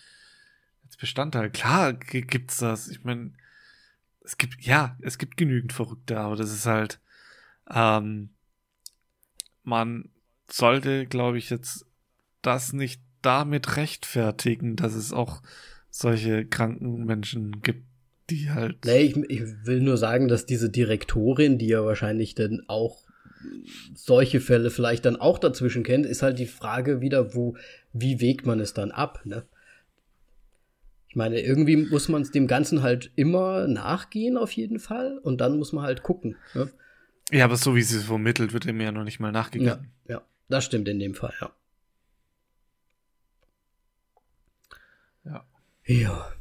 [0.85, 1.51] als Bestandteil.
[1.51, 2.89] Klar gibt's das.
[2.89, 3.33] Ich meine,
[4.25, 7.01] es gibt, ja, es gibt genügend Verrückte, aber das ist halt,
[7.69, 8.31] ähm,
[9.65, 10.11] man
[10.49, 11.87] sollte, glaube ich, jetzt
[12.43, 15.43] das nicht damit rechtfertigen, dass es auch
[15.93, 17.85] solche kranken Menschen gibt,
[18.31, 18.85] die halt.
[18.85, 23.03] Nee, ich, ich will nur sagen, dass diese Direktorin, die ja wahrscheinlich dann auch
[23.95, 27.57] solche Fälle vielleicht dann auch dazwischen kennt, ist halt die Frage wieder, wo,
[27.93, 29.45] wie wägt man es dann ab, ne?
[31.09, 35.19] Ich meine, irgendwie muss man es dem Ganzen halt immer nachgehen, auf jeden Fall.
[35.19, 36.37] Und dann muss man halt gucken.
[36.55, 36.71] Ne?
[37.31, 39.93] Ja, aber so wie sie es vermittelt, wird ihm ja noch nicht mal nachgegeben.
[40.09, 41.53] Ja, ja, das stimmt in dem Fall, ja.
[45.27, 45.45] Ja.
[45.93, 46.33] Ja.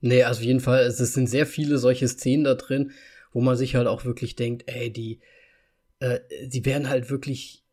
[0.00, 2.92] Nee, also auf jeden Fall, es sind sehr viele solche Szenen da drin,
[3.32, 5.20] wo man sich halt auch wirklich denkt, ey, die,
[5.98, 7.64] äh, die werden halt wirklich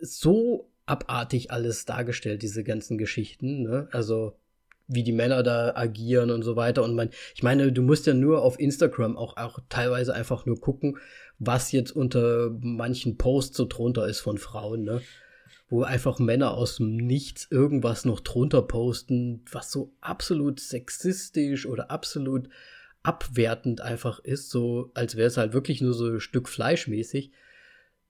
[0.00, 3.88] so abartig alles dargestellt, diese ganzen Geschichten, ne?
[3.90, 4.38] Also,
[4.86, 6.84] wie die Männer da agieren und so weiter.
[6.84, 10.60] Und man, ich meine, du musst ja nur auf Instagram auch, auch teilweise einfach nur
[10.60, 10.96] gucken,
[11.38, 15.02] was jetzt unter manchen Posts so drunter ist von Frauen, ne?
[15.68, 21.90] Wo einfach Männer aus dem Nichts irgendwas noch drunter posten, was so absolut sexistisch oder
[21.90, 22.48] absolut
[23.02, 27.32] abwertend einfach ist, so als wäre es halt wirklich nur so ein Stück fleischmäßig.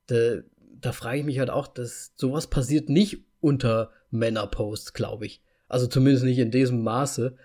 [0.06, 0.39] Da,
[0.80, 5.43] da frage ich mich halt auch, dass sowas passiert nicht unter Männerposts, glaube ich.
[5.68, 7.36] Also zumindest nicht in diesem Maße,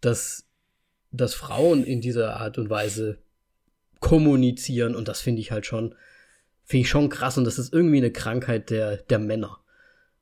[0.00, 0.46] dass,
[1.12, 3.18] dass Frauen in dieser Art und Weise
[4.00, 5.94] kommunizieren und das finde ich halt schon,
[6.70, 9.58] Finde ich schon krass und das ist irgendwie eine Krankheit der, der Männer.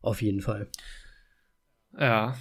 [0.00, 0.66] Auf jeden Fall.
[1.92, 2.38] Ja.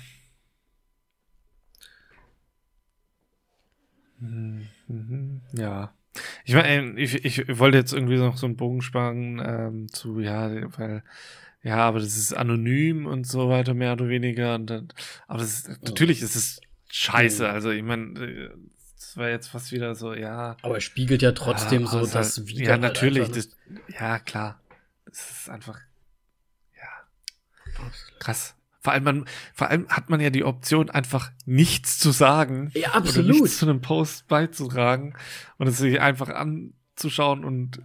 [4.19, 5.93] Mhm, ja.
[6.45, 10.51] Ich meine, ich, ich wollte jetzt irgendwie noch so einen Bogen spannen ähm, zu, ja,
[10.79, 11.03] weil,
[11.61, 14.55] ja, aber das ist anonym und so weiter, mehr oder weniger.
[14.55, 14.87] Und dann,
[15.27, 17.43] aber das ist, natürlich ist es scheiße.
[17.43, 17.49] Mhm.
[17.49, 18.76] Also, ich meine, das
[19.17, 20.55] war jetzt fast wieder so, ja.
[20.61, 22.69] Aber es spiegelt ja trotzdem ja, so also das wieder.
[22.69, 23.23] Ja, natürlich.
[23.23, 23.49] Halt das,
[23.99, 24.61] ja, klar.
[25.05, 25.79] Es ist einfach,
[26.75, 27.83] ja.
[28.19, 28.55] Krass.
[28.79, 32.71] Vor allem, man, vor allem hat man ja die Option, einfach nichts zu sagen.
[32.73, 33.31] Ja, absolut.
[33.31, 35.13] Oder nichts zu einem Post beizutragen
[35.57, 37.81] und es sich einfach anzuschauen und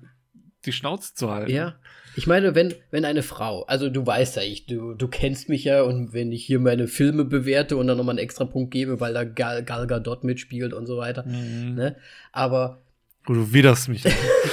[0.65, 1.51] die Schnauze zu halten.
[1.51, 1.75] Ja.
[2.15, 5.65] Ich meine, wenn, wenn eine Frau, also du weißt ja, ich, du, du kennst mich
[5.65, 9.01] ja und wenn ich hier meine Filme bewerte und dann nochmal einen extra Punkt gebe,
[9.01, 11.75] weil da Gal, Gal Gadot mitspielt und so weiter, mhm.
[11.75, 11.97] ne?
[12.33, 12.83] Aber.
[13.29, 14.05] Oh, du widerst mich.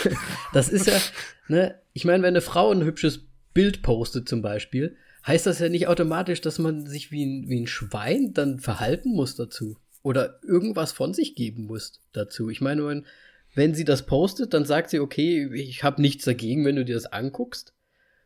[0.53, 0.97] das ist ja,
[1.47, 1.75] ne?
[1.93, 4.95] Ich meine, wenn eine Frau ein hübsches Bild postet zum Beispiel,
[5.27, 9.13] heißt das ja nicht automatisch, dass man sich wie ein, wie ein Schwein dann verhalten
[9.13, 9.77] muss dazu.
[10.01, 12.49] Oder irgendwas von sich geben muss dazu.
[12.49, 13.05] Ich meine, wenn,
[13.55, 16.95] wenn sie das postet, dann sagt sie, okay, ich habe nichts dagegen, wenn du dir
[16.95, 17.73] das anguckst.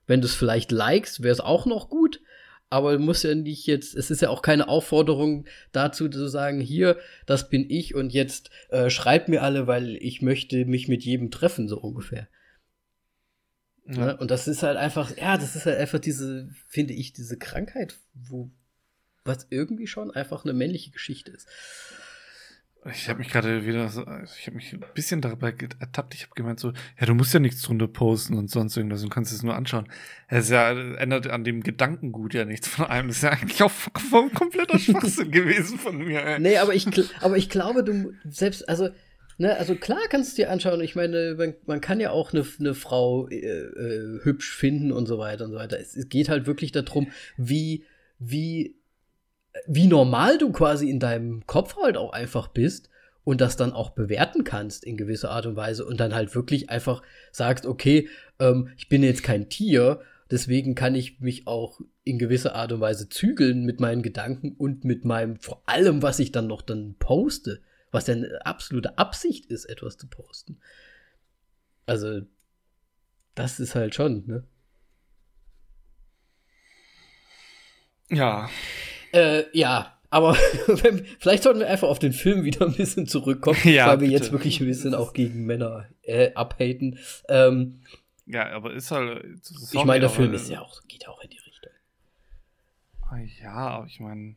[0.05, 2.21] Wenn du es vielleicht likest, wäre es auch noch gut.
[2.69, 6.97] Aber muss ja nicht jetzt, es ist ja auch keine Aufforderung dazu zu sagen, hier,
[7.27, 11.29] das bin ich und jetzt äh, schreibt mir alle, weil ich möchte mich mit jedem
[11.29, 12.27] treffen, so ungefähr.
[13.85, 14.05] Ja.
[14.05, 14.17] Ne?
[14.17, 17.95] Und das ist halt einfach, ja, das ist halt einfach diese, finde ich, diese Krankheit,
[18.13, 18.49] wo,
[19.23, 21.47] was irgendwie schon einfach eine männliche Geschichte ist.
[22.91, 26.15] Ich habe mich gerade wieder ich habe mich ein bisschen dabei ertappt.
[26.15, 29.10] Ich habe gemeint so, ja, du musst ja nichts drunter posten und sonst irgendwas, du
[29.10, 29.88] kannst es nur anschauen.
[30.27, 33.07] Es ja, ändert an dem Gedankengut ja nichts von einem.
[33.07, 33.72] Das ist ja eigentlich auch
[34.34, 36.26] kompletter Schwachsinn gewesen von mir.
[36.26, 36.39] Ey.
[36.39, 36.88] Nee, aber ich,
[37.22, 38.89] aber ich glaube, du selbst, also,
[39.38, 40.81] ne, also klar kannst du dir anschauen.
[40.81, 45.05] Ich meine, man, man kann ja auch eine, eine Frau äh, äh, hübsch finden und
[45.05, 45.80] so weiter und so weiter.
[45.80, 47.07] Es, es geht halt wirklich darum,
[47.38, 47.85] wie,
[48.19, 48.76] wie
[49.67, 52.89] wie normal du quasi in deinem Kopf halt auch einfach bist
[53.23, 56.69] und das dann auch bewerten kannst in gewisser Art und Weise und dann halt wirklich
[56.69, 57.01] einfach
[57.31, 58.09] sagst, okay,
[58.39, 62.81] ähm, ich bin jetzt kein Tier, deswegen kann ich mich auch in gewisser Art und
[62.81, 66.95] Weise zügeln mit meinen Gedanken und mit meinem, vor allem, was ich dann noch dann
[66.99, 67.61] poste,
[67.91, 70.59] was eine absolute Absicht ist, etwas zu posten.
[71.85, 72.21] Also,
[73.35, 74.43] das ist halt schon, ne?
[78.09, 78.49] Ja.
[79.14, 80.35] Äh, ja, aber
[81.19, 84.23] vielleicht sollten wir einfach auf den Film wieder ein bisschen zurückkommen, ja, weil wir bitte.
[84.23, 86.99] jetzt wirklich ein bisschen auch gegen Männer äh, abhaten.
[87.30, 87.81] Ähm,
[88.26, 89.41] ja, aber ist halt.
[89.72, 91.72] Ich meine, der Film ist ja auch, geht ja auch in die Richtung.
[93.02, 94.35] Ah, ja, aber ich meine,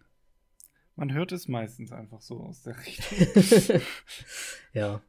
[0.96, 3.80] man hört es meistens einfach so aus der Richtung.
[4.72, 5.02] ja.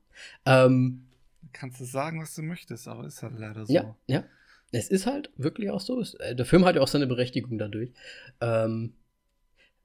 [0.46, 1.08] Ähm,
[1.54, 3.74] Kannst du sagen, was du möchtest, aber ist halt leider so.
[3.74, 4.24] Ja, ja.
[4.72, 6.04] Es ist halt wirklich auch so.
[6.20, 7.94] Äh, der Film hat ja auch seine Berechtigung dadurch.
[8.42, 8.94] Ähm,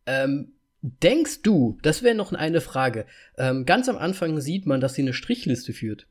[0.06, 0.52] ähm,
[0.82, 3.06] denkst du, das wäre noch eine Frage,
[3.38, 6.06] ähm, ganz am Anfang sieht man, dass sie eine Strichliste führt.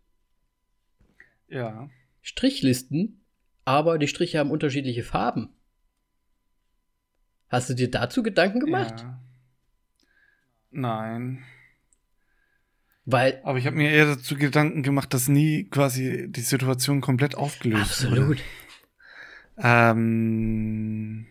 [1.48, 1.90] Ja.
[2.22, 3.22] Strichlisten,
[3.66, 5.50] aber die Striche haben unterschiedliche Farben.
[7.50, 9.02] Hast du dir dazu Gedanken gemacht?
[9.02, 9.22] Ja.
[10.72, 11.44] Nein.
[13.04, 13.42] Weil.
[13.44, 18.06] Aber ich habe mir eher dazu Gedanken gemacht, dass nie quasi die Situation komplett aufgelöst
[18.06, 18.28] absolut.
[18.28, 18.42] wurde.
[19.58, 21.28] Ähm.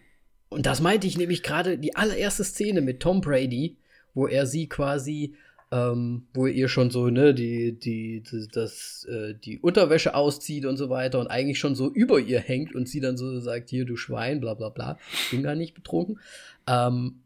[0.51, 3.77] Und das meinte ich nämlich gerade die allererste Szene mit Tom Brady,
[4.15, 5.37] wo er sie quasi,
[5.71, 10.77] ähm, wo ihr schon so, ne, die, die, die, das, äh, die Unterwäsche auszieht und
[10.77, 13.85] so weiter und eigentlich schon so über ihr hängt und sie dann so sagt, hier,
[13.85, 16.19] du Schwein, bla bla bla, ich bin gar nicht betrunken,
[16.67, 17.21] ähm,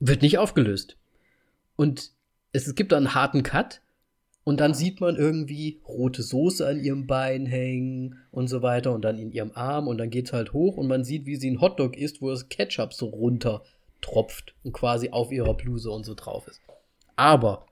[0.00, 0.96] wird nicht aufgelöst.
[1.76, 2.10] Und
[2.52, 3.80] es, es gibt da einen harten Cut
[4.46, 9.04] und dann sieht man irgendwie rote Soße an ihrem Bein hängen und so weiter und
[9.04, 11.60] dann in ihrem Arm und dann geht's halt hoch und man sieht, wie sie ein
[11.60, 13.64] Hotdog isst, wo das Ketchup so runter
[14.00, 16.60] tropft und quasi auf ihrer Bluse und so drauf ist.
[17.16, 17.66] Aber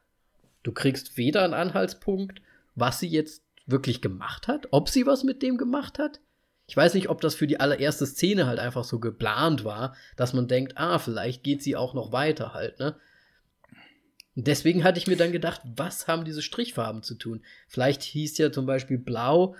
[0.64, 2.42] du kriegst weder einen Anhaltspunkt,
[2.74, 6.18] was sie jetzt wirklich gemacht hat, ob sie was mit dem gemacht hat.
[6.66, 10.32] Ich weiß nicht, ob das für die allererste Szene halt einfach so geplant war, dass
[10.32, 12.96] man denkt, ah, vielleicht geht sie auch noch weiter halt, ne?
[14.36, 17.42] Und deswegen hatte ich mir dann gedacht, was haben diese Strichfarben zu tun?
[17.68, 19.54] Vielleicht hieß ja zum Beispiel Blau,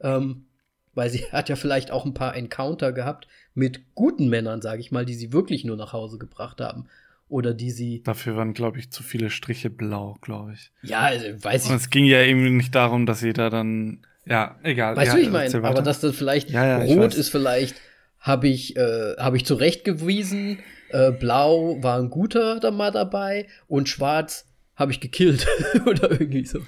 [0.00, 0.46] ähm,
[0.94, 4.90] weil sie hat ja vielleicht auch ein paar Encounter gehabt mit guten Männern, sage ich
[4.90, 6.88] mal, die sie wirklich nur nach Hause gebracht haben.
[7.30, 8.02] Oder die sie.
[8.04, 10.72] Dafür waren, glaube ich, zu viele Striche blau, glaube ich.
[10.82, 11.70] Ja, also, weiß ich.
[11.70, 14.06] Und es ging ja eben nicht darum, dass sie da dann.
[14.24, 14.96] Ja, egal.
[14.96, 17.76] Weißt ja, du, ich meine, aber dass das vielleicht ja, ja, rot ist, vielleicht
[18.20, 20.58] habe ich, äh, hab ich zurechtgewiesen
[20.90, 25.46] äh, Blau war ein guter da mal dabei und Schwarz habe ich gekillt
[25.86, 26.60] oder irgendwie so.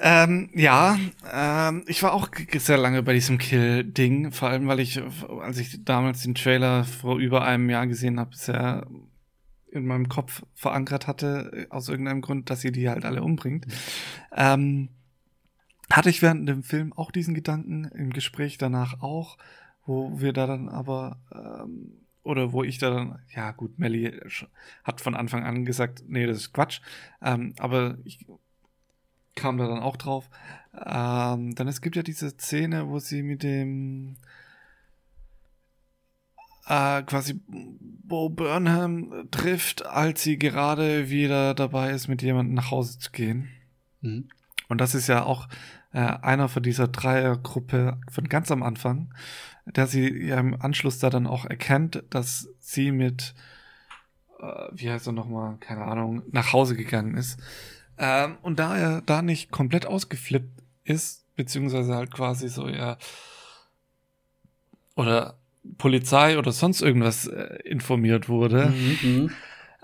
[0.00, 0.96] Ähm, ja,
[1.32, 2.28] ähm, ich war auch
[2.58, 5.00] sehr lange bei diesem Kill-Ding, vor allem weil ich,
[5.40, 8.86] als ich damals den Trailer vor über einem Jahr gesehen habe, sehr
[9.70, 13.66] in meinem Kopf verankert hatte, aus irgendeinem Grund, dass sie die halt alle umbringt.
[14.34, 14.88] Ähm,
[15.90, 19.36] hatte ich während dem Film auch diesen Gedanken, im Gespräch danach auch,
[19.88, 21.92] wo wir da dann aber ähm,
[22.22, 24.20] oder wo ich dann, ja gut, Melly
[24.84, 26.82] hat von Anfang an gesagt, nee, das ist Quatsch.
[27.22, 28.26] Ähm, aber ich
[29.34, 30.28] kam da dann auch drauf.
[30.74, 34.16] Ähm, dann es gibt ja diese Szene, wo sie mit dem
[36.66, 42.98] äh, quasi Bo Burnham trifft, als sie gerade wieder dabei ist, mit jemandem nach Hause
[42.98, 43.48] zu gehen.
[44.02, 44.28] Mhm.
[44.68, 45.48] Und das ist ja auch
[45.92, 49.14] äh, einer von dieser Dreiergruppe von ganz am Anfang
[49.76, 53.34] der sie ja im Anschluss da dann auch erkennt, dass sie mit,
[54.40, 57.38] äh, wie heißt er nochmal, keine Ahnung, nach Hause gegangen ist.
[57.98, 62.96] Ähm, und da er da nicht komplett ausgeflippt ist, beziehungsweise halt quasi so ja
[64.94, 65.38] oder
[65.76, 69.30] Polizei oder sonst irgendwas äh, informiert wurde, mhm, mhm.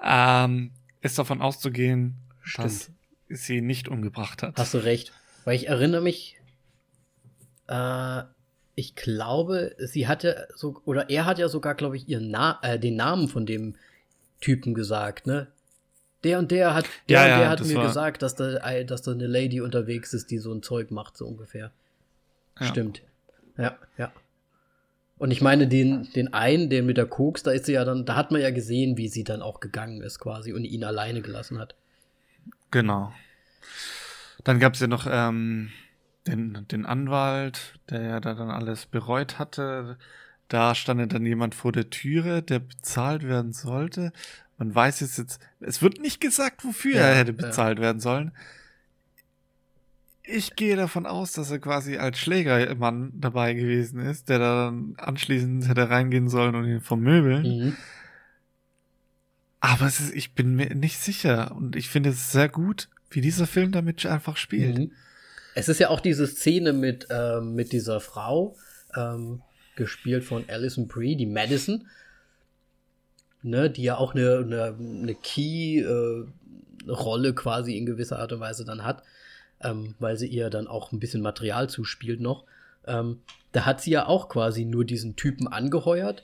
[0.03, 0.71] ähm,
[1.03, 2.65] ist davon auszugehen, Stimmt.
[2.65, 2.91] dass
[3.29, 4.57] sie nicht umgebracht hat.
[4.57, 5.13] Hast du recht.
[5.45, 6.37] Weil ich erinnere mich,
[7.67, 8.23] äh,
[8.75, 12.79] ich glaube, sie hatte so, oder er hat ja sogar, glaube ich, ihren Na äh,
[12.79, 13.77] den Namen von dem
[14.41, 15.47] Typen gesagt, ne?
[16.25, 17.87] Der und der hat, der ja, und der ja, hat mir war...
[17.87, 21.27] gesagt, dass da, dass da eine Lady unterwegs ist, die so ein Zeug macht, so
[21.27, 21.71] ungefähr.
[22.59, 22.67] Ja.
[22.67, 23.03] Stimmt.
[23.59, 24.13] Ja, ja.
[25.19, 28.05] Und ich meine, den, den einen, den mit der Koks, da ist sie ja dann,
[28.05, 31.21] da hat man ja gesehen, wie sie dann auch gegangen ist, quasi, und ihn alleine
[31.21, 31.75] gelassen hat.
[32.71, 33.13] Genau.
[34.43, 35.71] Dann gab es ja noch ähm,
[36.27, 39.99] den, den Anwalt, der ja da dann alles bereut hatte.
[40.49, 44.13] Da stand dann jemand vor der Türe, der bezahlt werden sollte.
[44.59, 47.85] Man weiß jetzt jetzt, es wird nicht gesagt, wofür ja, er hätte bezahlt ja.
[47.85, 48.33] werden sollen.
[50.23, 55.69] Ich gehe davon aus, dass er quasi als Schlägermann dabei gewesen ist, der dann anschließend
[55.69, 57.43] hätte reingehen sollen und ihn vermöbeln.
[57.43, 57.77] Mhm.
[59.61, 63.47] Aber ist, ich bin mir nicht sicher und ich finde es sehr gut, wie dieser
[63.47, 64.79] Film damit einfach spielt.
[64.79, 64.93] Mhm.
[65.55, 68.57] Es ist ja auch diese Szene mit, ähm, mit dieser Frau,
[68.97, 69.43] ähm,
[69.77, 71.87] gespielt von Alison Brie, die Madison,
[73.43, 76.29] ne, die ja auch eine, eine, eine Key-Rolle
[77.29, 79.03] äh, quasi in gewisser Art und Weise dann hat,
[79.61, 82.45] ähm, weil sie ihr dann auch ein bisschen Material zuspielt noch.
[82.87, 83.21] Ähm,
[83.53, 86.23] da hat sie ja auch quasi nur diesen Typen angeheuert,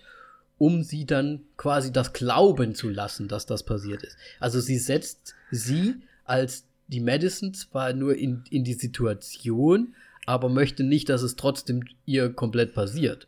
[0.59, 4.17] um sie dann quasi das glauben zu lassen, dass das passiert ist.
[4.41, 9.95] Also sie setzt sie als die Madison zwar nur in, in die Situation,
[10.27, 13.27] aber möchte nicht, dass es trotzdem ihr komplett passiert.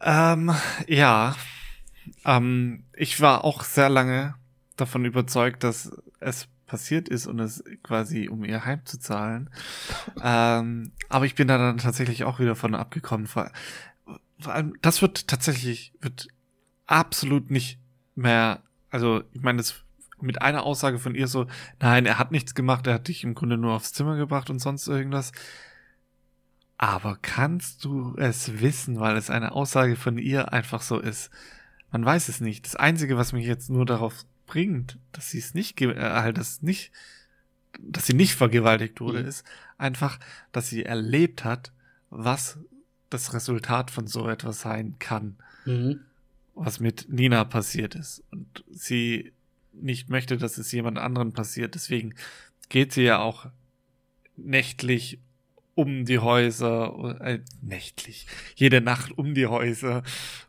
[0.00, 0.52] Ähm,
[0.86, 1.36] ja.
[2.24, 4.34] Ähm, ich war auch sehr lange
[4.76, 9.50] davon überzeugt, dass es passiert ist und es quasi um ihr heimzuzahlen.
[10.22, 13.26] ähm, aber ich bin da dann tatsächlich auch wieder von abgekommen.
[13.26, 13.50] Vor,
[14.40, 16.28] vor allem, das wird tatsächlich, wird
[16.86, 17.78] absolut nicht
[18.14, 19.85] mehr, also ich meine, das
[20.26, 21.46] mit einer Aussage von ihr so,
[21.80, 24.58] nein, er hat nichts gemacht, er hat dich im Grunde nur aufs Zimmer gebracht und
[24.58, 25.32] sonst irgendwas.
[26.78, 31.30] Aber kannst du es wissen, weil es eine Aussage von ihr einfach so ist?
[31.90, 32.66] Man weiß es nicht.
[32.66, 36.62] Das Einzige, was mich jetzt nur darauf bringt, dass sie es nicht, äh, halt das
[36.62, 36.92] nicht,
[37.80, 39.28] dass sie nicht vergewaltigt wurde, mhm.
[39.28, 39.44] ist
[39.78, 40.18] einfach,
[40.52, 41.72] dass sie erlebt hat,
[42.10, 42.58] was
[43.10, 46.00] das Resultat von so etwas sein kann, mhm.
[46.54, 48.22] was mit Nina passiert ist.
[48.30, 49.32] Und sie
[49.80, 51.74] nicht möchte, dass es jemand anderen passiert.
[51.74, 52.14] Deswegen
[52.68, 53.46] geht sie ja auch
[54.36, 55.18] nächtlich
[55.74, 60.02] um die Häuser, äh, nächtlich, jede Nacht um die Häuser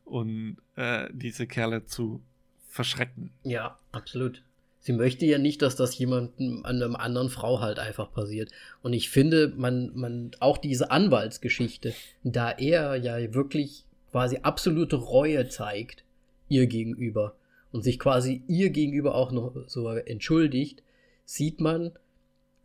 [0.05, 2.21] und äh, diese Kerle zu
[2.69, 3.31] verschrecken.
[3.43, 4.41] Ja, absolut.
[4.79, 8.51] Sie möchte ja nicht, dass das jemandem an einer anderen Frau halt einfach passiert.
[8.81, 11.93] Und ich finde, man, man, auch diese Anwaltsgeschichte,
[12.23, 16.05] da er ja wirklich quasi absolute Reue zeigt,
[16.47, 17.35] ihr gegenüber
[17.71, 20.83] und sich quasi ihr gegenüber auch noch so entschuldigt,
[21.25, 21.91] sieht man,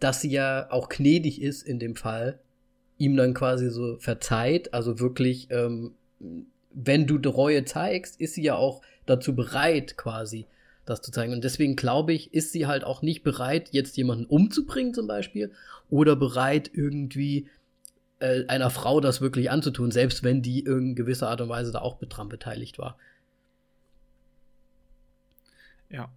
[0.01, 2.39] dass sie ja auch gnädig ist in dem Fall,
[2.99, 5.93] ihm dann quasi so verzeiht, also wirklich, ähm,
[6.73, 10.47] wenn du Reue zeigst, ist sie ja auch dazu bereit, quasi
[10.85, 11.33] das zu zeigen.
[11.33, 15.53] Und deswegen glaube ich, ist sie halt auch nicht bereit, jetzt jemanden umzubringen zum Beispiel
[15.91, 17.49] oder bereit irgendwie
[18.19, 21.81] äh, einer Frau das wirklich anzutun, selbst wenn die in gewisser Art und Weise da
[21.81, 22.97] auch dran beteiligt war.
[25.93, 26.11] Ja.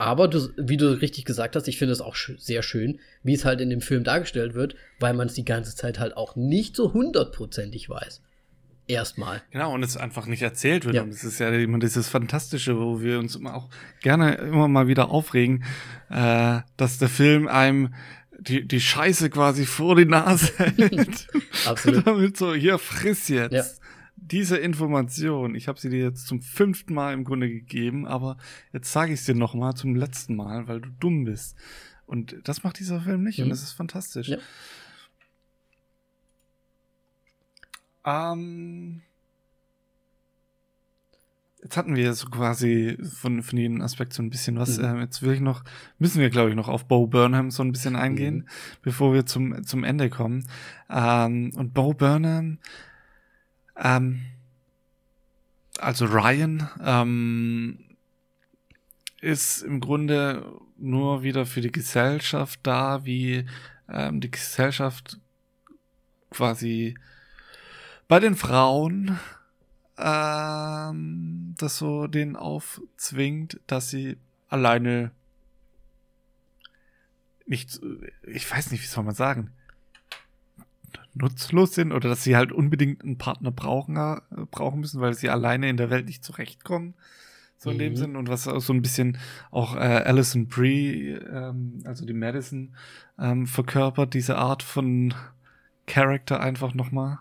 [0.00, 3.34] Aber du, wie du richtig gesagt hast, ich finde es auch sch sehr schön, wie
[3.34, 6.36] es halt in dem Film dargestellt wird, weil man es die ganze Zeit halt auch
[6.36, 8.22] nicht so hundertprozentig weiß.
[8.86, 9.42] Erstmal.
[9.50, 10.94] Genau, und es einfach nicht erzählt wird.
[10.94, 11.02] Ja.
[11.02, 13.68] Und es ist ja immer dieses Fantastische, wo wir uns immer auch
[14.00, 15.64] gerne immer mal wieder aufregen,
[16.08, 17.92] äh, dass der Film einem
[18.38, 21.28] die, die Scheiße quasi vor die Nase hält.
[21.66, 22.06] Absolut.
[22.06, 23.52] Damit so, hier friss jetzt.
[23.52, 23.79] Ja
[24.30, 28.36] diese Information, ich habe sie dir jetzt zum fünften Mal im Grunde gegeben, aber
[28.72, 31.56] jetzt sage ich es dir noch mal zum letzten Mal, weil du dumm bist.
[32.06, 33.44] Und das macht dieser Film nicht mhm.
[33.44, 34.28] und das ist fantastisch.
[34.28, 34.38] Ja.
[38.04, 39.02] Ähm,
[41.62, 44.78] jetzt hatten wir so quasi von, von jedem Aspekt so ein bisschen was.
[44.78, 44.84] Mhm.
[44.84, 45.62] Ähm, jetzt will ich noch,
[45.98, 48.46] müssen wir glaube ich noch auf Bo Burnham so ein bisschen eingehen, mhm.
[48.82, 50.46] bevor wir zum, zum Ende kommen.
[50.88, 52.58] Ähm, und Bo Burnham,
[53.80, 54.22] ähm,
[55.78, 57.96] also Ryan ähm,
[59.20, 60.44] ist im Grunde
[60.76, 63.46] nur wieder für die Gesellschaft da, wie
[63.88, 65.18] ähm, die Gesellschaft
[66.30, 66.96] quasi
[68.08, 69.18] bei den Frauen
[69.98, 74.16] ähm, das so denen aufzwingt, dass sie
[74.48, 75.12] alleine
[77.46, 77.80] nicht,
[78.22, 79.52] ich weiß nicht, wie soll man sagen,
[81.14, 84.20] nutzlos sind oder dass sie halt unbedingt einen Partner brauchen, äh,
[84.50, 86.94] brauchen müssen, weil sie alleine in der Welt nicht zurechtkommen.
[87.56, 87.80] So in mhm.
[87.80, 88.16] dem Sinn.
[88.16, 89.18] Und was auch so ein bisschen
[89.50, 92.74] auch äh, Alison Brie, ähm, also die Madison,
[93.18, 95.12] ähm, verkörpert, diese Art von
[95.86, 97.18] Character einfach nochmal.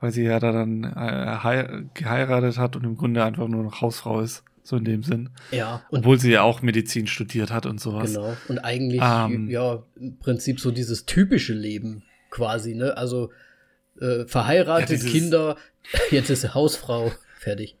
[0.00, 4.20] Weil sie ja da dann äh, geheiratet hat und im Grunde einfach nur noch Hausfrau
[4.20, 4.44] ist.
[4.62, 5.30] So in dem Sinn.
[5.50, 5.82] Ja.
[5.90, 8.12] Obwohl sie ja auch Medizin studiert hat und sowas.
[8.12, 8.36] Genau.
[8.48, 12.96] Und eigentlich, ähm, ja, im Prinzip so dieses typische Leben quasi, ne?
[12.96, 13.32] Also
[14.00, 15.56] äh, verheiratet, ja, Kinder,
[16.10, 17.76] jetzt ist sie Hausfrau, fertig.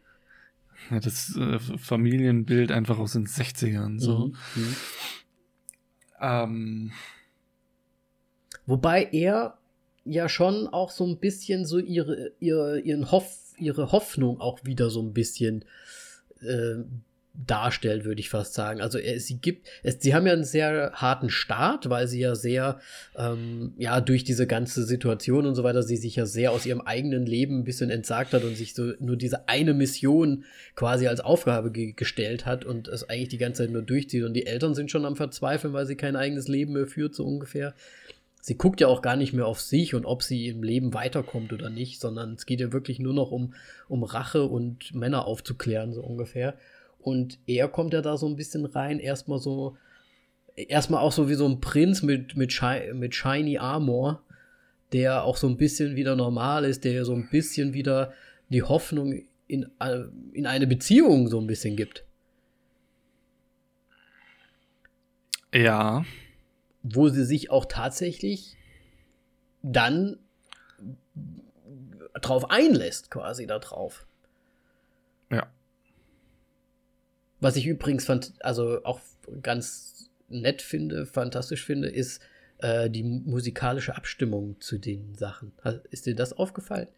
[0.90, 4.18] Ja, das äh, Familienbild einfach aus den 60ern, so.
[4.18, 4.76] Mhm, mhm.
[6.20, 6.92] Ähm.
[8.66, 9.58] Wobei er
[10.04, 14.90] ja schon auch so ein bisschen so ihre, ihre, ihren Hoff, ihre Hoffnung auch wieder
[14.90, 15.64] so ein bisschen
[16.40, 16.76] äh,
[17.46, 18.80] darstellt, würde ich fast sagen.
[18.80, 22.80] Also sie gibt, es, sie haben ja einen sehr harten Start, weil sie ja sehr,
[23.16, 26.80] ähm, ja, durch diese ganze Situation und so weiter, sie sich ja sehr aus ihrem
[26.80, 30.44] eigenen Leben ein bisschen entsagt hat und sich so nur diese eine Mission
[30.74, 34.34] quasi als Aufgabe ge gestellt hat und es eigentlich die ganze Zeit nur durchzieht und
[34.34, 37.74] die Eltern sind schon am Verzweifeln, weil sie kein eigenes Leben mehr führt, so ungefähr.
[38.40, 41.52] Sie guckt ja auch gar nicht mehr auf sich und ob sie im Leben weiterkommt
[41.52, 43.54] oder nicht, sondern es geht ja wirklich nur noch um,
[43.88, 46.54] um Rache und Männer aufzuklären, so ungefähr.
[46.98, 49.76] Und er kommt ja da so ein bisschen rein, erstmal so,
[50.56, 54.22] erstmal auch so wie so ein Prinz mit, mit, Shi mit Shiny Armor,
[54.92, 58.12] der auch so ein bisschen wieder normal ist, der so ein bisschen wieder
[58.48, 62.04] die Hoffnung in, äh, in eine Beziehung so ein bisschen gibt.
[65.52, 66.04] Ja.
[66.82, 68.56] Wo sie sich auch tatsächlich
[69.62, 70.18] dann
[72.14, 74.06] drauf einlässt, quasi da drauf.
[75.30, 75.46] Ja.
[77.40, 79.00] Was ich übrigens fand, also auch
[79.42, 82.20] ganz nett finde, fantastisch finde, ist
[82.58, 85.52] äh, die musikalische Abstimmung zu den Sachen.
[85.90, 86.88] Ist dir das aufgefallen?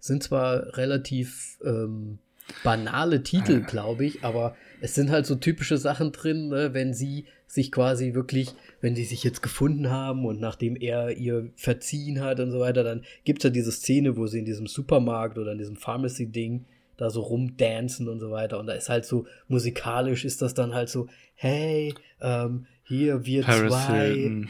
[0.00, 2.18] Sind zwar relativ ähm,
[2.64, 7.26] banale Titel, glaube ich, aber es sind halt so typische Sachen drin, ne, wenn sie
[7.46, 12.40] sich quasi wirklich, wenn die sich jetzt gefunden haben und nachdem er ihr verziehen hat
[12.40, 15.52] und so weiter, dann gibt es ja diese Szene, wo sie in diesem Supermarkt oder
[15.52, 16.66] in diesem Pharmacy-Ding
[16.98, 18.58] da so rumdancen und so weiter.
[18.58, 23.44] Und da ist halt so musikalisch ist das dann halt so, hey, ähm, hier wir
[23.44, 24.08] Paris zwei.
[24.08, 24.48] Hilton.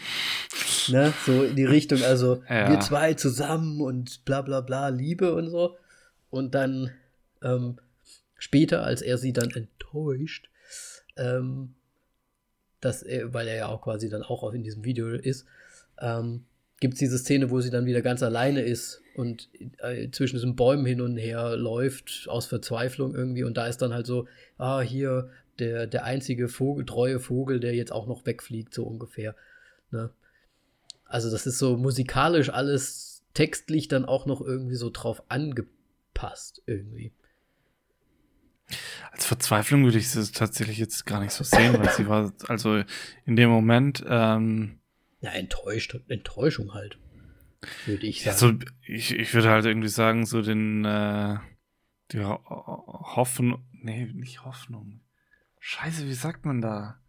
[0.88, 2.70] ne, so in die Richtung, also ja.
[2.70, 5.76] wir zwei zusammen und bla bla bla, Liebe und so.
[6.30, 6.90] Und dann
[7.42, 7.78] ähm,
[8.36, 10.50] später, als er sie dann enttäuscht,
[11.16, 11.74] ähm,
[12.80, 15.46] dass er, weil er ja auch quasi dann auch in diesem Video ist,
[16.00, 16.44] ähm,
[16.80, 19.48] gibt es diese Szene, wo sie dann wieder ganz alleine ist und
[19.78, 23.44] äh, zwischen diesen Bäumen hin und her läuft, aus Verzweiflung irgendwie.
[23.44, 24.28] Und da ist dann halt so,
[24.58, 29.34] ah, hier der, der einzige Vogel, treue Vogel, der jetzt auch noch wegfliegt, so ungefähr.
[29.90, 30.10] Ne?
[31.04, 37.12] Also, das ist so musikalisch alles textlich dann auch noch irgendwie so drauf angepasst, irgendwie.
[39.10, 42.82] Als Verzweiflung würde ich es tatsächlich jetzt gar nicht so sehen, weil sie war, also
[43.24, 44.77] in dem Moment, ähm,
[45.20, 46.98] ja, enttäuscht, Enttäuschung halt.
[47.86, 48.60] Würde ich sagen.
[48.60, 51.38] Ja, so, ich, ich würde halt irgendwie sagen, so den, äh,
[52.12, 55.00] die Hoffnung, nee, nicht Hoffnung.
[55.58, 57.00] Scheiße, wie sagt man da?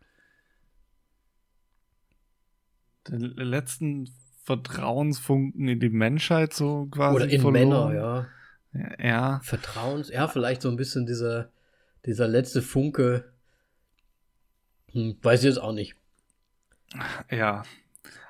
[3.08, 4.10] Den letzten
[4.44, 7.16] Vertrauensfunken in die Menschheit so quasi.
[7.16, 7.70] Oder in verloren.
[7.70, 8.28] Männer, ja.
[8.74, 9.06] ja.
[9.06, 9.40] Ja.
[9.44, 11.52] Vertrauens, ja, vielleicht so ein bisschen dieser,
[12.06, 13.32] dieser letzte Funke.
[14.92, 15.96] Hm, weiß ich jetzt auch nicht.
[17.30, 17.64] Ja,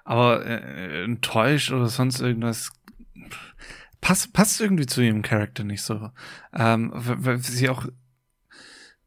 [0.10, 2.72] aber äh, enttäuscht oder sonst irgendwas
[4.02, 6.10] passt, passt irgendwie zu ihrem Charakter nicht so.
[6.52, 7.86] Ähm, weil sie auch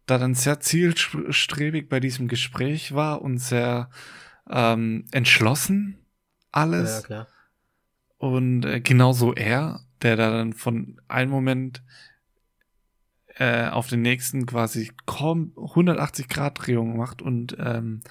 [0.06, 3.90] da dann sehr zielstrebig bei diesem Gespräch war und sehr
[4.48, 5.98] ähm, entschlossen
[6.52, 7.00] alles.
[7.00, 7.26] Ja, klar.
[8.18, 11.82] Und äh, genauso er, der da dann von einem Moment
[13.38, 18.02] äh, auf den nächsten quasi kaum 180 Grad Drehung macht und ähm,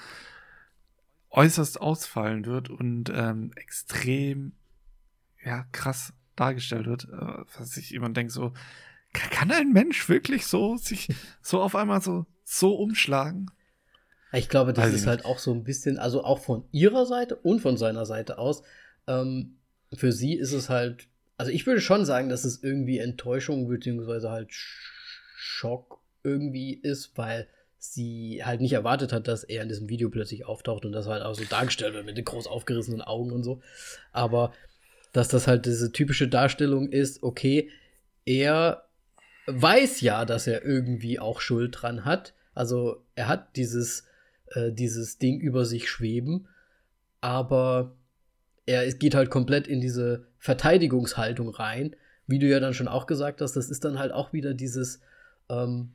[1.32, 4.54] äußerst ausfallen wird und ähm, extrem
[5.44, 8.54] ja krass dargestellt wird, äh, was ich immer denke so
[9.14, 11.10] kann ein Mensch wirklich so sich
[11.42, 13.52] so auf einmal so so umschlagen?
[14.34, 17.36] Ich glaube, das Weiß ist halt auch so ein bisschen, also auch von ihrer Seite
[17.36, 18.64] und von seiner Seite aus.
[19.08, 19.58] Ähm,
[19.94, 24.30] für sie ist es halt, also ich würde schon sagen, dass es irgendwie Enttäuschung beziehungsweise
[24.30, 24.50] halt
[25.36, 27.50] Schock irgendwie ist, weil
[27.84, 31.24] sie halt nicht erwartet hat, dass er in diesem Video plötzlich auftaucht und das halt
[31.24, 33.60] auch so dargestellt wird mit den groß aufgerissenen Augen und so.
[34.12, 34.54] Aber
[35.14, 37.70] dass das halt diese typische Darstellung ist, okay,
[38.24, 38.86] er
[39.48, 42.34] weiß ja, dass er irgendwie auch Schuld dran hat.
[42.54, 44.06] Also er hat dieses,
[44.52, 46.48] äh, dieses Ding über sich schweben,
[47.20, 47.96] aber
[48.68, 51.96] er geht halt komplett in diese Verteidigungshaltung rein.
[52.28, 55.02] Wie du ja dann schon auch gesagt hast, das ist dann halt auch wieder dieses,
[55.50, 55.94] ähm,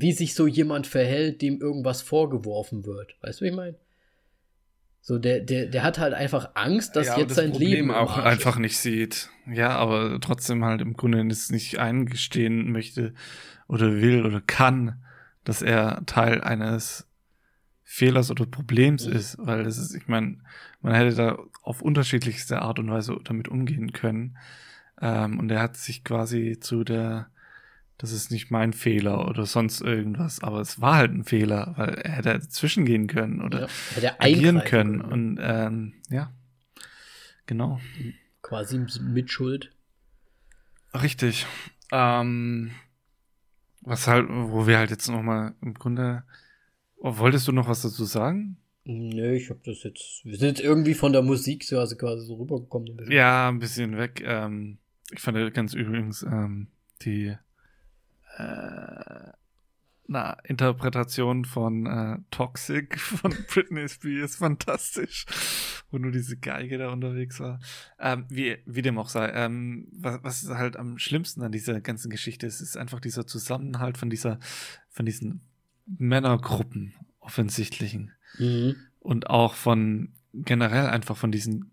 [0.00, 3.16] wie sich so jemand verhält, dem irgendwas vorgeworfen wird.
[3.22, 3.76] Weißt du, wie ich meine?
[5.00, 7.90] So, der, der, der hat halt einfach Angst, dass ja, jetzt das sein Problem Leben
[7.92, 9.30] auch einfach nicht sieht.
[9.46, 13.14] Ja, aber trotzdem halt im Grunde es nicht eingestehen möchte
[13.68, 15.00] oder will oder kann,
[15.44, 17.06] dass er Teil eines
[17.84, 19.12] Fehlers oder Problems mhm.
[19.12, 20.38] ist, weil das ist, ich meine,
[20.80, 24.36] man hätte da auf unterschiedlichste Art und Weise damit umgehen können.
[25.00, 27.28] Ähm, und er hat sich quasi zu der
[27.98, 31.94] das ist nicht mein Fehler oder sonst irgendwas, aber es war halt ein Fehler, weil
[31.94, 33.68] er hätte dazwischen gehen können oder
[34.00, 35.00] ja, agieren können.
[35.00, 35.00] können.
[35.00, 36.32] Und ähm, ja,
[37.46, 37.80] genau.
[38.42, 39.72] Quasi mit Schuld.
[40.94, 41.46] Richtig.
[41.90, 42.72] Ähm,
[43.80, 46.24] was halt, wo wir halt jetzt nochmal im Grunde.
[46.98, 48.56] Wolltest du noch was dazu sagen?
[48.84, 50.24] Nö, ich hab das jetzt.
[50.24, 52.98] Wir sind jetzt irgendwie von der Musik so, also quasi so rübergekommen.
[52.98, 54.22] Ein ja, ein bisschen weg.
[54.24, 54.78] Ähm,
[55.10, 56.68] ich fand ganz übrigens ähm,
[57.02, 57.36] die
[58.36, 59.32] äh,
[60.08, 65.26] na, Interpretation von äh, Toxic von Britney Spears fantastisch,
[65.90, 67.58] wo nur diese Geige da unterwegs war.
[67.98, 72.10] Ähm, wie, wie dem auch sei, ähm, was, was halt am schlimmsten an dieser ganzen
[72.10, 74.38] Geschichte ist, ist einfach dieser Zusammenhalt von dieser,
[74.90, 75.40] von diesen
[75.86, 78.76] Männergruppen offensichtlichen mhm.
[79.00, 81.72] und auch von generell einfach von diesen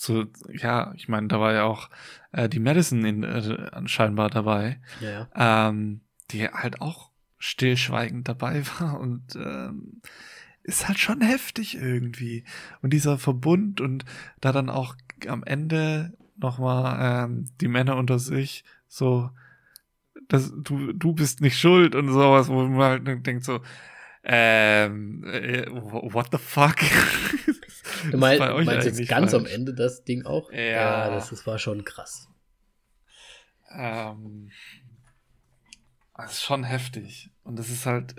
[0.00, 1.90] so, ja, ich meine, da war ja auch
[2.30, 5.28] äh, die Madison in, äh, scheinbar dabei, ja.
[5.34, 10.00] ähm, die halt auch stillschweigend dabei war und ähm,
[10.62, 12.44] ist halt schon heftig irgendwie.
[12.80, 14.04] Und dieser Verbund und
[14.40, 14.94] da dann auch
[15.26, 19.30] am Ende nochmal ähm, die Männer unter sich so,
[20.28, 23.60] das, du, du bist nicht schuld und sowas, wo man halt denkt so,
[24.22, 26.76] ähm, äh, what the fuck?
[28.10, 29.44] Du mein, meinst jetzt ganz falsch.
[29.44, 30.52] am Ende das Ding auch?
[30.52, 30.58] Ja.
[30.58, 32.28] ja das, das war schon krass.
[33.70, 34.50] Ähm,
[36.16, 37.30] das ist schon heftig.
[37.44, 38.16] Und das ist halt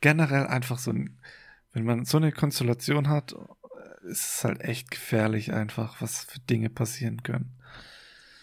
[0.00, 1.18] generell einfach so ein,
[1.72, 3.34] wenn man so eine Konstellation hat,
[4.04, 7.52] ist es halt echt gefährlich einfach, was für Dinge passieren können.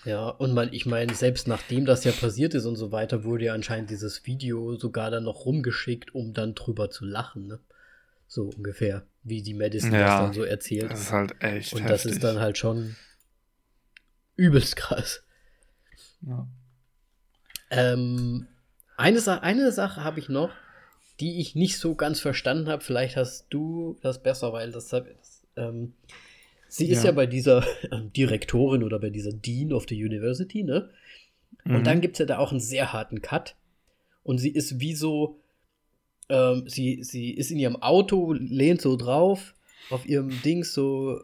[0.05, 3.45] Ja, und man, ich meine, selbst nachdem das ja passiert ist und so weiter, wurde
[3.45, 7.59] ja anscheinend dieses Video sogar dann noch rumgeschickt, um dann drüber zu lachen, ne?
[8.33, 10.89] So ungefähr, wie die Madison ja, das dann so erzählt.
[10.89, 11.71] Das ist halt echt.
[11.73, 11.91] Und heftig.
[11.91, 12.95] das ist dann halt schon
[14.35, 15.21] übelst krass.
[16.21, 16.47] Ja.
[17.69, 18.47] Ähm,
[18.97, 20.49] eine, Sa eine Sache habe ich noch,
[21.19, 22.83] die ich nicht so ganz verstanden habe.
[22.83, 24.91] Vielleicht hast du das besser, weil das,
[25.55, 25.93] ähm,
[26.67, 27.11] sie ist ja.
[27.11, 30.89] ja bei dieser ähm, Direktorin oder bei dieser Dean of the University, ne?
[31.65, 31.83] Und mhm.
[31.83, 33.55] dann gibt es ja da auch einen sehr harten Cut.
[34.23, 35.39] Und sie ist wie so,
[36.29, 39.53] ähm, sie, sie ist in ihrem Auto, lehnt so drauf,
[39.89, 41.19] auf ihrem Dings so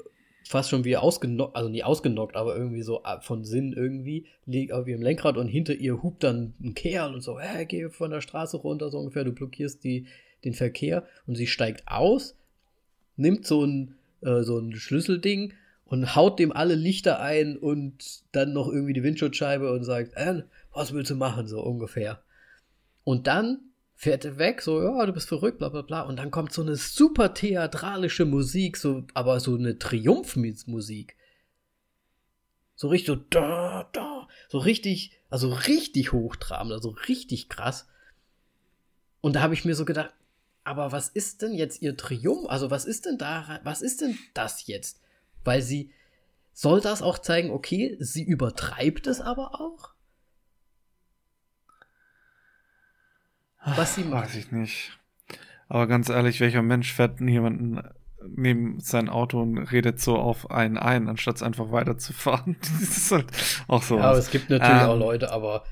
[0.50, 4.88] fast schon wie ausgenockt, also nie ausgenockt, aber irgendwie so von Sinn irgendwie, liegt auf
[4.88, 8.22] ihrem Lenkrad und hinter ihr hupt dann ein Kerl und so, hey, geh von der
[8.22, 10.08] Straße runter, so ungefähr, du blockierst die,
[10.44, 12.36] den Verkehr und sie steigt aus,
[13.16, 15.54] nimmt so ein, äh, so ein Schlüsselding
[15.86, 20.42] und haut dem alle Lichter ein und dann noch irgendwie die Windschutzscheibe und sagt, äh,
[20.74, 22.24] was willst du machen, so ungefähr.
[23.04, 23.69] Und dann
[24.00, 26.04] fährt weg, so, ja, du bist verrückt, bla bla bla.
[26.04, 31.18] Und dann kommt so eine super theatralische Musik, so, aber so eine Triumphmusik.
[32.76, 37.90] So richtig so, da, da, so richtig, also richtig hochtrabend, also richtig krass.
[39.20, 40.14] Und da habe ich mir so gedacht,
[40.64, 42.48] aber was ist denn jetzt ihr Triumph?
[42.48, 45.02] Also was ist denn da, was ist denn das jetzt?
[45.44, 45.92] Weil sie,
[46.54, 49.94] soll das auch zeigen, okay, sie übertreibt es aber auch?
[53.66, 54.26] Was sie macht.
[54.26, 54.98] Weiß ich nicht.
[55.68, 57.82] Aber ganz ehrlich, welcher Mensch fährt jemanden
[58.28, 62.58] neben sein Auto und redet so auf einen ein, anstatt es einfach weiterzufahren?
[62.62, 63.28] das ist halt
[63.68, 63.98] auch so.
[63.98, 65.64] Ja, aber es gibt natürlich ähm, auch Leute, aber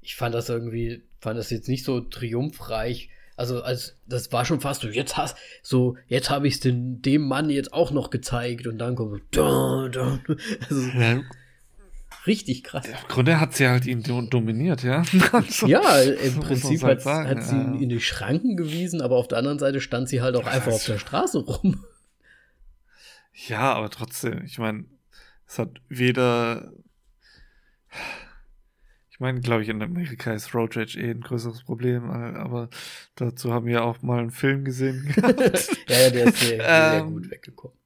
[0.00, 3.10] ich fand das irgendwie, fand das jetzt nicht so triumphreich.
[3.36, 7.26] Also, als das war schon fast so, jetzt hast so, jetzt habe ich es dem
[7.26, 10.18] Mann jetzt auch noch gezeigt und dann kommt so, da, da.
[10.70, 11.20] Also, ja,
[12.26, 12.86] richtig krass.
[12.86, 15.02] Im Grunde hat sie halt ihn dominiert, ja.
[15.32, 19.28] also, ja, im Prinzip hat, sagen, hat, sie ihn in die Schranken gewiesen, aber auf
[19.28, 21.84] der anderen Seite stand sie halt auch einfach auf der Straße rum.
[23.48, 24.86] Ja, aber trotzdem, ich meine,
[25.46, 26.72] es hat weder.
[29.10, 32.68] Ich meine, glaube ich, in Amerika ist Road Rage eh ein größeres Problem, aber
[33.14, 35.14] dazu haben wir auch mal einen Film gesehen.
[35.16, 35.32] ja, ja,
[36.10, 37.78] der ist sehr, sehr ähm, gut weggekommen.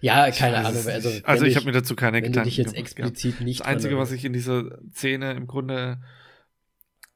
[0.00, 0.86] Ja, keine Ahnung.
[0.86, 3.60] Also, also ich habe mir dazu keine wenn Gedanken du dich jetzt explizit nicht.
[3.60, 6.00] Das Einzige, was ich in dieser Szene im Grunde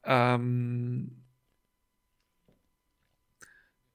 [0.03, 1.23] ähm,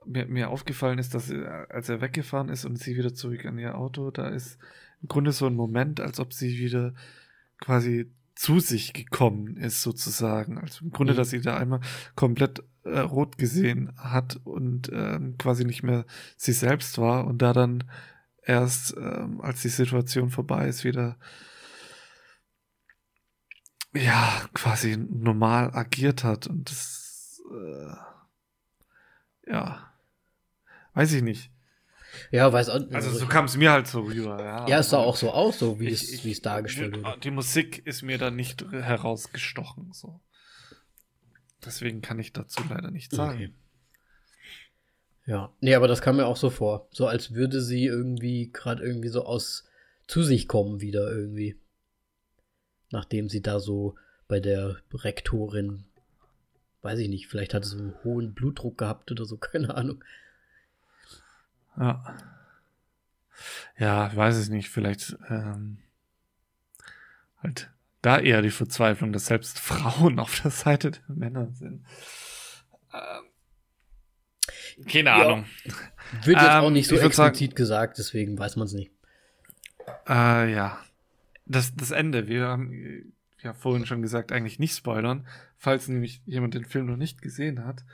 [0.07, 3.77] mir, mir aufgefallen ist, dass als er weggefahren ist und sie wieder zurück an ihr
[3.77, 4.59] Auto, da ist
[5.03, 6.95] im Grunde so ein Moment, als ob sie wieder
[7.61, 10.59] quasi zu sich gekommen ist, sozusagen.
[10.59, 11.17] Also im Grunde, mhm.
[11.19, 11.81] dass sie da einmal
[12.17, 16.05] komplett äh, rot gesehen hat und äh, quasi nicht mehr
[16.37, 17.85] sie selbst war und da dann
[18.47, 21.19] erst, ähm, als die Situation vorbei ist, wieder
[23.95, 26.47] ja, quasi normal agiert hat.
[26.47, 29.93] Und das, äh, ja,
[30.95, 31.51] weiß ich nicht.
[32.31, 34.69] Ja, weiß auch Also so kam es mir halt so rüber, ja.
[34.69, 37.21] Ja, es sah auch so aus, so wie ich, es, wie es dargestellt wurde.
[37.21, 40.21] Die Musik ist mir da nicht herausgestochen, so.
[41.65, 43.37] Deswegen kann ich dazu leider nichts sagen.
[43.37, 43.55] Okay.
[45.27, 46.87] Ja, nee, aber das kam mir auch so vor.
[46.91, 49.65] So als würde sie irgendwie gerade irgendwie so aus
[50.07, 51.57] zu sich kommen wieder irgendwie.
[52.91, 53.97] Nachdem sie da so
[54.29, 55.85] bei der Rektorin,
[56.83, 60.05] weiß ich nicht, vielleicht hatte sie einen hohen Blutdruck gehabt oder so, keine Ahnung.
[61.77, 62.17] Ja.
[63.79, 65.79] Ja, weiß ich nicht, vielleicht ähm,
[67.43, 67.71] halt
[68.01, 71.85] da eher die Verzweiflung, dass selbst Frauen auf der Seite der Männer sind.
[72.93, 73.25] Ähm,
[74.89, 75.17] keine ja.
[75.17, 75.45] Ahnung.
[76.25, 78.91] Wird jetzt ähm, auch nicht so explizit sagen, gesagt, deswegen weiß man es nicht.
[80.09, 80.79] Äh, ja.
[81.47, 85.27] Das, das Ende, wir haben ja vorhin schon gesagt, eigentlich nicht spoilern,
[85.59, 87.85] falls nämlich jemand den Film noch nicht gesehen hat.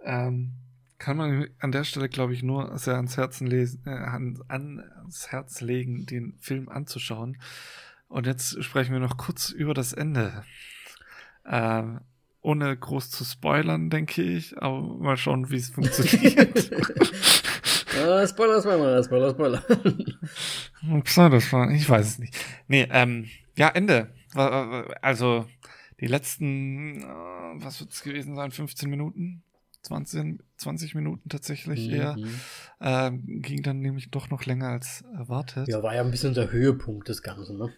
[0.00, 0.52] Ähm,
[0.98, 5.28] kann man an der Stelle, glaube ich, nur sehr ans Herzen lesen, äh, an, ans
[5.28, 7.38] Herz legen, den Film anzuschauen.
[8.08, 10.44] Und jetzt sprechen wir noch kurz über das Ende.
[11.44, 12.00] Ähm,
[12.46, 16.70] ohne groß zu spoilern, denke ich, aber mal schauen, wie es funktioniert.
[16.70, 19.64] uh, Spoiler, Spoiler, Spoiler, Spoiler.
[21.04, 22.36] Spoiler, ich weiß es nicht.
[22.68, 24.14] Nee, ähm, ja, Ende.
[25.02, 25.46] Also,
[26.00, 29.42] die letzten, äh, was wird es gewesen sein, 15 Minuten?
[29.82, 31.94] 20, 20 Minuten tatsächlich mhm.
[31.94, 32.16] eher.
[32.80, 35.66] Ähm, ging dann nämlich doch noch länger als erwartet.
[35.66, 37.72] Ja, war ja ein bisschen der Höhepunkt des Ganzen, ne?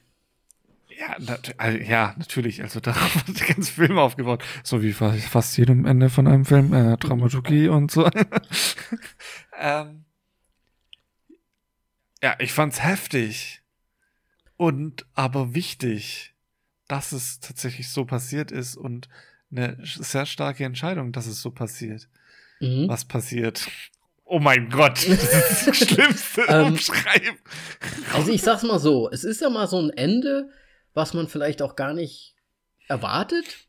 [0.98, 1.16] Ja,
[1.58, 2.62] also, ja, natürlich.
[2.62, 4.42] Also darauf hat der ganze Film aufgebaut.
[4.64, 6.72] So wie fast jedem Ende von einem Film.
[6.72, 8.08] Äh, Dramaturgie und so.
[9.58, 10.04] ähm,
[12.22, 13.62] ja, ich fand's heftig.
[14.56, 16.34] Und aber wichtig,
[16.88, 19.08] dass es tatsächlich so passiert ist und
[19.52, 22.08] eine sehr starke Entscheidung, dass es so passiert.
[22.60, 22.88] Mhm.
[22.88, 23.70] Was passiert?
[24.24, 27.38] Oh mein Gott, das ist das Schlimmste ähm, Umschreiben.
[28.12, 30.50] Also ich sag's mal so, es ist ja mal so ein Ende,
[30.98, 32.34] was man vielleicht auch gar nicht
[32.88, 33.68] erwartet,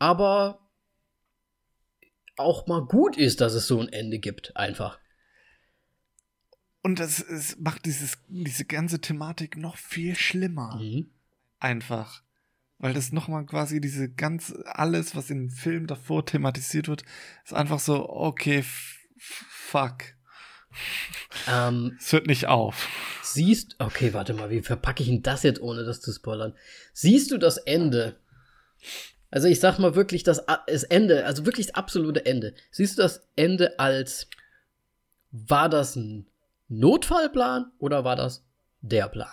[0.00, 0.68] aber
[2.36, 4.98] auch mal gut ist, dass es so ein Ende gibt, einfach.
[6.82, 10.76] Und das, es macht dieses, diese ganze Thematik noch viel schlimmer.
[10.76, 11.10] Mhm.
[11.60, 12.24] Einfach.
[12.78, 17.04] Weil das nochmal quasi diese ganz, alles, was im Film davor thematisiert wird,
[17.44, 18.64] ist einfach so, okay,
[19.16, 20.15] fuck.
[21.48, 22.88] Ähm, es hört nicht auf.
[23.22, 26.54] Siehst, okay, warte mal, wie verpacke ich denn das jetzt, ohne das zu spoilern?
[26.92, 28.16] Siehst du das Ende?
[29.30, 32.54] Also ich sag mal wirklich das, das Ende, also wirklich das absolute Ende.
[32.70, 34.28] Siehst du das Ende als,
[35.30, 36.26] war das ein
[36.68, 38.44] Notfallplan oder war das
[38.80, 39.28] der Plan?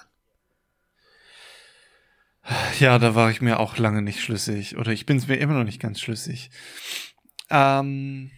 [2.79, 4.77] Ja, da war ich mir auch lange nicht schlüssig.
[4.77, 6.49] Oder ich bin es mir immer noch nicht ganz schlüssig.
[7.49, 8.31] Ähm,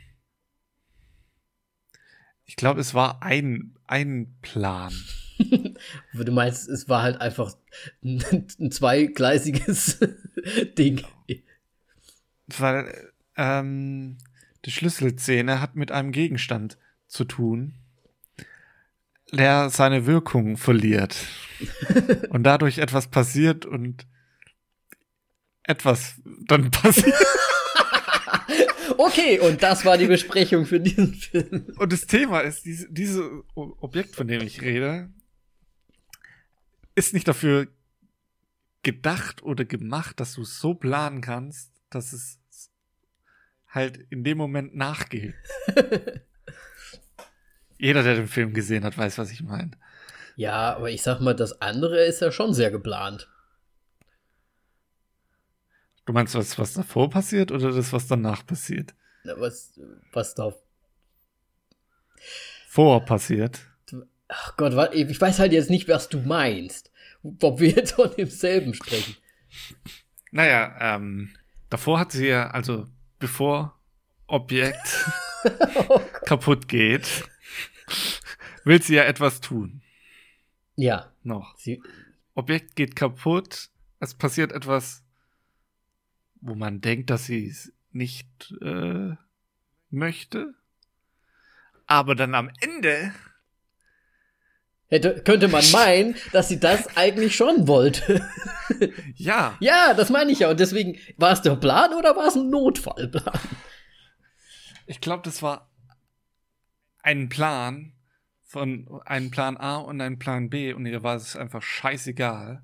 [2.46, 4.94] ich glaube, es war ein, ein Plan.
[6.14, 7.56] du meinst, es war halt einfach
[8.04, 8.24] ein,
[8.60, 10.00] ein zweigleisiges
[10.78, 11.04] Ding.
[12.48, 14.18] Weil ähm,
[14.66, 16.78] die Schlüsselszene hat mit einem Gegenstand
[17.08, 17.76] zu tun,
[19.32, 21.18] der seine Wirkung verliert.
[22.30, 24.06] und dadurch etwas passiert und
[25.64, 27.16] etwas dann passiert.
[28.98, 31.74] Okay, und das war die Besprechung für diesen Film.
[31.78, 33.24] Und das Thema ist, diese, dieses
[33.56, 35.10] Objekt, von dem ich rede,
[36.96, 37.68] ist nicht dafür
[38.84, 42.40] gedacht oder gemacht, dass du es so planen kannst, dass es
[43.68, 45.34] halt in dem Moment nachgeht.
[47.78, 49.72] Jeder, der den Film gesehen hat, weiß, was ich meine.
[50.38, 53.30] Ja, aber ich sag mal, das andere ist ja schon sehr geplant.
[56.06, 58.94] Du meinst was, was davor passiert oder das, was danach passiert?
[59.24, 59.80] Na, was,
[60.12, 60.54] was da
[62.76, 63.62] vor passiert?
[64.28, 66.92] Ach Gott, ich weiß halt jetzt nicht, was du meinst.
[67.24, 69.16] Ob wir jetzt von demselben sprechen.
[70.32, 71.34] Naja, ähm,
[71.70, 72.86] davor hat sie ja, also
[73.18, 73.80] bevor
[74.28, 75.06] Objekt
[75.88, 77.24] oh kaputt geht,
[78.66, 79.82] will sie ja etwas tun.
[80.76, 81.14] Ja.
[81.24, 81.58] Noch.
[81.58, 81.82] Sie
[82.34, 83.70] Objekt geht kaputt,
[84.02, 85.05] es passiert etwas,
[86.46, 89.16] wo man denkt, dass sie es nicht äh,
[89.90, 90.54] möchte.
[91.88, 93.14] Aber dann am Ende
[94.88, 98.24] Hätte, könnte man meinen, dass sie das eigentlich schon wollte.
[99.16, 99.58] ja.
[99.60, 100.50] Ja, das meine ich ja.
[100.50, 103.40] Und deswegen, war es der Plan oder war es ein Notfallplan?
[104.86, 105.72] Ich glaube, das war
[107.02, 107.96] ein Plan,
[108.56, 112.64] von einem Plan A und einem Plan B und ihr war es einfach scheißegal.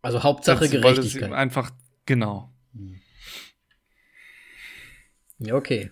[0.00, 1.32] Also Hauptsache Gerechtigkeit.
[1.32, 1.70] einfach,
[2.06, 2.50] genau.
[5.38, 5.90] Ja, okay.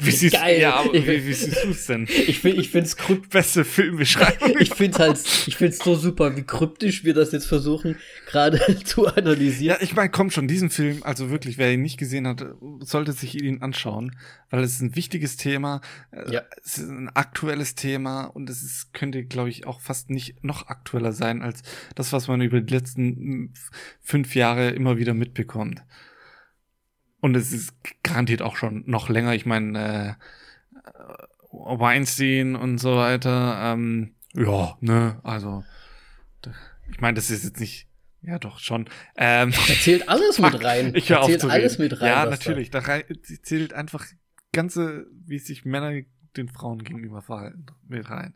[0.00, 0.60] Wie siehst, Geil.
[0.60, 2.04] Ja, aber wie, wie siehst du es denn?
[2.04, 3.30] Ich, find, ich finde es kryptisch.
[3.30, 4.58] Beste Filmbeschreibung.
[4.58, 7.96] ich finde halt, ich finde es so super, wie kryptisch wir das jetzt versuchen,
[8.26, 9.76] gerade zu analysieren.
[9.78, 12.44] Ja, ich meine, kommt schon, diesen Film, also wirklich, wer ihn nicht gesehen hat,
[12.80, 14.16] sollte sich ihn anschauen,
[14.50, 16.42] weil es ist ein wichtiges Thema, äh, ja.
[16.64, 20.68] es ist ein aktuelles Thema und es ist, könnte, glaube ich, auch fast nicht noch
[20.68, 21.62] aktueller sein als
[21.94, 23.54] das, was man über die letzten
[24.00, 25.82] fünf Jahre immer wieder mitbekommt.
[27.20, 29.34] Und es ist garantiert auch schon noch länger.
[29.34, 30.16] Ich meine,
[30.86, 31.22] äh,
[31.52, 33.72] Weinstein und so weiter.
[33.72, 35.64] Ähm, ja, ne, also
[36.90, 37.86] ich meine, das ist jetzt nicht.
[38.22, 38.88] Ja, doch schon.
[39.16, 40.94] Ähm, da zählt alles mit rein.
[40.94, 42.08] Ich auf zählt alles mit rein.
[42.08, 42.70] Ja, natürlich.
[42.70, 43.02] Da, da
[43.42, 44.04] zählt einfach
[44.52, 46.02] ganze, wie sich Männer
[46.36, 48.34] den Frauen gegenüber verhalten, mit rein.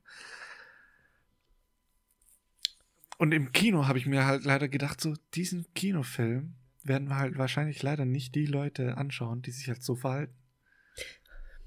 [3.19, 6.55] Und im Kino habe ich mir halt leider gedacht, so diesen Kinofilm,
[6.85, 10.35] werden wir halt wahrscheinlich leider nicht die Leute anschauen, die sich halt so verhalten.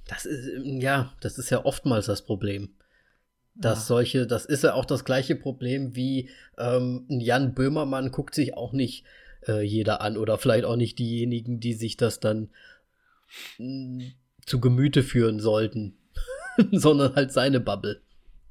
[0.07, 2.69] Das ist, ja, das ist ja oftmals das Problem.
[3.56, 3.85] Dass ja.
[3.85, 8.72] solche, das ist ja auch das gleiche Problem wie ähm, Jan Böhmermann guckt sich auch
[8.72, 9.03] nicht
[9.48, 12.49] äh, jeder an oder vielleicht auch nicht diejenigen, die sich das dann
[13.57, 14.14] mh, mm,
[14.45, 15.98] zu Gemüte führen sollten,
[16.72, 18.02] sondern halt seine Bubble.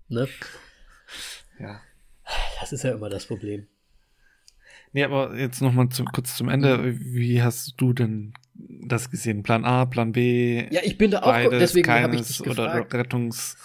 [0.08, 0.28] Ne?
[1.58, 1.80] Ja.
[2.60, 3.68] Das ist ja immer das Problem.
[4.92, 6.98] Nee, aber jetzt nochmal zu, kurz zum Ende.
[6.98, 9.42] Wie hast du denn das gesehen?
[9.42, 10.66] Plan A, Plan B?
[10.70, 12.90] Ja, ich bin da auch, beides, deswegen habe ich dich gefragt.
[12.90, 13.56] Oder Rettungs...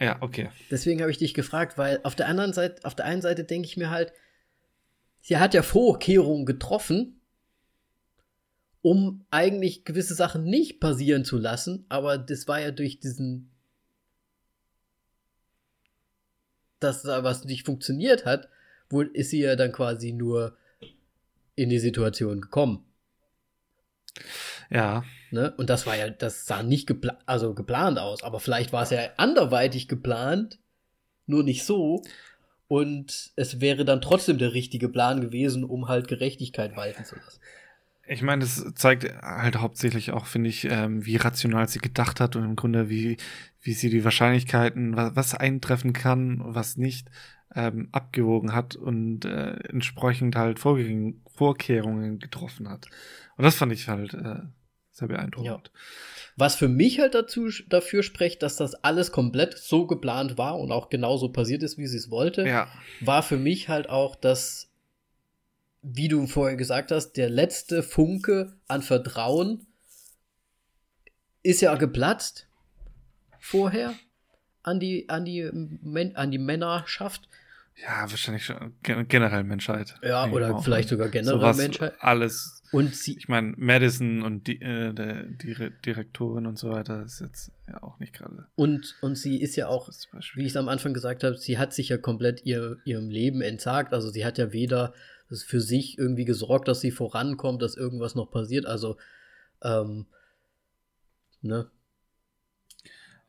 [0.00, 0.50] Ja, okay.
[0.70, 3.66] Deswegen habe ich dich gefragt, weil auf der anderen Seite, auf der einen Seite denke
[3.66, 4.12] ich mir halt,
[5.20, 7.20] sie hat ja Vorkehrungen getroffen,
[8.80, 13.50] um eigentlich gewisse Sachen nicht passieren zu lassen, aber das war ja durch diesen,
[16.78, 18.48] dass da was nicht funktioniert hat,
[18.90, 20.56] wo ist sie ja dann quasi nur
[21.54, 22.84] in die Situation gekommen.
[24.70, 25.04] Ja.
[25.30, 25.52] Ne?
[25.56, 28.90] Und das war ja, das sah nicht gepla also geplant aus, aber vielleicht war es
[28.90, 30.58] ja anderweitig geplant,
[31.26, 32.02] nur nicht so.
[32.68, 37.40] Und es wäre dann trotzdem der richtige Plan gewesen, um halt Gerechtigkeit walten zu lassen.
[38.06, 42.36] Ich meine, das zeigt halt hauptsächlich auch, finde ich, ähm, wie rational sie gedacht hat
[42.36, 43.18] und im Grunde, wie,
[43.60, 47.10] wie sie die Wahrscheinlichkeiten, was, was eintreffen kann, was nicht,
[47.54, 52.86] ähm, abgewogen hat und äh, entsprechend halt Vorkehrungen getroffen hat.
[53.36, 54.40] Und das fand ich halt äh,
[54.92, 55.70] sehr beeindruckend.
[55.74, 55.80] Ja.
[56.36, 60.70] Was für mich halt dazu, dafür spricht, dass das alles komplett so geplant war und
[60.72, 62.68] auch genauso passiert ist, wie sie es wollte, ja.
[63.00, 64.70] war für mich halt auch, dass,
[65.82, 69.66] wie du vorher gesagt hast, der letzte Funke an Vertrauen
[71.42, 72.46] ist ja geplatzt
[73.40, 73.94] vorher
[74.68, 75.44] an die, an die,
[76.14, 77.28] an die Männerschaft.
[77.80, 79.94] Ja, wahrscheinlich schon generell Menschheit.
[80.02, 81.94] Ja, oder vielleicht sogar generell Sowas Menschheit.
[82.00, 82.60] Alles.
[82.72, 83.16] Und sie.
[83.16, 87.80] Ich meine, Madison und die, äh, der, die Direktorin und so weiter ist jetzt ja
[87.82, 88.48] auch nicht gerade.
[88.56, 89.88] Und, und sie ist ja auch,
[90.34, 93.42] wie ich es am Anfang gesagt habe, sie hat sich ja komplett ihr, ihrem Leben
[93.42, 93.94] entsagt.
[93.94, 94.92] Also sie hat ja weder
[95.30, 98.66] für sich irgendwie gesorgt, dass sie vorankommt, dass irgendwas noch passiert.
[98.66, 98.96] Also,
[99.62, 100.06] ähm,
[101.42, 101.70] ne?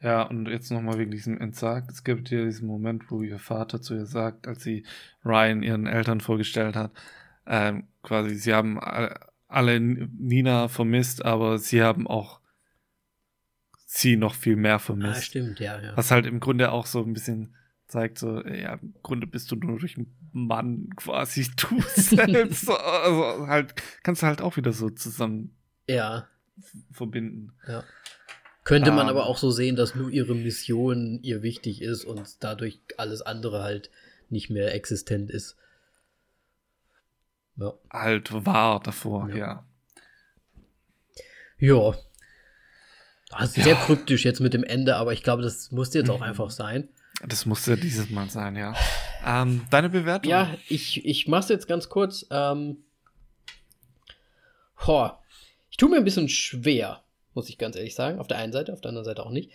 [0.01, 1.91] Ja, und jetzt nochmal wegen diesem Entsagt.
[1.91, 4.85] Es gibt ja diesen Moment, wo ihr Vater zu ihr sagt, als sie
[5.25, 6.91] Ryan ihren Eltern vorgestellt hat,
[7.45, 8.79] ähm, quasi, sie haben
[9.47, 12.39] alle Nina vermisst, aber sie haben auch
[13.85, 15.17] sie noch viel mehr vermisst.
[15.17, 15.97] Ah, stimmt, ja, ja.
[15.97, 17.55] Was halt im Grunde auch so ein bisschen
[17.87, 22.69] zeigt, so, ja, im Grunde bist du nur durch einen Mann quasi du selbst.
[22.69, 23.73] also halt,
[24.03, 25.57] kannst du halt auch wieder so zusammen
[25.87, 26.27] ja.
[26.91, 27.53] verbinden.
[27.67, 27.83] Ja.
[28.63, 32.43] Könnte man um, aber auch so sehen, dass nur ihre Mission ihr wichtig ist und
[32.43, 33.89] dadurch alles andere halt
[34.29, 35.55] nicht mehr existent ist.
[37.55, 37.73] Ja.
[37.91, 39.65] Halt war davor, ja.
[41.57, 41.93] Ja.
[43.31, 43.85] Also sehr ja.
[43.85, 46.23] kryptisch jetzt mit dem Ende, aber ich glaube, das musste jetzt auch mhm.
[46.23, 46.89] einfach sein.
[47.27, 48.73] Das musste dieses Mal sein, ja.
[49.25, 50.31] Ähm, deine Bewertung?
[50.31, 52.25] Ja, ich, ich mach's jetzt ganz kurz.
[52.31, 52.77] Ähm,
[54.87, 55.11] ho,
[55.69, 57.03] ich tue mir ein bisschen schwer
[57.39, 58.19] muss ich ganz ehrlich sagen.
[58.19, 59.49] Auf der einen Seite, auf der anderen Seite auch nicht.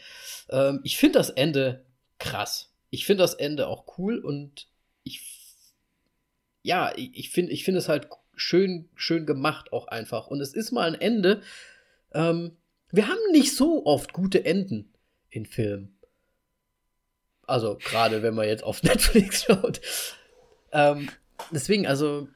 [0.49, 1.85] Ähm, ich finde das Ende
[2.19, 2.73] krass.
[2.89, 4.69] Ich finde das Ende auch cool und
[5.03, 5.21] ich,
[6.63, 10.29] ja, ich finde ich finde es halt schön, schön gemacht auch einfach.
[10.29, 11.43] Und es ist mal ein Ende.
[12.15, 12.57] Ähm,
[12.91, 14.91] wir haben nicht so oft gute Enden
[15.29, 15.95] in Filmen.
[17.43, 19.83] Also, gerade wenn man jetzt auf Netflix schaut.
[20.73, 21.11] Ähm,
[21.51, 22.29] deswegen, also,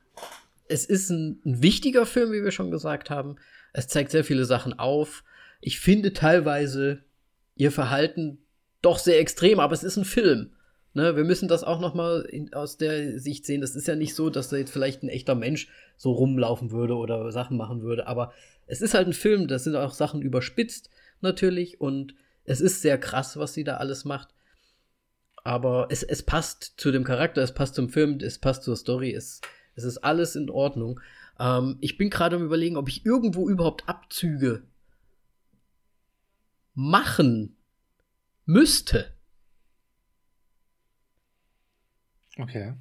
[0.68, 3.36] es ist ein, ein, wichtiger Film, wie wir schon gesagt haben.
[3.72, 5.24] Es zeigt sehr viele Sachen auf
[5.60, 7.04] ich finde teilweise
[7.54, 8.38] ihr Verhalten
[8.82, 10.52] doch sehr extrem, aber es ist ein Film.
[10.94, 13.60] Ne, wir müssen das auch noch mal in, aus der Sicht sehen.
[13.60, 16.96] Das ist ja nicht so, dass da jetzt vielleicht ein echter Mensch so rumlaufen würde
[16.96, 18.06] oder Sachen machen würde.
[18.06, 18.32] Aber
[18.66, 19.48] es ist halt ein Film.
[19.48, 20.90] Das sind auch Sachen überspitzt
[21.20, 22.14] natürlich und
[22.44, 24.30] es ist sehr krass, was sie da alles macht.
[25.44, 29.12] Aber es, es passt zu dem Charakter, es passt zum Film, es passt zur Story,
[29.12, 29.40] es,
[29.74, 31.00] es ist alles in Ordnung.
[31.38, 34.62] Ähm, ich bin gerade am überlegen, ob ich irgendwo überhaupt Abzüge
[36.78, 37.56] machen
[38.46, 39.12] müsste.
[42.38, 42.74] Okay.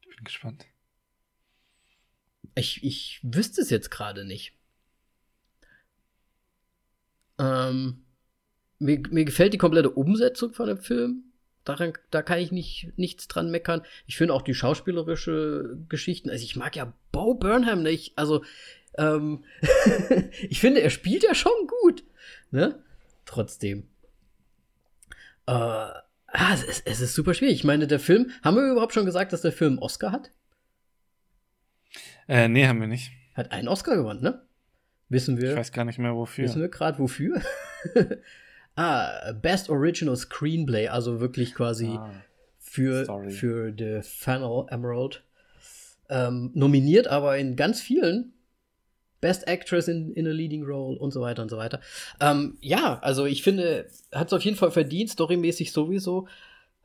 [0.00, 0.64] Ich bin gespannt.
[2.54, 4.54] Ich, ich wüsste es jetzt gerade nicht.
[7.38, 8.06] Ähm,
[8.78, 11.24] mir, mir gefällt die komplette Umsetzung von dem Film.
[11.64, 13.82] Daran, da kann ich nicht, nichts dran meckern.
[14.06, 18.16] Ich finde auch die schauspielerische Geschichten, also ich mag ja Bo Burnham nicht.
[18.16, 18.42] Also
[18.98, 19.44] ähm,
[20.48, 21.52] ich finde, er spielt ja schon
[21.82, 22.04] gut.
[22.50, 22.82] Ne?
[23.24, 23.88] Trotzdem.
[25.46, 26.02] Äh, ah,
[26.52, 27.56] es, es, ist super schwierig.
[27.56, 30.30] Ich meine, der Film, haben wir überhaupt schon gesagt, dass der Film einen Oscar hat?
[32.28, 33.12] Äh, nee, haben wir nicht.
[33.34, 34.42] Hat einen Oscar gewonnen, ne?
[35.08, 35.50] Wissen wir.
[35.50, 36.44] Ich weiß gar nicht mehr wofür.
[36.44, 37.42] Wissen wir gerade wofür?
[38.76, 42.10] ah, Best Original Screenplay, also wirklich quasi ah,
[42.58, 45.24] für, für The Final Emerald.
[46.08, 48.32] Ähm, nominiert aber in ganz vielen
[49.24, 51.80] Best Actress in, in a Leading Role und so weiter und so weiter.
[52.20, 56.28] Ähm, ja, also ich finde, hat es auf jeden Fall verdient, storymäßig sowieso.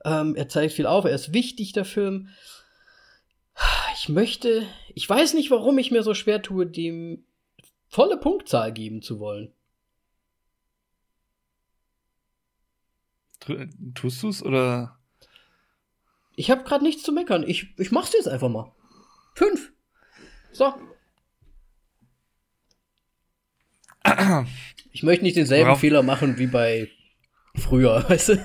[0.05, 2.29] Ähm, er zeigt viel auf, er ist wichtig, der Film.
[3.93, 4.63] Ich möchte,
[4.95, 7.25] ich weiß nicht, warum ich mir so schwer tue, dem
[7.89, 9.51] volle Punktzahl geben zu wollen.
[13.95, 14.97] Tust du es oder?
[16.37, 17.43] Ich habe gerade nichts zu meckern.
[17.45, 18.71] Ich, ich mach's jetzt einfach mal.
[19.35, 19.73] Fünf.
[20.53, 20.73] So.
[24.91, 25.79] Ich möchte nicht denselben Worauf?
[25.81, 26.89] Fehler machen wie bei
[27.55, 28.37] früher, weißt du?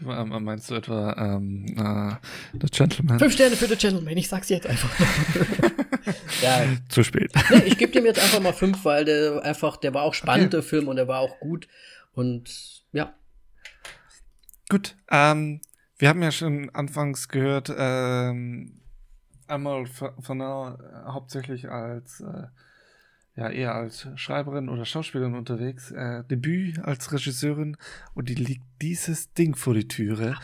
[0.00, 3.18] Meinst du etwa ähm, äh, The Gentleman?
[3.18, 4.90] Fünf Sterne für The Gentleman, ich sag's jetzt einfach.
[6.42, 6.64] ja.
[6.88, 7.32] Zu spät.
[7.50, 10.46] Nee, ich gebe dem jetzt einfach mal fünf, weil der einfach, der war auch spannend,
[10.46, 10.56] okay.
[10.56, 11.68] der Film, und der war auch gut.
[12.14, 13.14] Und ja.
[14.68, 14.96] Gut.
[15.10, 15.60] Ähm,
[15.98, 18.80] wir haben ja schon anfangs gehört, ähm,
[19.46, 20.74] einmal von äh,
[21.06, 22.46] hauptsächlich als äh,
[23.36, 27.76] ja eher als Schreiberin oder Schauspielerin unterwegs, äh, Debüt als Regisseurin
[28.14, 30.36] und die liegt dieses Ding vor die Türe.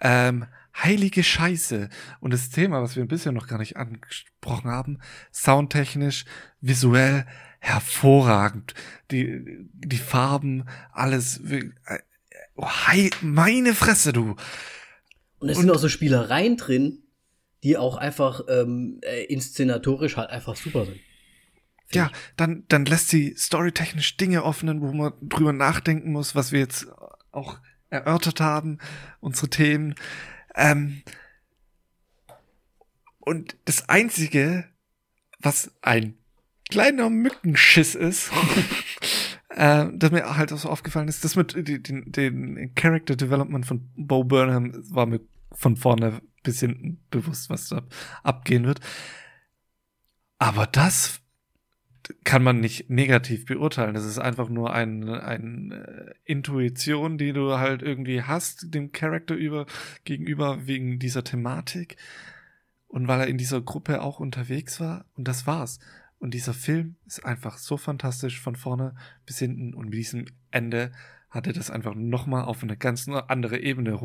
[0.00, 1.88] Ähm, heilige Scheiße.
[2.20, 4.98] Und das Thema, was wir ein bisschen noch gar nicht angesprochen haben,
[5.32, 6.24] soundtechnisch,
[6.60, 7.26] visuell,
[7.60, 8.74] hervorragend.
[9.10, 11.38] Die, die Farben, alles.
[11.48, 11.70] Äh,
[12.56, 14.34] oh, hei, meine Fresse, du.
[15.38, 17.04] Und es sind auch so Spielereien drin,
[17.62, 20.98] die auch einfach ähm, äh, inszenatorisch halt einfach super sind.
[21.94, 26.60] Ja, dann, dann lässt sie storytechnisch Dinge offenen, wo man drüber nachdenken muss, was wir
[26.60, 26.86] jetzt
[27.30, 27.58] auch
[27.90, 28.78] erörtert haben,
[29.20, 29.94] unsere Themen.
[30.54, 31.02] Ähm,
[33.20, 34.64] und das Einzige,
[35.38, 36.16] was ein
[36.70, 38.30] kleiner Mückenschiss ist,
[39.50, 43.90] äh, das mir halt auch so aufgefallen ist, das mit den, den Character Development von
[43.96, 45.20] Bo Burnham war mir
[45.52, 47.82] von vorne bis hinten bewusst, was da
[48.22, 48.80] abgehen wird.
[50.38, 51.21] Aber das
[52.24, 53.94] kann man nicht negativ beurteilen.
[53.94, 59.34] Das ist einfach nur eine ein äh, Intuition, die du halt irgendwie hast, dem Charakter
[59.34, 59.66] über,
[60.04, 61.96] gegenüber wegen dieser Thematik.
[62.88, 65.06] Und weil er in dieser Gruppe auch unterwegs war.
[65.16, 65.78] Und das war's.
[66.18, 68.94] Und dieser Film ist einfach so fantastisch von vorne
[69.26, 69.74] bis hinten.
[69.74, 70.92] Und mit diesem Ende
[71.30, 74.00] hat er das einfach nochmal auf eine ganz andere Ebene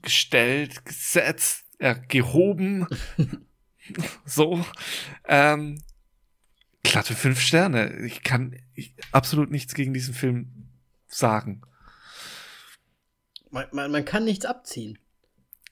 [0.00, 2.86] hochgestellt, gesetzt, äh, gehoben.
[4.24, 4.64] so.
[5.26, 5.78] Ähm,
[6.82, 7.98] glatte fünf Sterne.
[8.00, 10.68] Ich kann ich, absolut nichts gegen diesen Film
[11.06, 11.62] sagen.
[13.50, 14.98] Man, man, man kann nichts abziehen.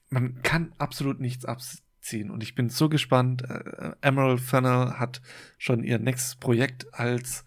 [0.09, 2.31] Man kann absolut nichts abziehen.
[2.31, 3.43] Und ich bin so gespannt.
[3.43, 5.23] Äh, Emerald Fennell hat
[5.59, 7.45] schon ihr nächstes Projekt als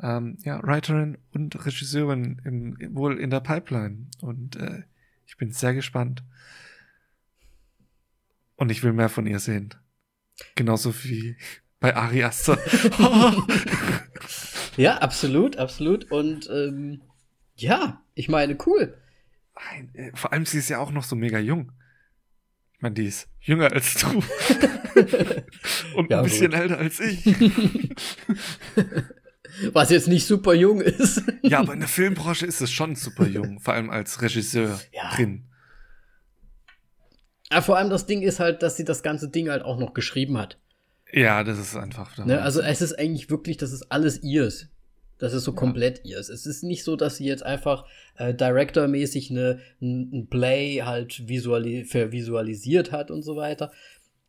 [0.00, 4.08] ähm, ja, Writerin und Regisseurin im, wohl in der Pipeline.
[4.20, 4.82] Und äh,
[5.26, 6.22] ich bin sehr gespannt.
[8.56, 9.74] Und ich will mehr von ihr sehen.
[10.54, 11.36] Genauso wie
[11.82, 12.56] bei Ari Aster.
[14.76, 16.10] ja, absolut, absolut.
[16.10, 17.02] Und ähm,
[17.56, 18.96] ja, ich meine, cool.
[19.92, 21.72] Äh, vor allem, sie ist ja auch noch so mega jung.
[22.74, 24.06] Ich meine, die ist jünger als du.
[25.96, 26.60] Und ja, ein bisschen gut.
[26.60, 27.26] älter als ich.
[29.72, 31.22] Was jetzt nicht super jung ist.
[31.42, 35.14] ja, aber in der Filmbranche ist es schon super jung, vor allem als Regisseur ja.
[35.14, 35.44] drin.
[37.50, 39.92] Ja, vor allem das Ding ist halt, dass sie das ganze Ding halt auch noch
[39.92, 40.58] geschrieben hat.
[41.12, 42.16] Ja, das ist einfach.
[42.24, 44.68] Ne, also es ist eigentlich wirklich, das ist alles ihrs.
[45.18, 45.56] Das ist so ja.
[45.56, 46.28] komplett ihrs.
[46.28, 47.84] Es ist nicht so, dass sie jetzt einfach
[48.16, 53.70] äh, Director-mäßig eine, ein Play halt visuali vervisualisiert hat und so weiter,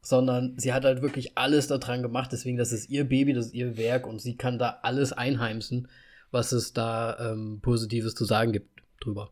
[0.01, 2.31] sondern sie hat halt wirklich alles daran gemacht.
[2.31, 5.88] Deswegen, das ist ihr Baby, das ist ihr Werk und sie kann da alles einheimsen,
[6.31, 9.31] was es da ähm, Positives zu sagen gibt drüber.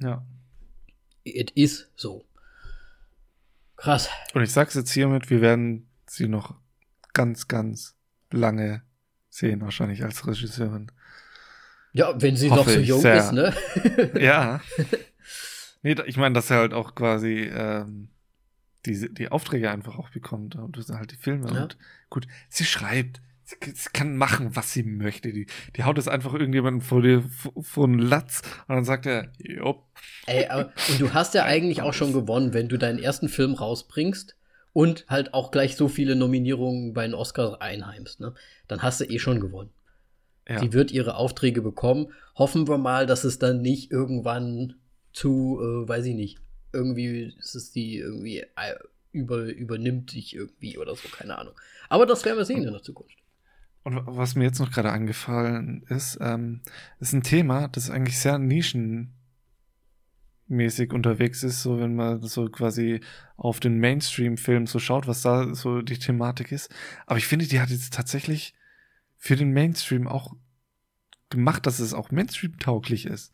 [0.00, 0.24] Ja.
[1.24, 2.24] It is so.
[3.76, 4.08] Krass.
[4.34, 6.56] Und ich sag's jetzt hiermit, wir werden sie noch
[7.12, 7.96] ganz, ganz
[8.30, 8.82] lange
[9.30, 10.90] sehen, wahrscheinlich als Regisseurin.
[11.92, 13.16] Ja, wenn sie Hoffe noch so jung sehr.
[13.16, 13.54] ist, ne?
[14.20, 14.60] ja.
[15.82, 18.08] Nee, ich meine, dass er halt auch quasi ähm,
[18.86, 21.52] die, die Aufträge einfach auch bekommt und das sind halt die Filme.
[21.52, 21.62] Ja.
[21.62, 21.78] Und
[22.10, 25.32] gut, sie schreibt, sie, sie, kann machen, was sie möchte.
[25.32, 27.24] Die, die haut es einfach irgendjemanden vor dir
[27.60, 29.86] vor einen Latz und dann sagt er, jopp.
[30.26, 33.54] Ey, aber, und du hast ja eigentlich auch schon gewonnen, wenn du deinen ersten Film
[33.54, 34.37] rausbringst
[34.72, 38.34] und halt auch gleich so viele Nominierungen bei den Oscars einheimst, ne?
[38.66, 39.70] Dann hast du eh schon gewonnen.
[40.48, 40.60] Ja.
[40.60, 42.12] Sie wird ihre Aufträge bekommen.
[42.34, 44.74] Hoffen wir mal, dass es dann nicht irgendwann
[45.12, 46.38] zu, äh, weiß ich nicht,
[46.72, 48.74] irgendwie ist es die irgendwie äh,
[49.12, 51.54] über, übernimmt sich irgendwie oder so, keine Ahnung.
[51.88, 53.16] Aber das werden wir sehen in der Zukunft.
[53.84, 56.60] Und was mir jetzt noch gerade angefallen ist, ähm,
[57.00, 59.14] ist ein Thema, das eigentlich sehr nischen
[60.48, 63.00] mäßig unterwegs ist, so wenn man so quasi
[63.36, 66.74] auf den Mainstream-Film so schaut, was da so die Thematik ist.
[67.06, 68.54] Aber ich finde, die hat jetzt tatsächlich
[69.16, 70.34] für den Mainstream auch
[71.30, 73.32] gemacht, dass es auch Mainstream-tauglich ist.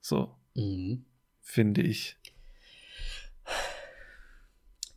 [0.00, 0.34] So.
[0.54, 1.04] Mhm.
[1.40, 2.18] Finde ich.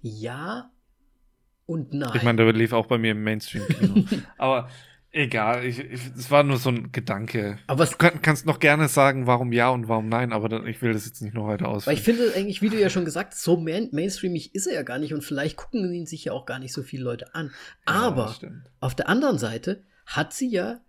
[0.02, 0.72] Ja
[1.72, 2.12] und nein.
[2.16, 4.04] Ich meine, der lief auch bei mir im Mainstream-Kino.
[4.38, 4.70] Aber
[5.14, 7.58] Egal, ich, ich, es war nur so ein Gedanke.
[7.68, 10.82] Aber du kann, kannst noch gerne sagen, warum ja und warum nein, aber dann, ich
[10.82, 11.92] will das jetzt nicht noch weiter ausführen.
[11.92, 14.74] Weil ich finde eigentlich, wie du ja schon gesagt hast, so main mainstreamig ist er
[14.76, 17.36] ja gar nicht und vielleicht gucken ihn sich ja auch gar nicht so viele Leute
[17.36, 17.52] an.
[17.86, 20.80] Aber ja, auf der anderen Seite hat sie ja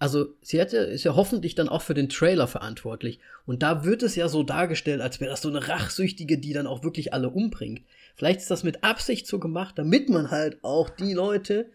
[0.00, 3.18] also sie hätte, ist ja hoffentlich dann auch für den Trailer verantwortlich.
[3.46, 6.68] Und da wird es ja so dargestellt, als wäre das so eine Rachsüchtige, die dann
[6.68, 7.82] auch wirklich alle umbringt.
[8.14, 11.70] Vielleicht ist das mit Absicht so gemacht, damit man halt auch die Leute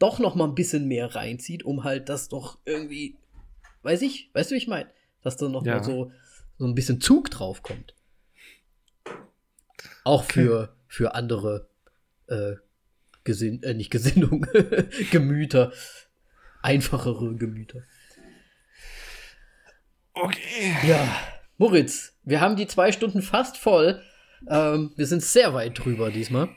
[0.00, 3.16] doch noch mal ein bisschen mehr reinzieht, um halt das doch irgendwie,
[3.82, 4.90] weiß ich, weißt du, wie ich meine?
[5.22, 5.76] Dass da noch ja.
[5.76, 6.10] mal so,
[6.58, 7.94] so ein bisschen Zug drauf kommt.
[10.02, 10.44] Auch okay.
[10.44, 11.68] für, für andere
[12.26, 12.54] äh,
[13.22, 14.46] Gesinn äh, nicht Gesinnung,
[15.10, 15.72] Gemüter
[16.62, 17.82] einfachere Gemüter.
[20.14, 20.76] Okay.
[20.86, 21.08] Ja,
[21.56, 24.02] Moritz, wir haben die zwei Stunden fast voll.
[24.48, 26.48] Ähm, wir sind sehr weit drüber diesmal.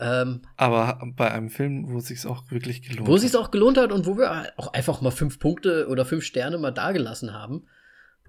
[0.00, 3.08] Ähm, Aber bei einem Film, wo es sich auch wirklich gelohnt wo hat.
[3.10, 6.06] Wo es sich auch gelohnt hat und wo wir auch einfach mal fünf Punkte oder
[6.06, 7.66] fünf Sterne mal dagelassen haben.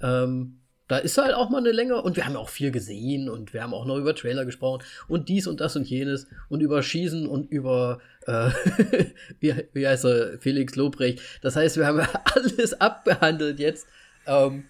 [0.01, 0.57] Ähm,
[0.89, 3.63] da ist halt auch mal eine Länge und wir haben auch viel gesehen und wir
[3.63, 7.25] haben auch noch über Trailer gesprochen und dies und das und jenes und über Schießen
[7.25, 8.49] und über, äh,
[9.39, 11.21] wie, wie heißt er, Felix Lobrecht.
[11.41, 12.01] Das heißt, wir haben
[12.35, 13.87] alles abbehandelt jetzt.
[14.27, 14.65] Ähm,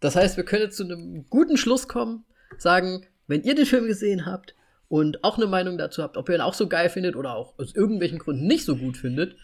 [0.00, 2.24] das heißt, wir können jetzt zu einem guten Schluss kommen,
[2.58, 4.56] sagen, wenn ihr den Film gesehen habt
[4.88, 7.58] und auch eine Meinung dazu habt, ob ihr ihn auch so geil findet oder auch
[7.58, 9.36] aus irgendwelchen Gründen nicht so gut findet,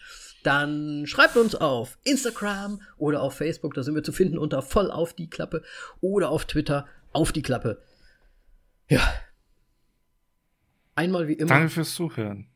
[0.43, 4.91] dann schreibt uns auf Instagram oder auf Facebook, da sind wir zu finden unter voll
[4.91, 5.63] auf die Klappe
[6.01, 7.81] oder auf Twitter auf die Klappe.
[8.89, 9.01] Ja.
[10.95, 11.49] Einmal wie immer.
[11.49, 12.49] Danke fürs Zuhören.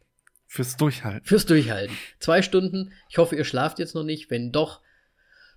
[0.45, 1.25] Fürs Durchhalten.
[1.25, 1.95] Fürs Durchhalten.
[2.19, 2.93] Zwei Stunden.
[3.09, 4.29] Ich hoffe, ihr schlaft jetzt noch nicht.
[4.29, 4.81] Wenn doch,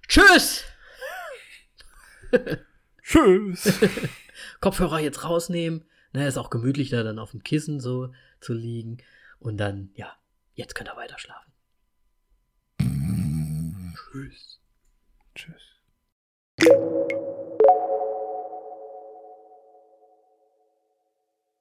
[0.09, 0.65] tschüss!
[3.03, 3.79] tschüss!
[4.61, 5.85] Kopfhörer jetzt rausnehmen.
[6.13, 8.99] Na, ist auch gemütlich, da dann auf dem Kissen so zu liegen.
[9.39, 10.17] Und dann, ja,
[10.55, 11.53] jetzt könnt ihr weiter schlafen.
[13.95, 14.61] Tschüss.
[15.35, 17.07] Tschüss.